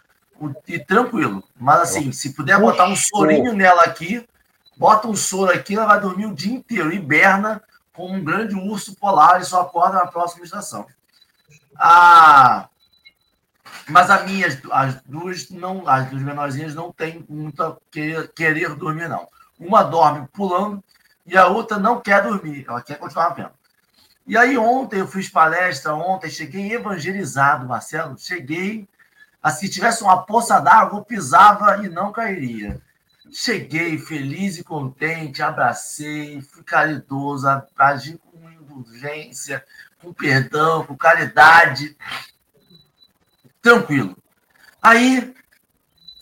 e 0.66 0.78
tranquilo. 0.78 1.44
Mas 1.58 1.80
assim, 1.80 2.12
se 2.12 2.34
puder 2.34 2.58
botar 2.58 2.86
um 2.86 2.96
sorinho 2.96 3.52
nela 3.52 3.82
aqui, 3.82 4.26
bota 4.76 5.08
um 5.08 5.16
soro 5.16 5.52
aqui, 5.52 5.74
ela 5.74 5.86
vai 5.86 6.00
dormir 6.00 6.26
o 6.26 6.34
dia 6.34 6.54
inteiro, 6.54 6.92
hiberna 6.92 7.62
como 7.92 8.14
um 8.14 8.22
grande 8.22 8.54
urso 8.54 8.94
polar 8.96 9.40
e 9.40 9.44
só 9.44 9.62
acorda 9.62 9.98
na 9.98 10.06
próxima 10.06 10.44
estação. 10.44 10.86
Ah, 11.78 12.68
mas 13.88 14.10
as 14.10 14.24
minhas, 14.24 14.60
as 14.70 15.00
duas 15.02 15.48
não, 15.50 15.88
as 15.88 16.10
duas 16.10 16.22
menorzinhas 16.22 16.74
não 16.74 16.92
têm 16.92 17.24
muita 17.28 17.76
querer, 17.90 18.28
querer 18.32 18.74
dormir, 18.74 19.08
não. 19.08 19.26
Uma 19.58 19.82
dorme 19.82 20.26
pulando 20.32 20.82
e 21.24 21.36
a 21.36 21.46
outra 21.46 21.78
não 21.78 22.00
quer 22.00 22.22
dormir, 22.22 22.66
ela 22.68 22.82
quer 22.82 22.98
continuar 22.98 23.30
vendo. 23.30 23.50
E 24.26 24.36
aí 24.36 24.58
ontem 24.58 24.98
eu 24.98 25.06
fiz 25.06 25.28
palestra, 25.28 25.94
ontem 25.94 26.28
cheguei 26.28 26.72
evangelizado, 26.72 27.66
Marcelo, 27.66 28.18
cheguei, 28.18 28.88
assim, 29.40 29.66
se 29.66 29.72
tivesse 29.72 30.02
uma 30.02 30.24
poça 30.24 30.58
d'água, 30.58 30.98
eu 30.98 31.04
pisava 31.04 31.84
e 31.84 31.88
não 31.88 32.10
cairia. 32.10 32.80
Cheguei 33.30 33.98
feliz 33.98 34.58
e 34.58 34.64
contente, 34.64 35.42
abracei, 35.42 36.40
fui 36.40 36.64
caridoso, 36.64 37.46
agi 37.78 38.18
com 38.18 38.50
indulgência, 38.50 39.64
com 40.00 40.12
perdão, 40.12 40.84
com 40.84 40.96
caridade. 40.96 41.96
Tranquilo. 43.62 44.16
Aí 44.82 45.34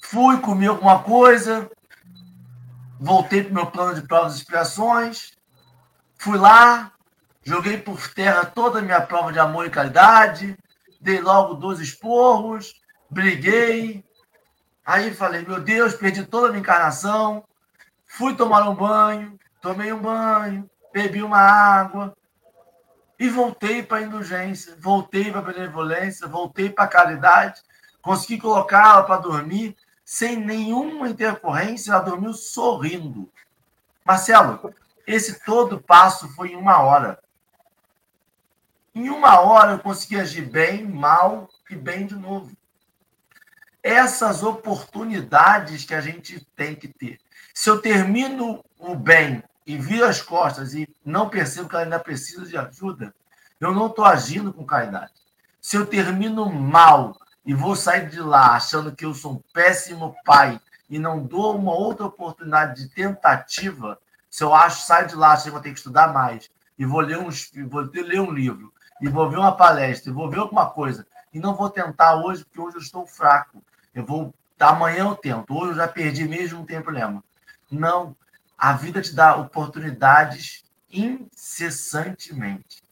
fui 0.03 0.39
comer 0.41 0.69
alguma 0.69 1.03
coisa, 1.03 1.71
voltei 3.01 3.43
para 3.43 3.51
o 3.51 3.55
meu 3.55 3.67
plano 3.67 3.95
de 3.95 4.07
provas 4.07 4.35
e 4.35 4.39
expiações, 4.39 5.33
fui 6.19 6.39
lá, 6.39 6.94
joguei 7.45 7.79
por 7.79 8.09
terra 8.13 8.45
toda 8.45 8.79
a 8.79 8.83
minha 8.83 9.01
prova 9.01 9.33
de 9.33 9.39
amor 9.39 9.67
e 9.67 9.71
caridade, 9.71 10.57
dei 11.01 11.21
logo 11.21 11.55
dois 11.55 11.81
esporros, 11.81 12.75
briguei, 13.11 14.05
Aí 14.85 15.15
falei, 15.15 15.43
meu 15.47 15.61
Deus, 15.61 15.95
perdi 15.95 16.27
toda 16.27 16.49
a 16.49 16.51
minha 16.51 16.61
encarnação. 16.61 17.43
Fui 18.07 18.37
tomar 18.37 18.69
um 18.69 18.75
banho, 18.75 19.39
tomei 19.61 19.93
um 19.93 20.01
banho, 20.01 20.69
bebi 20.93 21.23
uma 21.23 21.39
água 21.39 22.15
e 23.19 23.29
voltei 23.29 23.83
para 23.83 23.99
a 23.99 24.03
indulgência, 24.03 24.77
voltei 24.79 25.31
para 25.31 25.41
a 25.41 25.53
benevolência, 25.53 26.29
voltei 26.29 26.69
para 26.69 26.85
a 26.85 26.89
caridade. 26.89 27.63
Consegui 28.03 28.39
colocá-la 28.39 29.05
para 29.05 29.17
dormir 29.17 29.75
sem 30.05 30.37
nenhuma 30.37 31.09
intercorrência, 31.09 31.93
ela 31.93 32.03
dormiu 32.03 32.35
sorrindo. 32.35 33.33
Marcelo, 34.05 34.75
esse 35.07 35.43
todo 35.47 35.81
passo 35.81 36.29
foi 36.35 36.49
em 36.49 36.57
uma 36.57 36.83
hora. 36.83 37.19
Em 38.95 39.11
uma 39.11 39.41
hora 39.41 39.73
eu 39.73 39.79
consegui 39.79 40.21
agir 40.21 40.43
bem, 40.43 40.87
mal 40.87 41.49
e 41.71 41.75
bem 41.75 42.07
de 42.07 42.15
novo 42.15 42.57
essas 43.85 44.43
oportunidades 44.43 45.85
que 45.85 45.95
a 45.95 46.01
gente 46.01 46.41
tem 46.57 46.75
que 46.75 46.89
ter. 46.89 47.21
Se 47.53 47.69
eu 47.69 47.83
termino 47.83 48.65
o 48.79 48.97
bem 48.97 49.45
e 49.67 49.77
viro 49.77 50.07
as 50.07 50.23
costas 50.23 50.73
e 50.73 50.89
não 51.05 51.29
percebo 51.29 51.69
que 51.69 51.75
ela 51.75 51.85
ainda 51.85 51.99
precisa 51.99 52.47
de 52.47 52.57
ajuda, 52.57 53.15
eu 53.61 53.73
não 53.73 53.89
estou 53.89 54.07
agindo 54.07 54.55
com 54.55 54.65
caridade. 54.65 55.13
Se 55.61 55.77
eu 55.77 55.85
termino 55.85 56.51
mal 56.51 57.15
e 57.45 57.53
vou 57.53 57.77
sair 57.77 58.09
de 58.09 58.21
lá 58.21 58.57
achando 58.57 58.97
que 58.97 59.05
eu 59.05 59.13
sou 59.13 59.35
um 59.35 59.43
péssimo 59.53 60.17
pai 60.25 60.59
e 60.89 60.99
não 60.99 61.23
dou 61.23 61.55
uma 61.55 61.75
outra 61.75 62.07
oportunidade 62.07 62.83
de 62.83 62.89
tentativa, 62.89 63.99
se 64.31 64.43
eu 64.43 64.55
acho, 64.55 64.87
saio 64.87 65.09
de 65.09 65.15
lá 65.15 65.33
achando 65.33 65.45
que 65.45 65.51
vou 65.51 65.61
ter 65.61 65.73
que 65.73 65.79
estudar 65.79 66.11
mais 66.11 66.51
e 66.79 66.87
vou 66.87 67.01
ler 67.01 67.19
um, 67.19 67.29
vou 67.69 67.83
ler 67.83 68.21
um 68.21 68.33
livro 68.33 68.73
e 69.01 69.09
vou 69.09 69.29
ver 69.29 69.39
uma 69.39 69.57
palestra 69.57 70.11
e 70.11 70.15
vou 70.15 70.31
ver 70.31 70.39
alguma 70.39 70.71
coisa 70.71 71.07
e 71.33 71.39
não 71.39 71.55
vou 71.55 71.69
tentar 71.69 72.15
hoje 72.17 72.45
porque 72.45 72.61
hoje 72.61 72.77
eu 72.77 72.83
estou 72.83 73.07
fraco 73.07 73.63
eu 73.95 74.05
vou. 74.05 74.35
Amanhã 74.59 75.05
eu 75.05 75.15
tento. 75.15 75.55
Hoje 75.55 75.73
eu 75.73 75.77
já 75.77 75.87
perdi 75.87 76.27
mesmo, 76.27 76.59
não 76.59 76.67
tem 76.67 76.83
problema. 76.83 77.23
Não. 77.71 78.17
A 78.59 78.73
vida 78.73 79.01
te 79.01 79.15
dá 79.15 79.37
oportunidades 79.37 80.65
incessantemente. 80.91 82.83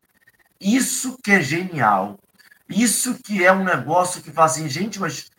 Isso 0.61 1.19
que 1.23 1.33
é 1.33 1.41
genial. 1.41 2.19
Isso 2.69 3.15
que 3.23 3.45
é 3.45 3.53
um 3.53 3.65
negócio 3.65 4.23
que 4.23 4.31
fala 4.31 4.47
assim, 4.47 4.69
gente, 4.69 5.01
mas 5.01 5.31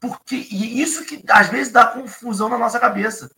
por 0.00 0.20
que? 0.20 0.46
E 0.50 0.80
isso 0.80 1.04
que 1.04 1.24
às 1.28 1.48
vezes 1.48 1.72
dá 1.72 1.86
confusão 1.86 2.48
na 2.48 2.58
nossa 2.58 2.78
cabeça. 2.78 3.30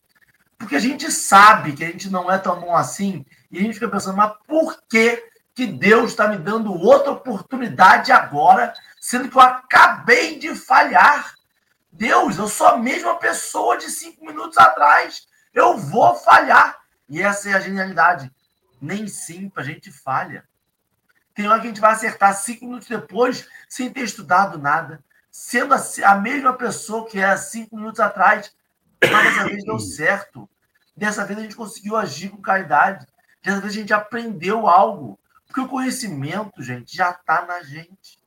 Porque 0.59 0.76
a 0.76 0.81
gente 0.81 1.11
sabe 1.11 1.72
que 1.72 1.85
a 1.85 1.87
gente 1.87 2.11
não 2.11 2.31
é 2.31 2.39
tão 2.39 2.61
bom 2.61 2.76
assim, 2.76 3.24
e 3.51 3.59
a 3.59 3.62
gente 3.62 3.74
fica 3.74 3.89
pensando, 3.89 4.16
mas 4.16 4.35
por 4.47 4.83
que, 4.89 5.24
que 5.55 5.67
Deus 5.67 6.11
está 6.11 6.29
me 6.29 6.39
dando 6.39 6.73
outra 6.73 7.13
oportunidade 7.13 8.13
agora, 8.13 8.73
sendo 9.01 9.29
que 9.29 9.37
eu 9.37 9.41
acabei 9.43 10.39
de 10.39 10.55
falhar? 10.55 11.35
Deus, 11.93 12.39
eu 12.39 12.49
sou 12.49 12.69
a 12.69 12.79
mesma 12.79 13.17
pessoa 13.17 13.77
de 13.77 13.91
cinco 13.91 14.25
minutos 14.25 14.57
atrás. 14.57 15.27
Eu 15.53 15.77
vou 15.77 16.15
falhar. 16.15 16.79
E 17.09 17.21
essa 17.21 17.51
é 17.51 17.55
a 17.55 17.61
genialidade. 17.61 18.33
Nem 18.81 19.09
sempre 19.09 19.63
a 19.63 19.67
gente 19.67 19.91
falha. 19.91 20.49
Tem 21.35 21.47
hora 21.47 21.61
que 21.61 21.67
a 21.67 21.71
gente 21.71 21.81
vai 21.81 21.93
acertar 21.93 22.35
cinco 22.35 22.65
minutos 22.65 22.89
depois, 22.89 23.47
sem 23.69 23.93
ter 23.93 24.03
estudado 24.03 24.59
nada. 24.59 25.05
Sendo 25.31 25.75
a 25.75 26.15
mesma 26.15 26.55
pessoa 26.55 27.07
que 27.07 27.19
era 27.19 27.37
cinco 27.37 27.77
minutos 27.77 28.01
atrás. 28.01 28.51
Mas 29.03 29.25
dessa 29.25 29.45
vez 29.45 29.65
deu 29.65 29.79
certo. 29.79 30.49
Dessa 30.97 31.25
vez 31.25 31.39
a 31.39 31.43
gente 31.43 31.57
conseguiu 31.57 31.97
agir 31.97 32.31
com 32.31 32.41
caridade. 32.41 33.07
Dessa 33.43 33.61
vez 33.61 33.75
a 33.75 33.77
gente 33.77 33.93
aprendeu 33.93 34.67
algo. 34.67 35.20
Porque 35.51 35.63
o 35.63 35.69
conhecimento, 35.69 36.63
gente, 36.63 36.97
já 36.97 37.11
está 37.11 37.45
na 37.45 37.61
gente. 37.61 38.21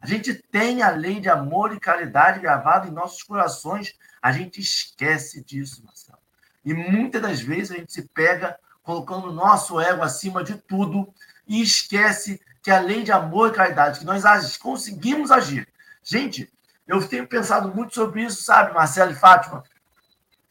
A 0.00 0.06
gente 0.06 0.32
tem 0.32 0.80
a 0.80 0.90
lei 0.90 1.18
de 1.18 1.28
amor 1.28 1.74
e 1.74 1.80
caridade 1.80 2.38
gravada 2.38 2.86
em 2.86 2.92
nossos 2.92 3.24
corações. 3.24 3.98
A 4.22 4.30
gente 4.30 4.60
esquece 4.60 5.42
disso, 5.42 5.82
Marcelo. 5.84 6.20
E 6.64 6.72
muitas 6.72 7.20
das 7.20 7.40
vezes 7.40 7.72
a 7.72 7.74
gente 7.74 7.92
se 7.92 8.02
pega 8.08 8.56
colocando 8.84 9.28
o 9.28 9.32
nosso 9.32 9.80
ego 9.80 10.02
acima 10.02 10.44
de 10.44 10.54
tudo 10.54 11.12
e 11.48 11.60
esquece 11.60 12.40
que 12.62 12.70
a 12.70 12.78
lei 12.78 13.02
de 13.02 13.10
amor 13.10 13.50
e 13.50 13.54
caridade, 13.54 13.98
que 13.98 14.04
nós 14.04 14.56
conseguimos 14.56 15.32
agir. 15.32 15.66
Gente, 16.00 16.48
eu 16.86 17.04
tenho 17.08 17.26
pensado 17.26 17.74
muito 17.74 17.92
sobre 17.92 18.22
isso, 18.22 18.44
sabe, 18.44 18.72
Marcelo 18.72 19.10
e 19.10 19.16
Fátima? 19.16 19.64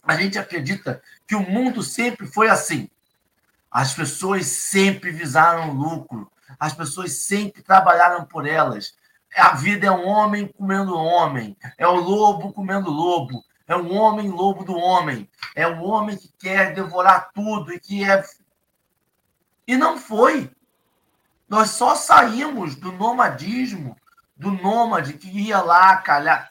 A 0.03 0.18
gente 0.18 0.38
acredita 0.38 1.01
que 1.26 1.36
o 1.36 1.49
mundo 1.49 1.82
sempre 1.82 2.28
foi 2.28 2.49
assim. 2.49 2.89
As 3.72 3.93
pessoas 3.93 4.47
sempre 4.47 5.11
visaram 5.11 5.72
lucro. 5.72 6.30
As 6.59 6.74
pessoas 6.74 7.13
sempre 7.13 7.63
trabalharam 7.63 8.26
por 8.26 8.45
elas. 8.45 8.93
A 9.36 9.55
vida 9.55 9.88
é 9.88 9.91
um 9.91 10.05
homem 10.07 10.47
comendo 10.47 10.93
homem, 10.93 11.55
é 11.78 11.88
o 11.88 11.95
lobo 11.95 12.51
comendo 12.51 12.89
lobo, 12.89 13.41
é 13.65 13.76
um 13.78 13.95
homem 13.95 14.30
lobo 14.30 14.65
do 14.65 14.76
homem, 14.76 15.30
é 15.55 15.65
o 15.65 15.82
homem 15.84 16.17
que 16.17 16.30
quer 16.38 16.74
devorar 16.74 17.32
tudo 17.34 17.74
e 17.74 17.80
que 17.80 18.03
é. 18.03 18.22
E 19.65 19.78
não 19.78 19.97
foi. 19.97 20.51
Nós 21.47 21.69
só 21.69 21.95
saímos 21.95 22.76
do 22.76 22.91
nomadismo, 22.91 23.95
do 24.36 24.51
nômade 24.51 25.13
que 25.13 25.30
ia 25.30 25.61
lá, 25.61 25.95
calha, 25.97 26.47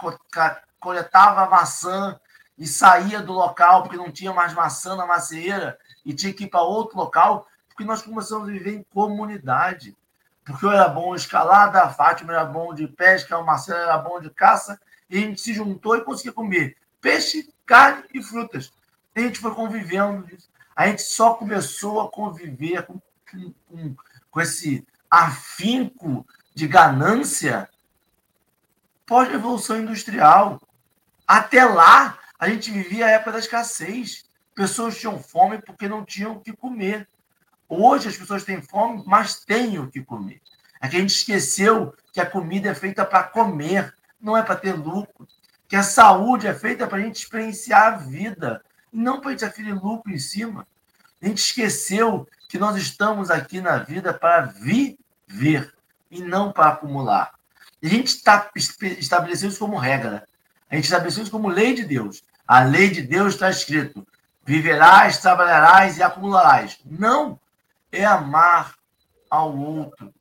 coletava 0.78 1.50
maçã 1.50 2.18
e 2.60 2.66
saía 2.66 3.20
do 3.20 3.32
local 3.32 3.82
porque 3.82 3.96
não 3.96 4.12
tinha 4.12 4.32
mais 4.32 4.54
maçã 4.54 4.94
na 4.94 5.06
macieira 5.06 5.76
e 6.04 6.14
tinha 6.14 6.32
que 6.32 6.44
ir 6.44 6.48
para 6.48 6.62
outro 6.62 6.96
local, 6.96 7.48
porque 7.66 7.82
nós 7.82 8.02
começamos 8.02 8.48
a 8.48 8.52
viver 8.52 8.76
em 8.76 8.84
comunidade 8.84 9.96
porque 10.44 10.64
eu 10.64 10.72
era 10.72 10.88
bom 10.88 11.14
de 11.14 11.20
escalada, 11.20 11.82
a 11.82 11.90
Fátima 11.90 12.32
era 12.32 12.44
bom 12.44 12.74
de 12.74 12.86
pesca, 12.88 13.38
o 13.38 13.46
Marcelo 13.46 13.80
era 13.80 13.98
bom 13.98 14.20
de 14.20 14.30
caça, 14.30 14.80
e 15.08 15.16
a 15.16 15.20
gente 15.20 15.40
se 15.40 15.52
juntou 15.52 15.96
e 15.96 16.04
conseguia 16.04 16.32
comer 16.32 16.76
peixe, 17.00 17.52
carne 17.64 18.04
e 18.12 18.22
frutas. 18.22 18.72
E 19.14 19.20
a 19.20 19.22
gente 19.22 19.38
foi 19.38 19.54
convivendo. 19.54 20.26
A 20.74 20.86
gente 20.86 21.02
só 21.02 21.34
começou 21.34 22.00
a 22.00 22.10
conviver 22.10 22.84
com, 22.84 23.00
com, 23.68 23.94
com 24.30 24.40
esse 24.40 24.86
afinco 25.10 26.26
de 26.54 26.66
ganância 26.66 27.68
pós-revolução 29.06 29.78
industrial. 29.78 30.60
Até 31.26 31.64
lá, 31.64 32.18
a 32.40 32.48
gente 32.48 32.70
vivia 32.70 33.04
a 33.04 33.10
época 33.10 33.32
da 33.32 33.38
escassez. 33.38 34.24
Pessoas 34.54 34.98
tinham 34.98 35.22
fome 35.22 35.60
porque 35.60 35.86
não 35.86 36.02
tinham 36.02 36.32
o 36.32 36.40
que 36.40 36.54
comer. 36.54 37.06
Hoje 37.68 38.08
as 38.08 38.16
pessoas 38.16 38.44
têm 38.44 38.62
fome, 38.62 39.04
mas 39.06 39.44
têm 39.44 39.78
o 39.78 39.90
que 39.90 40.02
comer. 40.02 40.40
É 40.80 40.88
que 40.88 40.96
a 40.96 41.00
gente 41.00 41.10
esqueceu 41.10 41.94
que 42.10 42.20
a 42.20 42.24
comida 42.24 42.70
é 42.70 42.74
feita 42.74 43.04
para 43.04 43.24
comer, 43.24 43.94
não 44.18 44.34
é 44.34 44.42
para 44.42 44.56
ter 44.56 44.72
lucro. 44.72 45.28
Que 45.68 45.76
a 45.76 45.82
saúde 45.82 46.46
é 46.46 46.54
feita 46.54 46.86
para 46.86 46.96
a 46.96 47.00
gente 47.02 47.16
experienciar 47.16 47.86
a 47.86 47.96
vida, 47.98 48.64
não 48.90 49.20
para 49.20 49.28
a 49.28 49.32
gente 49.32 49.44
aferir 49.44 49.74
lucro 49.74 50.10
em 50.10 50.18
cima. 50.18 50.66
A 51.20 51.26
gente 51.26 51.38
esqueceu 51.38 52.26
que 52.48 52.58
nós 52.58 52.74
estamos 52.76 53.30
aqui 53.30 53.60
na 53.60 53.76
vida 53.76 54.14
para 54.14 54.46
viver 54.46 55.74
e 56.10 56.22
não 56.22 56.50
para 56.50 56.70
acumular. 56.70 57.34
A 57.82 57.86
gente 57.86 58.22
tá, 58.22 58.50
estabeleceu 58.56 59.50
isso 59.50 59.58
como 59.58 59.76
regra. 59.76 60.26
A 60.70 60.76
gente 60.76 60.84
estabeleceu 60.84 61.22
isso 61.22 61.32
como 61.32 61.48
lei 61.48 61.74
de 61.74 61.84
Deus. 61.84 62.22
A 62.50 62.64
lei 62.64 62.90
de 62.90 63.00
Deus 63.00 63.34
está 63.34 63.48
escrito: 63.48 64.04
viverás, 64.44 65.18
trabalharás 65.18 65.98
e 65.98 66.02
acumularás. 66.02 66.80
Não 66.84 67.38
é 67.92 68.04
amar 68.04 68.74
ao 69.30 69.56
outro. 69.56 70.12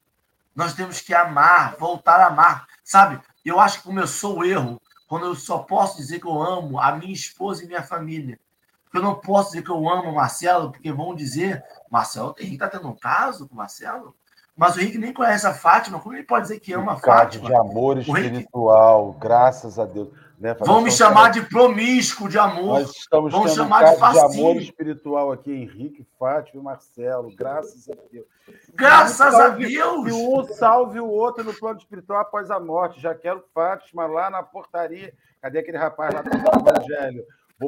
Nós 0.55 0.73
temos 0.73 1.01
que 1.01 1.11
amar, 1.11 1.75
voltar 1.79 2.19
a 2.19 2.27
amar. 2.27 2.67
Sabe, 2.83 3.19
eu 3.43 3.59
acho 3.59 3.79
que 3.79 3.85
começou 3.85 4.37
o 4.37 4.45
erro 4.45 4.79
quando 5.07 5.25
eu 5.25 5.33
só 5.33 5.57
posso 5.57 5.97
dizer 5.97 6.19
que 6.19 6.27
eu 6.27 6.39
amo 6.39 6.79
a 6.79 6.91
minha 6.91 7.11
esposa 7.11 7.63
e 7.63 7.67
minha 7.67 7.81
família. 7.81 8.39
Porque 8.83 8.99
eu 8.99 9.01
não 9.01 9.15
posso 9.15 9.49
dizer 9.49 9.63
que 9.63 9.71
eu 9.71 9.89
amo 9.89 10.11
o 10.11 10.15
Marcelo, 10.15 10.71
porque 10.71 10.91
vão 10.91 11.15
dizer, 11.15 11.63
Marcelo, 11.89 12.35
Henrique 12.37 12.63
está 12.63 12.67
tendo 12.67 12.89
um 12.89 12.95
caso 12.95 13.47
com 13.47 13.55
o 13.55 13.57
Marcelo? 13.57 14.15
Mas 14.55 14.75
o 14.75 14.81
Henrique 14.81 14.99
nem 14.99 15.13
conhece 15.13 15.47
a 15.47 15.53
Fátima, 15.53 15.99
como 15.99 16.13
ele 16.13 16.23
pode 16.23 16.43
dizer 16.43 16.59
que 16.59 16.73
ama 16.73 16.93
a 16.93 16.97
Fátima? 16.97 17.47
de 17.47 17.55
amor 17.55 17.97
espiritual, 17.97 19.05
Henrique... 19.05 19.19
graças 19.19 19.79
a 19.79 19.85
Deus. 19.85 20.09
Né? 20.39 20.53
Vão 20.53 20.81
me 20.81 20.89
chamar 20.89 21.31
de 21.31 21.41
promíscuo 21.41 22.29
de 22.29 22.39
amor. 22.39 22.79
Nós 22.79 22.95
estamos 22.95 23.31
Vão 23.33 23.45
chamar 23.49 23.83
de, 23.83 23.99
de 23.99 24.19
amor 24.19 24.55
espiritual 24.55 25.33
aqui, 25.33 25.51
Henrique, 25.51 26.07
Fátima 26.17 26.61
e 26.61 26.63
Marcelo, 26.63 27.35
graças 27.35 27.89
a 27.89 27.95
Deus. 28.09 28.25
Graças 28.73 29.33
um 29.33 29.37
a 29.37 29.49
Deus! 29.49 30.07
E 30.07 30.11
um 30.13 30.43
salve 30.45 31.01
o 31.01 31.07
outro 31.07 31.43
no 31.43 31.53
plano 31.53 31.77
espiritual 31.77 32.21
após 32.21 32.49
a 32.49 32.57
morte. 32.57 33.01
Já 33.01 33.13
quero 33.13 33.43
Fátima 33.53 34.07
lá 34.07 34.29
na 34.29 34.41
portaria. 34.41 35.13
Cadê 35.41 35.59
aquele 35.59 35.77
rapaz 35.77 36.13
lá 36.13 36.21
do 36.21 36.29
Evangelho? 36.29 37.25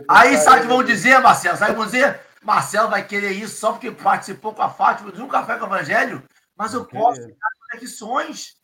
Aí 0.07 0.37
sabe 0.37 0.59
o 0.59 0.61
que 0.61 0.67
vão 0.67 0.83
dizer, 0.83 1.19
Marcelo? 1.19 1.57
Sabe 1.57 1.71
o 1.71 1.73
que 1.73 1.79
vão 1.79 1.91
dizer? 1.91 2.21
Marcelo 2.41 2.89
vai 2.89 3.05
querer 3.05 3.31
isso 3.31 3.57
só 3.57 3.73
porque 3.73 3.91
participou 3.91 4.53
com 4.53 4.61
a 4.61 4.69
Fátima 4.69 5.11
de 5.11 5.21
um 5.21 5.27
café 5.27 5.57
com 5.57 5.65
o 5.65 5.67
Evangelho? 5.67 6.23
Mas 6.55 6.73
eu 6.73 6.85
posso 6.85 7.19
dar 7.19 7.49
conexões. 7.69 8.55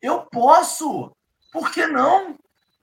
Eu 0.00 0.22
posso. 0.22 1.14
Por 1.52 1.70
que 1.70 1.86
não? 1.86 2.38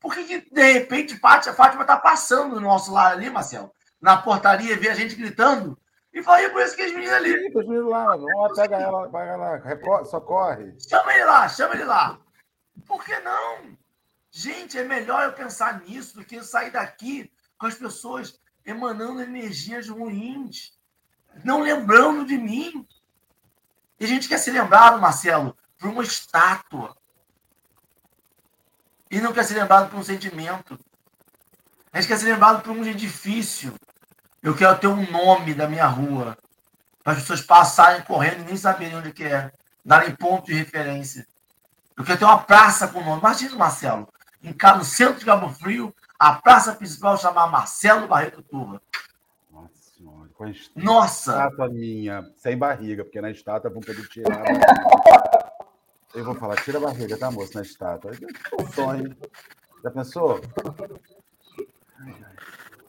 Por 0.07 0.15
que, 0.15 0.23
que 0.23 0.49
de 0.49 0.71
repente 0.71 1.19
a 1.21 1.53
Fátima 1.53 1.81
está 1.81 1.97
passando 1.97 2.55
no 2.55 2.61
nosso 2.61 2.93
lado 2.93 3.17
ali, 3.17 3.29
Marcelo? 3.29 3.69
Na 3.99 4.15
portaria, 4.15 4.77
vê 4.77 4.87
a 4.87 4.93
gente 4.93 5.15
gritando. 5.15 5.77
E 6.13 6.23
falei 6.23 6.47
por 6.47 6.61
isso 6.61 6.77
que 6.77 6.81
as 6.81 6.93
meninas 6.93 7.15
ali. 7.15 7.33
Sim, 7.33 7.49
os 7.49 7.67
meninos 7.67 7.89
lá, 7.89 8.17
pega 8.55 8.77
ela, 8.77 9.09
pega 9.09 9.31
ela, 9.33 10.05
socorre. 10.05 10.73
Chama 10.79 11.13
ele 11.13 11.25
lá, 11.25 11.49
chama 11.49 11.75
ele 11.75 11.83
lá. 11.83 12.17
Por 12.85 13.03
que 13.03 13.19
não? 13.19 13.77
Gente, 14.31 14.77
é 14.77 14.83
melhor 14.85 15.25
eu 15.25 15.33
pensar 15.33 15.81
nisso 15.81 16.15
do 16.15 16.23
que 16.23 16.35
eu 16.35 16.43
sair 16.45 16.71
daqui 16.71 17.29
com 17.57 17.65
as 17.65 17.75
pessoas 17.75 18.39
emanando 18.65 19.21
energias 19.21 19.89
ruins, 19.89 20.71
não 21.43 21.59
lembrando 21.59 22.25
de 22.25 22.37
mim. 22.37 22.87
E 23.99 24.05
a 24.05 24.07
gente 24.07 24.29
quer 24.29 24.37
ser 24.37 24.51
lembrado, 24.51 25.01
Marcelo, 25.01 25.53
por 25.77 25.89
uma 25.89 26.01
estátua. 26.01 26.95
E 29.09 29.19
não 29.21 29.33
quer 29.33 29.43
ser 29.43 29.55
lembrado 29.55 29.89
por 29.89 29.99
um 29.99 30.03
sentimento. 30.03 30.77
A 31.91 31.99
gente 31.99 32.09
quer 32.09 32.17
ser 32.17 32.31
lembrado 32.31 32.61
por 32.61 32.71
um 32.71 32.85
edifício. 32.85 33.73
Eu 34.43 34.55
quero 34.55 34.77
ter 34.77 34.87
um 34.87 35.09
nome 35.09 35.53
da 35.53 35.67
minha 35.67 35.87
rua. 35.87 36.37
Para 37.03 37.13
as 37.13 37.19
pessoas 37.19 37.41
passarem 37.41 38.01
correndo 38.03 38.41
e 38.41 38.45
nem 38.45 38.57
saberem 38.57 38.97
onde 38.97 39.11
que 39.11 39.23
é. 39.23 39.51
Darem 39.83 40.13
ponto 40.15 40.47
de 40.47 40.53
referência. 40.53 41.25
Eu 41.95 42.03
quero 42.03 42.19
ter 42.19 42.25
uma 42.25 42.39
praça 42.39 42.87
com 42.87 43.03
nome. 43.03 43.19
Imagina, 43.19 43.55
Marcelo, 43.55 44.07
em, 44.43 44.55
no 44.77 44.83
centro 44.83 45.19
de 45.19 45.25
Cabo 45.25 45.49
Frio, 45.49 45.93
a 46.19 46.33
praça 46.33 46.73
principal 46.73 47.17
chamar 47.17 47.47
Marcelo 47.47 48.07
Barreto 48.07 48.41
Turra. 48.43 48.81
Com 50.37 50.43
a 50.43 50.51
Nossa! 50.75 51.31
Estátua 51.31 51.67
minha, 51.69 52.23
sem 52.35 52.55
barriga, 52.55 53.03
porque 53.03 53.19
na 53.19 53.31
estátua 53.31 53.71
vão 53.71 53.81
poder 53.81 54.07
tirar. 54.07 54.43
Eu 56.17 56.25
vou 56.25 56.33
falar, 56.33 56.55
tira 56.63 56.79
a 56.79 56.81
barriga, 56.81 57.15
tá, 57.15 57.29
moço, 57.29 57.53
na 57.53 57.61
estátua. 57.61 58.11
É 58.11 58.61
um 58.61 58.67
sonho. 58.71 59.15
Já 59.83 59.91
pensou? 59.91 60.41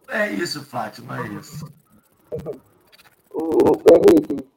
É 0.08 0.32
isso, 0.32 0.64
Fátima, 0.64 1.18
é 1.20 1.28
isso. 1.34 1.70
O 3.30 3.72
Henrique, 3.92 4.48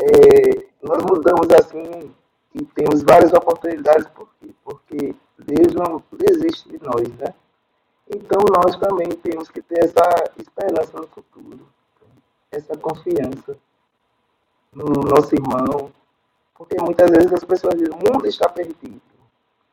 é, 0.00 0.66
nós 0.82 1.04
mudamos 1.04 1.46
assim 1.52 2.12
e 2.52 2.64
temos 2.64 3.04
várias 3.04 3.32
oportunidades, 3.32 4.08
por 4.08 4.28
quê? 4.40 4.50
Porque 4.64 5.14
Deus 5.38 5.72
não 5.72 6.02
desiste 6.10 6.70
de 6.70 6.82
nós, 6.82 7.08
né? 7.18 7.32
Então 8.10 8.40
nós 8.52 8.74
também 8.78 9.10
temos 9.10 9.48
que 9.48 9.62
ter 9.62 9.84
essa 9.84 10.32
esperança 10.36 10.98
no 10.98 11.06
futuro 11.06 11.68
essa 12.50 12.76
confiança 12.76 13.56
no 14.74 14.86
nosso 14.86 15.34
irmão, 15.34 15.92
porque 16.62 16.80
muitas 16.80 17.10
vezes 17.10 17.32
as 17.32 17.42
pessoas 17.42 17.74
dizem, 17.74 17.92
o 17.92 17.96
mundo 17.96 18.24
está 18.24 18.48
perdido, 18.48 19.02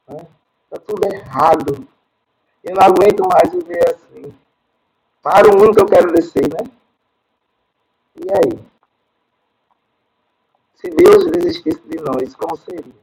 está 0.02 0.16
né? 0.16 0.28
Tá 0.72 0.80
tudo 0.80 1.06
errado, 1.06 1.88
eu 2.64 2.76
não 2.76 2.82
aguento 2.82 3.28
mais 3.28 3.52
viver 3.52 3.88
assim. 3.90 4.34
Para 5.22 5.48
o 5.50 5.56
mundo 5.56 5.76
que 5.76 5.82
eu 5.82 5.86
quero 5.86 6.12
descer, 6.12 6.50
né? 6.50 6.72
E 8.16 8.32
aí? 8.32 8.66
Se 10.74 10.90
Deus 10.90 11.30
desistisse 11.30 11.82
de 11.88 12.02
nós, 12.02 12.36
como 12.36 12.58
seria? 12.58 13.00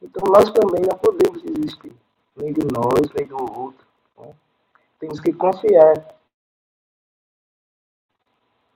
Então 0.00 0.22
nós 0.30 0.52
também 0.52 0.82
não 0.82 0.96
podemos 0.96 1.42
desistir, 1.42 1.92
nem 2.36 2.52
de 2.52 2.64
nós, 2.72 3.10
nem 3.16 3.26
do 3.26 3.36
outro. 3.36 3.84
Né? 4.18 4.32
Temos 5.00 5.18
que 5.18 5.32
confiar 5.32 6.16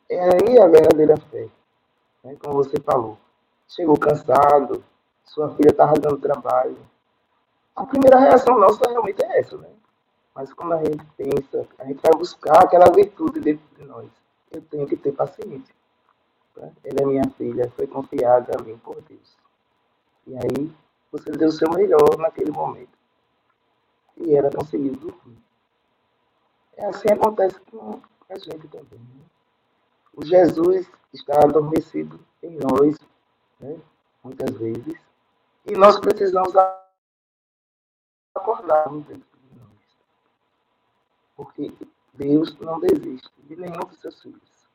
é 0.09 0.21
aí 0.21 0.59
a 0.59 0.67
verdadeira 0.67 1.17
fé. 1.17 1.49
Né? 2.25 2.37
Como 2.43 2.55
você 2.55 2.81
falou. 2.81 3.17
Chegou 3.75 3.99
cansado, 3.99 4.85
sua 5.25 5.49
filha 5.55 5.71
estava 5.71 5.95
dando 5.95 6.19
trabalho. 6.19 6.77
A 7.75 7.87
primeira 7.87 8.19
reação 8.19 8.59
nossa 8.59 8.87
realmente 8.87 9.25
é 9.25 9.39
essa, 9.39 9.57
né? 9.57 9.71
Mas 10.35 10.53
quando 10.53 10.75
a 10.75 10.85
gente 10.85 11.03
pensa, 11.17 11.67
a 11.79 11.85
gente 11.87 12.03
vai 12.03 12.13
buscar 12.13 12.65
aquela 12.65 12.91
virtude 12.91 13.41
dentro 13.41 13.65
de 13.75 13.85
nós. 13.85 14.11
Eu 14.51 14.61
tenho 14.61 14.87
que 14.87 14.95
ter 14.95 15.13
paciência. 15.13 15.75
Tá? 16.55 16.69
Ela 16.85 17.01
é 17.01 17.07
minha 17.07 17.31
filha, 17.31 17.73
foi 17.75 17.87
confiada 17.87 18.53
a 18.59 18.63
mim 18.63 18.77
por 18.77 19.01
Deus. 19.09 19.39
E 20.27 20.37
aí, 20.37 20.71
você 21.11 21.31
deu 21.31 21.49
o 21.49 21.53
seu 21.53 21.71
melhor 21.71 22.19
naquele 22.19 22.51
momento. 22.51 22.99
E 24.19 24.35
ela 24.35 24.51
conseguiu 24.51 24.93
dormir. 24.97 25.39
É 26.77 26.85
assim 26.85 27.09
acontece 27.11 27.59
com 27.71 28.03
a 28.29 28.39
gente 28.39 28.69
também. 28.69 28.99
Né? 28.99 29.25
O 30.15 30.23
Jesus 30.23 30.87
está 31.11 31.39
adormecido 31.43 32.21
em 32.43 32.59
nós, 32.59 32.99
né? 33.63 33.81
muitas 34.23 34.51
vezes, 34.57 35.01
e 35.65 35.73
nós 35.73 35.99
precisamos 35.99 36.53
acordar 38.35 38.89
dentro 38.89 39.15
de 39.15 39.59
nós. 39.59 39.97
Porque 41.37 41.73
Deus 42.15 42.59
não 42.59 42.81
desiste 42.81 43.31
de 43.45 43.57
nenhum 43.57 43.81
dos 43.81 43.99
seus 44.01 44.21
filhos. 44.21 44.69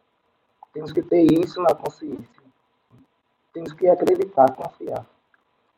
Temos 0.74 0.92
que 0.92 1.02
ter 1.02 1.24
isso 1.32 1.62
na 1.62 1.74
consciência. 1.76 2.44
Temos 3.54 3.74
que 3.74 3.88
acreditar, 3.88 4.54
confiar. 4.56 5.06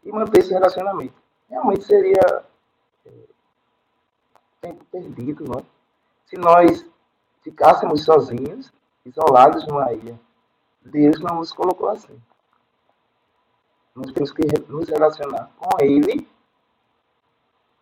E 0.03 0.12
manter 0.12 0.39
esse 0.39 0.53
relacionamento. 0.53 1.14
Realmente 1.49 1.84
seria 1.84 2.45
é, 3.05 3.12
tempo 4.62 4.86
perdido, 4.86 5.45
não 5.45 5.60
é? 5.60 5.64
Se 6.26 6.38
nós 6.38 6.86
ficássemos 7.41 8.03
sozinhos, 8.03 8.72
isolados 9.05 9.66
numa 9.68 9.91
ilha. 9.93 10.20
Deus 10.82 11.20
não 11.20 11.38
nos 11.38 11.51
colocou 11.51 11.89
assim. 11.89 12.22
Nós 13.95 14.11
temos 14.11 14.31
que 14.31 14.43
nos 14.67 14.87
relacionar 14.87 15.49
com 15.57 15.83
Ele 15.83 16.27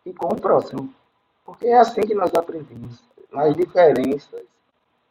e 0.04 0.12
com 0.12 0.28
o 0.28 0.40
próximo. 0.40 0.92
Porque 1.44 1.66
é 1.66 1.78
assim 1.78 2.02
que 2.02 2.14
nós 2.14 2.34
aprendemos. 2.34 3.02
Nas 3.32 3.54
diferenças, 3.54 4.44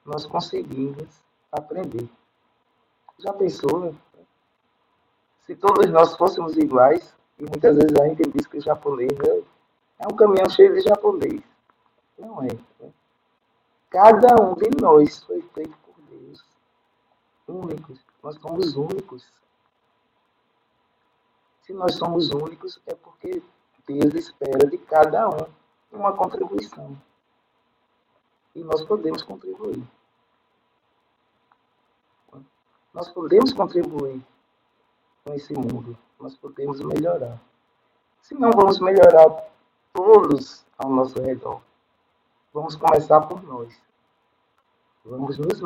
nós 0.05 0.25
conseguimos 0.25 1.07
aprender. 1.51 2.07
Já 3.19 3.33
pensou? 3.33 3.95
Se 5.45 5.55
todos 5.55 5.89
nós 5.89 6.15
fôssemos 6.15 6.57
iguais, 6.57 7.15
e 7.39 7.43
muitas 7.43 7.75
vezes 7.75 7.93
a 7.99 8.07
gente 8.07 8.29
diz 8.31 8.47
que 8.47 8.57
o 8.57 8.61
japonês 8.61 9.11
é, 9.11 9.43
é 9.99 10.07
um 10.11 10.15
caminhão 10.15 10.49
cheio 10.49 10.73
de 10.73 10.81
japonês. 10.81 11.41
Não 12.17 12.43
é. 12.43 12.47
Né? 12.79 12.91
Cada 13.89 14.41
um 14.43 14.55
de 14.55 14.69
nós 14.81 15.23
foi 15.23 15.41
feito 15.53 15.87
únicos. 17.47 17.99
Nós 18.21 18.35
somos 18.35 18.75
únicos. 18.75 19.25
Se 21.67 21.73
nós 21.73 21.95
somos 21.95 22.29
únicos, 22.29 22.81
é 22.85 22.95
porque 22.95 23.43
Deus 23.85 24.13
espera 24.13 24.65
de 24.65 24.77
cada 24.77 25.27
um 25.27 25.45
uma 25.91 26.15
contribuição. 26.15 26.97
E 28.55 28.63
nós 28.63 28.85
podemos 28.85 29.21
contribuir. 29.21 29.85
Nós 32.93 33.09
podemos 33.09 33.51
contribuir 33.51 34.25
com 35.25 35.33
esse 35.33 35.53
mundo. 35.53 35.97
Nós 36.17 36.37
podemos 36.37 36.79
melhorar. 36.79 37.37
Se 38.21 38.33
não 38.33 38.51
vamos 38.51 38.79
melhorar 38.79 39.51
todos 39.91 40.65
ao 40.77 40.89
nosso 40.89 41.21
redor, 41.21 41.61
vamos 42.53 42.77
começar 42.77 43.19
por 43.27 43.43
nós. 43.43 43.77
Vamos 45.03 45.37
nos 45.37 45.59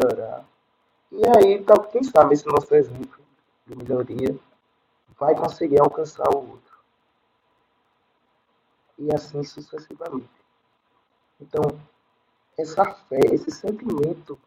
melhorar. 0.00 0.46
E 1.12 1.20
aí, 1.26 1.62
quem 1.92 2.02
sabe 2.02 2.32
esse 2.32 2.46
nosso 2.46 2.74
exemplo 2.74 3.27
de 3.68 3.76
melhoria 3.76 4.38
vai 5.18 5.34
conseguir 5.34 5.80
alcançar 5.80 6.28
o 6.30 6.50
outro. 6.50 6.78
E 8.98 9.14
assim 9.14 9.44
sucessivamente. 9.44 10.28
Então, 11.40 11.62
essa 12.56 12.84
fé, 12.84 13.20
esse 13.32 13.50
sentimento 13.50 14.38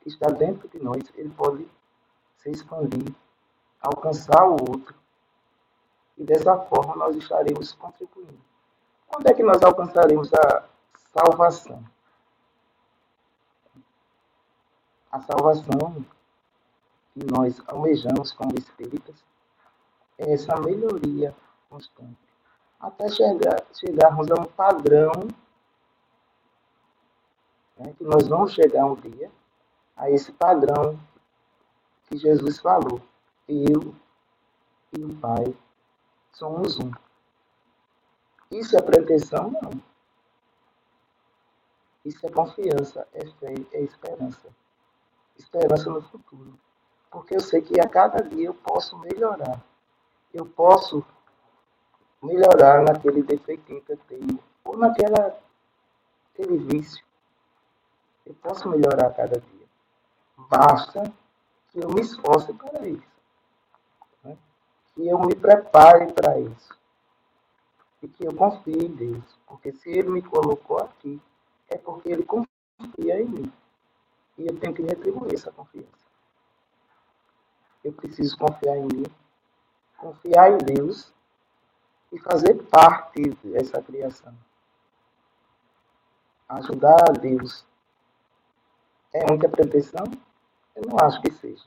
que 0.00 0.08
está 0.08 0.28
dentro 0.28 0.68
de 0.68 0.82
nós, 0.82 1.02
ele 1.14 1.30
pode 1.30 1.68
se 2.38 2.50
expandir, 2.50 3.14
alcançar 3.80 4.44
o 4.46 4.52
outro. 4.52 4.94
E 6.16 6.24
dessa 6.24 6.56
forma 6.64 6.96
nós 6.96 7.16
estaremos 7.16 7.72
contribuindo. 7.72 8.38
Quando 9.06 9.26
é 9.26 9.34
que 9.34 9.42
nós 9.42 9.62
alcançaremos 9.62 10.32
a 10.32 10.68
salvação? 11.12 11.84
A 15.10 15.20
salvação 15.20 16.04
nós 17.24 17.60
almejamos 17.66 18.32
como 18.32 18.58
espíritas 18.58 19.24
essa 20.18 20.58
melhoria 20.60 21.34
constante. 21.70 22.16
Até 22.80 23.08
chegar, 23.08 23.64
chegarmos 23.72 24.30
a 24.30 24.34
um 24.34 24.44
padrão 24.44 25.12
né, 27.76 27.94
que 27.96 28.04
nós 28.04 28.26
vamos 28.26 28.52
chegar 28.52 28.84
um 28.86 28.94
dia 28.96 29.30
a 29.96 30.10
esse 30.10 30.32
padrão 30.32 30.98
que 32.04 32.16
Jesus 32.16 32.58
falou. 32.58 33.00
Eu 33.48 33.94
e 34.96 35.04
o 35.04 35.14
Pai 35.16 35.54
somos 36.32 36.78
um. 36.78 36.90
Isso 38.50 38.76
é 38.76 38.82
pretensão? 38.82 39.50
Não. 39.50 39.82
Isso 42.04 42.24
é 42.26 42.30
confiança, 42.30 43.06
é 43.12 43.26
fé, 43.26 43.54
é 43.72 43.82
esperança. 43.82 44.48
Esperança 45.36 45.90
no 45.90 46.00
futuro. 46.02 46.58
Porque 47.10 47.36
eu 47.36 47.40
sei 47.40 47.62
que 47.62 47.80
a 47.80 47.88
cada 47.88 48.22
dia 48.22 48.46
eu 48.46 48.54
posso 48.54 48.98
melhorar. 48.98 49.60
Eu 50.32 50.44
posso 50.46 51.04
melhorar 52.22 52.82
naquele 52.82 53.22
defeitinho 53.22 53.82
que 53.82 53.92
eu 53.92 53.98
tenho. 54.08 54.38
Ou 54.64 54.76
naquela, 54.76 55.38
aquele 56.32 56.58
vício. 56.58 57.04
Eu 58.26 58.34
posso 58.34 58.68
melhorar 58.68 59.06
a 59.06 59.12
cada 59.12 59.40
dia. 59.40 59.66
Basta 60.36 61.12
que 61.70 61.82
eu 61.82 61.88
me 61.90 62.00
esforce 62.00 62.52
para 62.52 62.86
isso. 62.86 63.02
Né? 64.22 64.36
Que 64.94 65.08
eu 65.08 65.18
me 65.18 65.34
prepare 65.34 66.12
para 66.12 66.38
isso 66.38 66.78
e 68.02 68.08
que 68.08 68.24
eu 68.24 68.34
confie 68.34 68.86
em 68.86 68.94
Deus. 68.94 69.38
Porque 69.46 69.72
se 69.72 69.90
Ele 69.90 70.10
me 70.10 70.22
colocou 70.22 70.78
aqui, 70.78 71.20
é 71.68 71.76
porque 71.76 72.10
Ele 72.10 72.24
confia 72.24 73.20
em 73.20 73.24
mim. 73.24 73.52
E 74.36 74.46
eu 74.46 74.58
tenho 74.58 74.74
que 74.74 74.82
retribuir 74.82 75.34
essa 75.34 75.50
confiança. 75.50 75.97
Eu 77.84 77.92
preciso 77.92 78.36
confiar 78.36 78.76
em 78.76 78.84
mim, 78.84 79.06
confiar 79.96 80.52
em 80.52 80.58
Deus 80.58 81.12
e 82.12 82.18
fazer 82.18 82.54
parte 82.64 83.30
dessa 83.44 83.82
criação. 83.82 84.34
Ajudar 86.48 87.10
a 87.10 87.12
Deus 87.12 87.64
é 89.12 89.26
muita 89.26 89.48
pretensão? 89.48 90.04
Eu 90.74 90.82
não 90.86 90.96
acho 91.00 91.20
que 91.20 91.30
seja. 91.32 91.64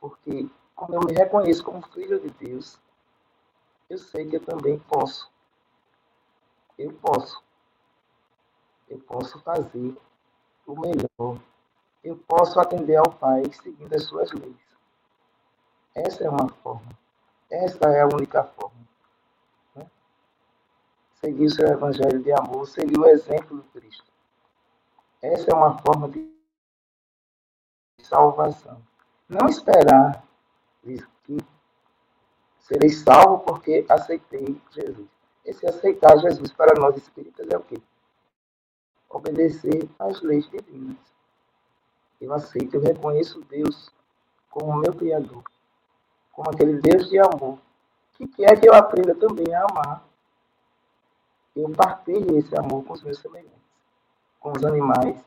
Porque 0.00 0.48
quando 0.74 0.94
eu 0.94 1.00
me 1.00 1.12
reconheço 1.12 1.64
como 1.64 1.82
filho 1.88 2.20
de 2.20 2.30
Deus, 2.30 2.78
eu 3.90 3.98
sei 3.98 4.28
que 4.28 4.36
eu 4.36 4.44
também 4.44 4.78
posso. 4.78 5.30
Eu 6.78 6.92
posso. 6.92 7.42
Eu 8.88 8.98
posso 9.00 9.40
fazer 9.40 9.96
o 10.66 10.78
melhor. 10.78 11.40
Eu 12.04 12.16
posso 12.16 12.60
atender 12.60 12.96
ao 12.96 13.10
Pai 13.12 13.42
seguindo 13.52 13.92
as 13.94 14.04
suas 14.04 14.30
leis. 14.32 14.67
Essa 15.94 16.24
é 16.24 16.30
uma 16.30 16.48
forma. 16.48 16.88
Essa 17.50 17.88
é 17.88 18.02
a 18.02 18.06
única 18.06 18.44
forma. 18.44 18.88
Né? 19.74 19.86
Seguir 21.14 21.46
o 21.46 21.50
seu 21.50 21.66
evangelho 21.68 22.22
de 22.22 22.32
amor, 22.32 22.66
seguir 22.66 22.98
o 22.98 23.06
exemplo 23.06 23.60
de 23.60 23.68
Cristo. 23.68 24.10
Essa 25.20 25.50
é 25.50 25.54
uma 25.54 25.78
forma 25.78 26.08
de 26.08 26.30
salvação. 28.02 28.80
Não 29.28 29.48
esperar 29.48 30.24
que 30.82 31.04
Serei 32.68 32.90
salvo 32.90 33.38
porque 33.38 33.86
aceitei 33.88 34.60
Jesus. 34.72 35.08
Esse 35.42 35.66
aceitar 35.66 36.18
Jesus 36.18 36.52
para 36.52 36.78
nós 36.78 36.94
espíritas 36.98 37.48
é 37.48 37.56
o 37.56 37.62
quê? 37.62 37.80
Obedecer 39.08 39.88
às 39.98 40.20
leis 40.20 40.46
divinas. 40.50 40.98
Eu 42.20 42.30
aceito, 42.34 42.74
eu 42.74 42.82
reconheço 42.82 43.40
Deus 43.44 43.90
como 44.50 44.76
meu 44.76 44.92
Criador, 44.92 45.42
como 46.38 46.50
aquele 46.50 46.80
Deus 46.80 47.08
de 47.08 47.18
amor, 47.18 47.58
que 48.12 48.24
quer 48.28 48.60
que 48.60 48.68
eu 48.68 48.72
aprenda 48.72 49.12
também 49.12 49.52
a 49.52 49.66
amar. 49.68 50.04
Eu 51.56 51.68
partilho 51.70 52.38
esse 52.38 52.56
amor 52.56 52.84
com 52.84 52.92
os 52.92 53.02
meus 53.02 53.18
semelhantes, 53.18 53.58
com 54.38 54.52
os 54.52 54.64
animais, 54.64 55.20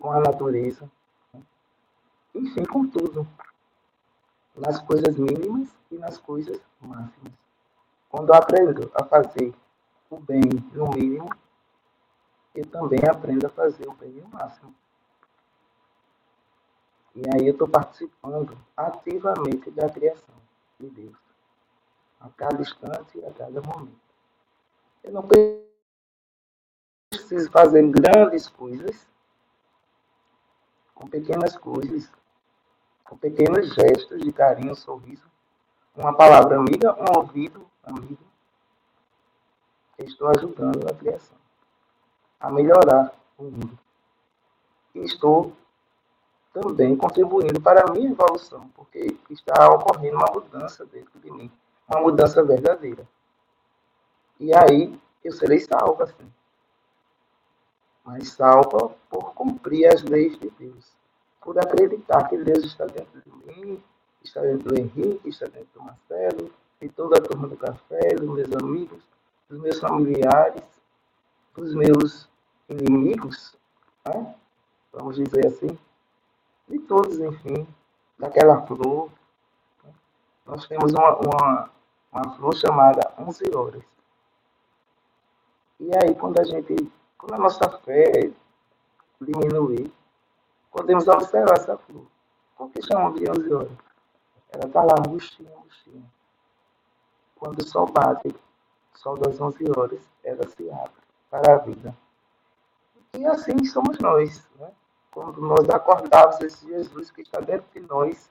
com 0.00 0.10
a 0.10 0.20
natureza, 0.20 0.90
enfim, 2.34 2.64
com 2.64 2.86
tudo 2.86 3.28
nas 4.56 4.80
coisas 4.80 5.18
mínimas 5.18 5.68
e 5.90 5.96
nas 5.98 6.16
coisas 6.16 6.58
máximas. 6.80 7.34
Quando 8.08 8.30
eu 8.30 8.34
aprendo 8.34 8.90
a 8.94 9.04
fazer 9.04 9.54
o 10.08 10.18
bem 10.18 10.40
no 10.72 10.88
mínimo, 10.88 11.28
eu 12.54 12.64
também 12.64 13.00
aprendo 13.06 13.46
a 13.46 13.50
fazer 13.50 13.86
o 13.86 13.92
bem 13.92 14.12
no 14.12 14.28
máximo. 14.28 14.74
E 17.18 17.22
aí 17.34 17.48
eu 17.48 17.52
estou 17.52 17.66
participando 17.68 18.56
ativamente 18.76 19.72
da 19.72 19.90
criação 19.90 20.36
de 20.78 20.88
Deus. 20.88 21.16
A 22.20 22.28
cada 22.28 22.62
instante 22.62 23.18
e 23.18 23.24
a 23.24 23.32
cada 23.32 23.60
momento. 23.60 23.98
Eu 25.02 25.12
não 25.12 25.28
preciso 27.10 27.50
fazer 27.50 27.82
grandes 27.90 28.48
coisas 28.48 29.04
com 30.94 31.08
pequenas 31.08 31.56
coisas 31.56 32.08
com 33.02 33.16
pequenos 33.16 33.74
gestos 33.74 34.20
de 34.20 34.30
carinho, 34.30 34.74
sorriso, 34.76 35.24
uma 35.96 36.14
palavra 36.14 36.58
amiga, 36.58 36.94
um 36.94 37.18
ouvido 37.18 37.66
amigo. 37.82 38.22
Estou 39.98 40.28
ajudando 40.28 40.88
a 40.88 40.94
criação 40.94 41.36
a 42.38 42.50
melhorar 42.50 43.12
o 43.38 43.44
mundo. 43.44 43.78
Estou 44.94 45.56
também 46.52 46.96
contribuindo 46.96 47.60
para 47.60 47.82
a 47.82 47.92
minha 47.92 48.10
evolução, 48.10 48.68
porque 48.74 49.16
está 49.30 49.68
ocorrendo 49.70 50.16
uma 50.16 50.32
mudança 50.32 50.84
dentro 50.86 51.18
de 51.20 51.30
mim, 51.30 51.50
uma 51.88 52.00
mudança 52.00 52.42
verdadeira. 52.42 53.06
E 54.40 54.54
aí 54.54 54.98
eu 55.24 55.32
serei 55.32 55.60
salvo 55.60 56.02
assim. 56.02 56.32
Mas 58.04 58.30
salva 58.30 58.90
por 59.10 59.34
cumprir 59.34 59.86
as 59.86 60.02
leis 60.02 60.38
de 60.38 60.50
Deus 60.50 60.98
por 61.48 61.58
acreditar 61.58 62.28
que 62.28 62.36
Deus 62.36 62.62
está 62.62 62.84
dentro 62.84 63.22
de 63.22 63.30
mim, 63.30 63.82
está 64.22 64.42
dentro 64.42 64.68
do 64.68 64.78
Henrique, 64.78 65.30
está 65.30 65.46
dentro 65.46 65.68
do 65.74 65.82
Marcelo, 65.82 66.50
de 66.78 66.88
toda 66.90 67.16
a 67.16 67.22
turma 67.22 67.48
do 67.48 67.56
café, 67.56 68.14
dos 68.16 68.28
meus 68.28 68.52
amigos, 68.52 69.02
dos 69.48 69.58
meus 69.58 69.80
familiares, 69.80 70.62
dos 71.56 71.74
meus 71.74 72.28
inimigos, 72.68 73.56
né? 74.04 74.34
vamos 74.92 75.16
dizer 75.16 75.46
assim, 75.46 75.78
de 76.68 76.78
todos, 76.80 77.18
enfim, 77.18 77.66
daquela 78.18 78.66
flor. 78.66 79.10
Nós 80.46 80.66
temos 80.66 80.92
uma, 80.92 81.16
uma, 81.16 81.70
uma 82.12 82.36
flor 82.36 82.54
chamada 82.54 83.12
11 83.18 83.56
horas. 83.56 83.82
E 85.80 85.90
aí, 85.96 86.14
quando 86.14 86.40
a 86.40 86.44
gente, 86.44 86.74
quando 87.16 87.34
a 87.34 87.38
nossa 87.38 87.68
fé 87.80 88.30
diminuir, 89.20 89.92
podemos 90.70 91.06
observar 91.06 91.54
essa 91.54 91.76
flor. 91.76 92.06
Por 92.56 92.70
que 92.70 92.82
chamam 92.82 93.12
de 93.12 93.30
11 93.30 93.54
horas? 93.54 93.72
Ela 94.50 94.66
está 94.66 94.82
lá, 94.82 94.94
angustia, 94.98 95.48
angustia. 95.56 96.02
Quando 97.36 97.60
o 97.60 97.66
sol 97.66 97.86
bate, 97.86 98.28
o 98.28 98.98
sol 98.98 99.16
das 99.18 99.40
11 99.40 99.64
horas, 99.76 100.00
ela 100.24 100.46
se 100.48 100.70
abre 100.70 100.92
para 101.30 101.54
a 101.54 101.58
vida. 101.58 101.94
E 103.16 103.24
assim 103.26 103.64
somos 103.64 103.98
nós. 103.98 104.46
Né? 104.58 104.70
Quando 105.10 105.40
nós 105.40 105.68
acordarmos 105.68 106.40
esse 106.40 106.66
Jesus 106.66 107.10
que 107.10 107.22
está 107.22 107.40
dentro 107.40 107.66
de 107.72 107.80
nós, 107.80 108.30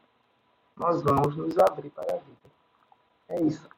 nós 0.75 1.01
vamos 1.01 1.35
nos 1.35 1.57
abrir 1.57 1.89
para 1.89 2.15
a 2.15 2.17
vida. 2.17 2.37
É 3.29 3.41
isso. 3.41 3.69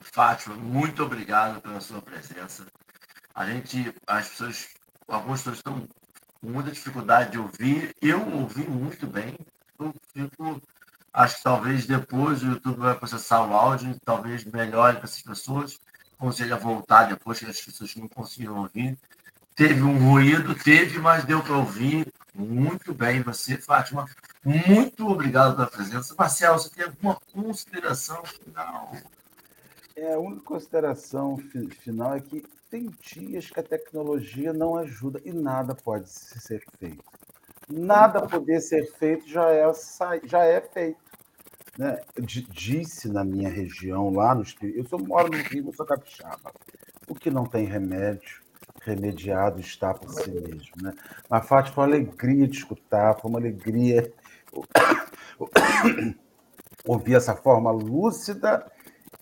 Fátima, 0.00 0.54
muito 0.56 1.02
obrigado 1.02 1.60
pela 1.60 1.80
sua 1.80 2.00
presença. 2.02 2.66
A 3.34 3.46
gente, 3.46 3.94
as 4.06 4.28
pessoas, 4.28 4.74
algumas 5.08 5.40
pessoas 5.40 5.56
estão 5.56 5.88
com 6.40 6.46
muita 6.50 6.70
dificuldade 6.70 7.32
de 7.32 7.38
ouvir. 7.38 7.94
Eu 8.00 8.20
ouvi 8.34 8.68
muito 8.68 9.06
bem. 9.06 9.36
Eu 9.78 9.94
fico, 10.12 10.60
acho 11.12 11.36
que 11.36 11.42
talvez 11.42 11.86
depois 11.86 12.42
o 12.42 12.46
YouTube 12.46 12.78
vai 12.78 12.94
processar 12.94 13.44
o 13.44 13.54
áudio, 13.54 13.98
talvez 14.04 14.44
melhore 14.44 14.96
para 14.96 15.04
essas 15.04 15.22
pessoas, 15.22 15.80
consiga 16.18 16.56
voltar 16.56 17.04
depois 17.04 17.38
que 17.38 17.46
as 17.46 17.60
pessoas 17.60 17.96
não 17.96 18.06
conseguiram 18.06 18.58
ouvir. 18.58 18.98
Teve 19.62 19.80
um 19.80 19.96
ruído, 19.96 20.56
teve, 20.56 20.98
mas 20.98 21.24
deu 21.24 21.40
para 21.40 21.56
ouvir 21.56 22.12
muito 22.34 22.92
bem. 22.92 23.22
Você, 23.22 23.56
Fátima, 23.56 24.08
muito 24.44 25.06
obrigado 25.06 25.54
pela 25.54 25.68
presença. 25.68 26.16
Marcelo, 26.18 26.58
você 26.58 26.68
tem 26.70 26.84
alguma 26.84 27.16
consideração 27.32 28.24
final? 28.24 28.90
É, 29.94 30.14
a 30.14 30.18
única 30.18 30.42
consideração 30.42 31.40
final 31.78 32.12
é 32.12 32.20
que 32.20 32.42
tem 32.68 32.90
dias 33.00 33.50
que 33.50 33.60
a 33.60 33.62
tecnologia 33.62 34.52
não 34.52 34.76
ajuda 34.76 35.20
e 35.24 35.32
nada 35.32 35.76
pode 35.76 36.10
ser 36.10 36.60
feito. 36.80 37.04
Nada 37.70 38.26
poder 38.26 38.60
ser 38.60 38.92
feito 38.94 39.28
já 39.28 39.48
é, 39.48 39.64
já 40.24 40.44
é 40.44 40.60
feito. 40.60 40.98
Né? 41.78 42.00
Disse 42.50 43.06
na 43.06 43.24
minha 43.24 43.48
região, 43.48 44.10
lá 44.10 44.34
no 44.34 44.42
eu 44.60 44.84
sou, 44.88 44.98
moro 44.98 45.30
no 45.30 45.40
Rio, 45.40 45.68
eu 45.68 45.72
sou 45.72 45.86
capixaba. 45.86 46.52
O 47.06 47.14
que 47.14 47.30
não 47.30 47.46
tem 47.46 47.64
remédio, 47.64 48.41
remediado 48.84 49.60
está 49.60 49.94
por 49.94 50.10
si 50.10 50.30
mesmo. 50.30 50.72
Né? 50.80 50.92
Mas, 51.28 51.46
Fátima, 51.46 51.74
foi 51.74 51.84
uma 51.84 51.94
alegria 51.94 52.46
de 52.48 52.56
escutar, 52.56 53.18
foi 53.18 53.30
uma 53.30 53.38
alegria 53.38 54.12
ouvir 56.86 57.14
essa 57.14 57.34
forma 57.34 57.70
lúcida 57.70 58.66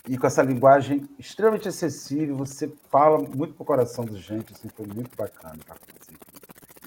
e 0.08 0.16
com 0.16 0.26
essa 0.26 0.42
linguagem 0.42 1.08
extremamente 1.18 1.68
acessível. 1.68 2.36
Você 2.36 2.72
fala 2.90 3.18
muito 3.18 3.54
para 3.54 3.62
o 3.62 3.66
coração 3.66 4.04
da 4.04 4.18
gente, 4.18 4.52
assim, 4.52 4.68
foi 4.68 4.86
muito 4.86 5.16
bacana. 5.16 5.58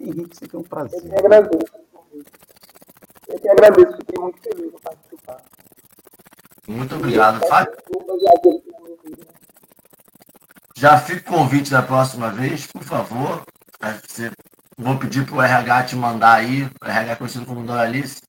Henrique, 0.02 0.38
você 0.38 0.48
tem 0.48 0.60
um 0.60 0.64
prazer. 0.64 1.00
Eu 1.04 1.10
que 1.10 1.16
agradeço. 1.16 1.84
Eu 3.28 3.40
que 3.40 3.50
agradeço, 3.50 3.98
fiquei 3.98 4.22
muito 4.22 4.42
feliz 4.42 4.72
de 4.72 4.82
participar. 4.82 5.42
Muito 6.68 6.96
obrigado, 6.96 7.46
Fábio. 7.48 7.74
Já 10.84 11.00
fica 11.00 11.22
o 11.32 11.38
convite 11.38 11.72
da 11.72 11.82
próxima 11.82 12.30
vez, 12.30 12.68
por 12.68 12.84
favor. 12.84 13.46
Você, 14.06 14.30
vou 14.78 15.00
pedir 15.00 15.26
para 15.26 15.36
o 15.36 15.42
RH 15.42 15.84
te 15.84 15.96
mandar 15.96 16.34
aí, 16.34 16.64
o 16.66 16.86
RH 16.86 17.16
conhecido 17.16 17.46
como 17.46 17.66
Dona 17.66 17.84
Alice, 17.84 18.22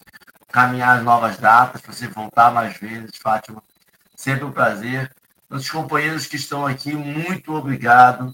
caminhar 0.52 0.98
as 0.98 1.02
novas 1.02 1.36
datas, 1.36 1.80
para 1.80 1.92
você 1.92 2.06
voltar 2.06 2.52
mais 2.52 2.78
vezes, 2.78 3.18
Fátima. 3.20 3.60
Sempre 4.14 4.44
um 4.44 4.52
prazer. 4.52 5.12
Os 5.50 5.68
companheiros 5.68 6.28
que 6.28 6.36
estão 6.36 6.64
aqui, 6.64 6.94
muito 6.94 7.52
obrigado. 7.52 8.32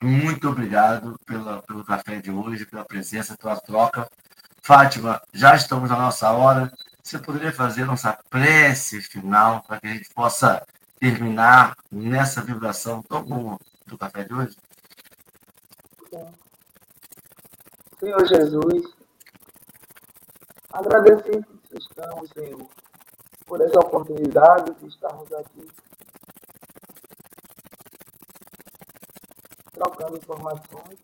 Muito 0.00 0.48
obrigado 0.48 1.20
pela, 1.26 1.60
pelo 1.60 1.84
café 1.84 2.22
de 2.22 2.30
hoje, 2.30 2.64
pela 2.64 2.86
presença, 2.86 3.36
pela 3.36 3.60
troca. 3.60 4.08
Fátima, 4.62 5.20
já 5.34 5.54
estamos 5.54 5.90
na 5.90 5.96
nossa 5.98 6.30
hora. 6.30 6.72
Você 7.02 7.18
poderia 7.18 7.52
fazer 7.52 7.84
nossa 7.84 8.18
prece 8.30 9.02
final 9.02 9.62
para 9.68 9.78
que 9.78 9.88
a 9.88 9.92
gente 9.92 10.08
possa 10.14 10.66
terminar 11.00 11.74
nessa 11.90 12.42
vibração 12.42 13.02
tão 13.02 13.24
boa 13.24 13.58
do 13.86 13.96
café 13.96 14.22
de 14.22 14.34
hoje? 14.34 14.56
Senhor 17.98 18.26
Jesus, 18.26 18.94
agradecemos 20.70 21.46
que 21.68 21.78
estamos, 21.78 22.30
Senhor, 22.30 22.68
por 23.46 23.60
essa 23.62 23.80
oportunidade 23.80 24.74
de 24.74 24.88
estarmos 24.88 25.32
aqui 25.32 25.66
trocando 29.72 30.18
informações 30.18 30.98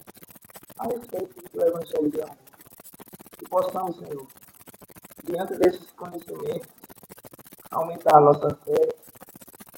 a 0.79 0.85
respeito 0.85 1.53
do 1.53 1.67
Evangelho 1.67 2.11
de 2.11 2.21
amor. 2.21 2.37
Que 3.39 3.49
possamos, 3.49 3.97
Senhor, 3.97 4.27
diante 5.25 5.57
desses 5.57 5.91
conhecimentos, 5.93 6.69
aumentar 7.71 8.19
a 8.19 8.21
nossa 8.21 8.55
fé 8.57 9.06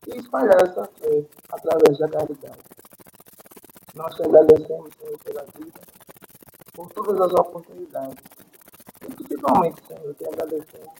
e 0.09 0.19
espalhar 0.19 0.57
essa 0.63 0.85
fé 0.85 1.25
através 1.51 1.99
da 1.99 2.09
caridade. 2.09 2.59
Nós 3.95 4.15
te 4.15 4.23
agradecemos, 4.23 4.91
Senhor, 4.99 5.19
pela 5.19 5.45
vida, 5.57 5.81
por 6.73 6.89
todas 6.93 7.21
as 7.21 7.33
oportunidades. 7.33 8.25
E 9.03 9.15
principalmente, 9.15 9.83
Senhor, 9.87 10.15
te 10.15 10.25
agradecemos 10.25 10.95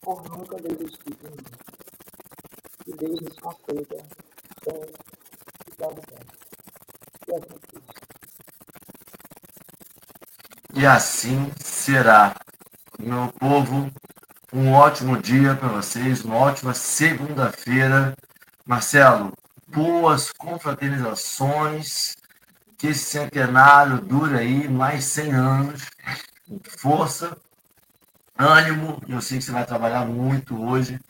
por 0.00 0.22
nunca 0.30 0.56
desistir 0.56 1.14
de 1.14 1.30
mim. 1.30 1.36
Que 2.84 2.92
Deus 2.96 3.20
nos 3.20 3.38
conceda 3.38 4.02
fé 4.64 4.88
e 5.66 5.76
caridade. 5.76 6.26
E 7.28 7.34
assim 7.34 7.58
seja. 7.70 8.00
E 10.74 10.86
assim 10.86 11.52
será. 11.62 12.34
Meu 12.98 13.32
povo, 13.32 13.90
um 14.52 14.72
ótimo 14.72 15.20
dia 15.20 15.54
para 15.56 15.68
vocês, 15.68 16.24
uma 16.24 16.36
ótima 16.36 16.74
segunda-feira. 16.74 18.16
Marcelo, 18.70 19.32
boas 19.66 20.30
confraternizações, 20.30 22.14
que 22.78 22.86
esse 22.86 23.02
centenário 23.02 24.00
dure 24.00 24.38
aí 24.38 24.68
mais 24.68 25.06
100 25.06 25.32
anos, 25.32 25.90
força, 26.78 27.36
ânimo, 28.38 29.02
eu 29.08 29.20
sei 29.20 29.38
que 29.38 29.44
você 29.44 29.50
vai 29.50 29.66
trabalhar 29.66 30.04
muito 30.04 30.56
hoje. 30.56 31.00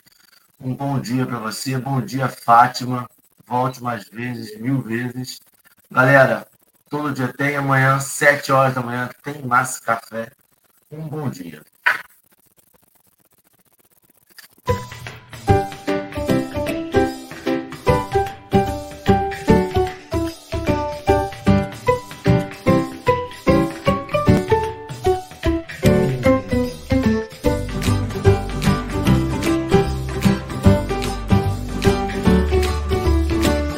Um 0.59 0.75
bom 0.75 0.99
dia 0.99 1.27
para 1.27 1.39
você, 1.39 1.77
bom 1.77 2.01
dia, 2.01 2.31
Fátima. 2.31 3.07
Volte 3.47 3.83
mais 3.83 4.09
vezes, 4.09 4.59
mil 4.59 4.81
vezes. 4.81 5.39
Galera, 5.91 6.49
todo 6.89 7.13
dia 7.13 7.31
tem, 7.31 7.57
amanhã, 7.57 8.01
7 8.01 8.51
horas 8.53 8.75
da 8.75 8.81
manhã, 8.81 9.11
tem 9.23 9.43
mais 9.43 9.79
café. 9.79 10.31
Um 10.91 11.07
bom 11.07 11.29
dia. 11.29 11.63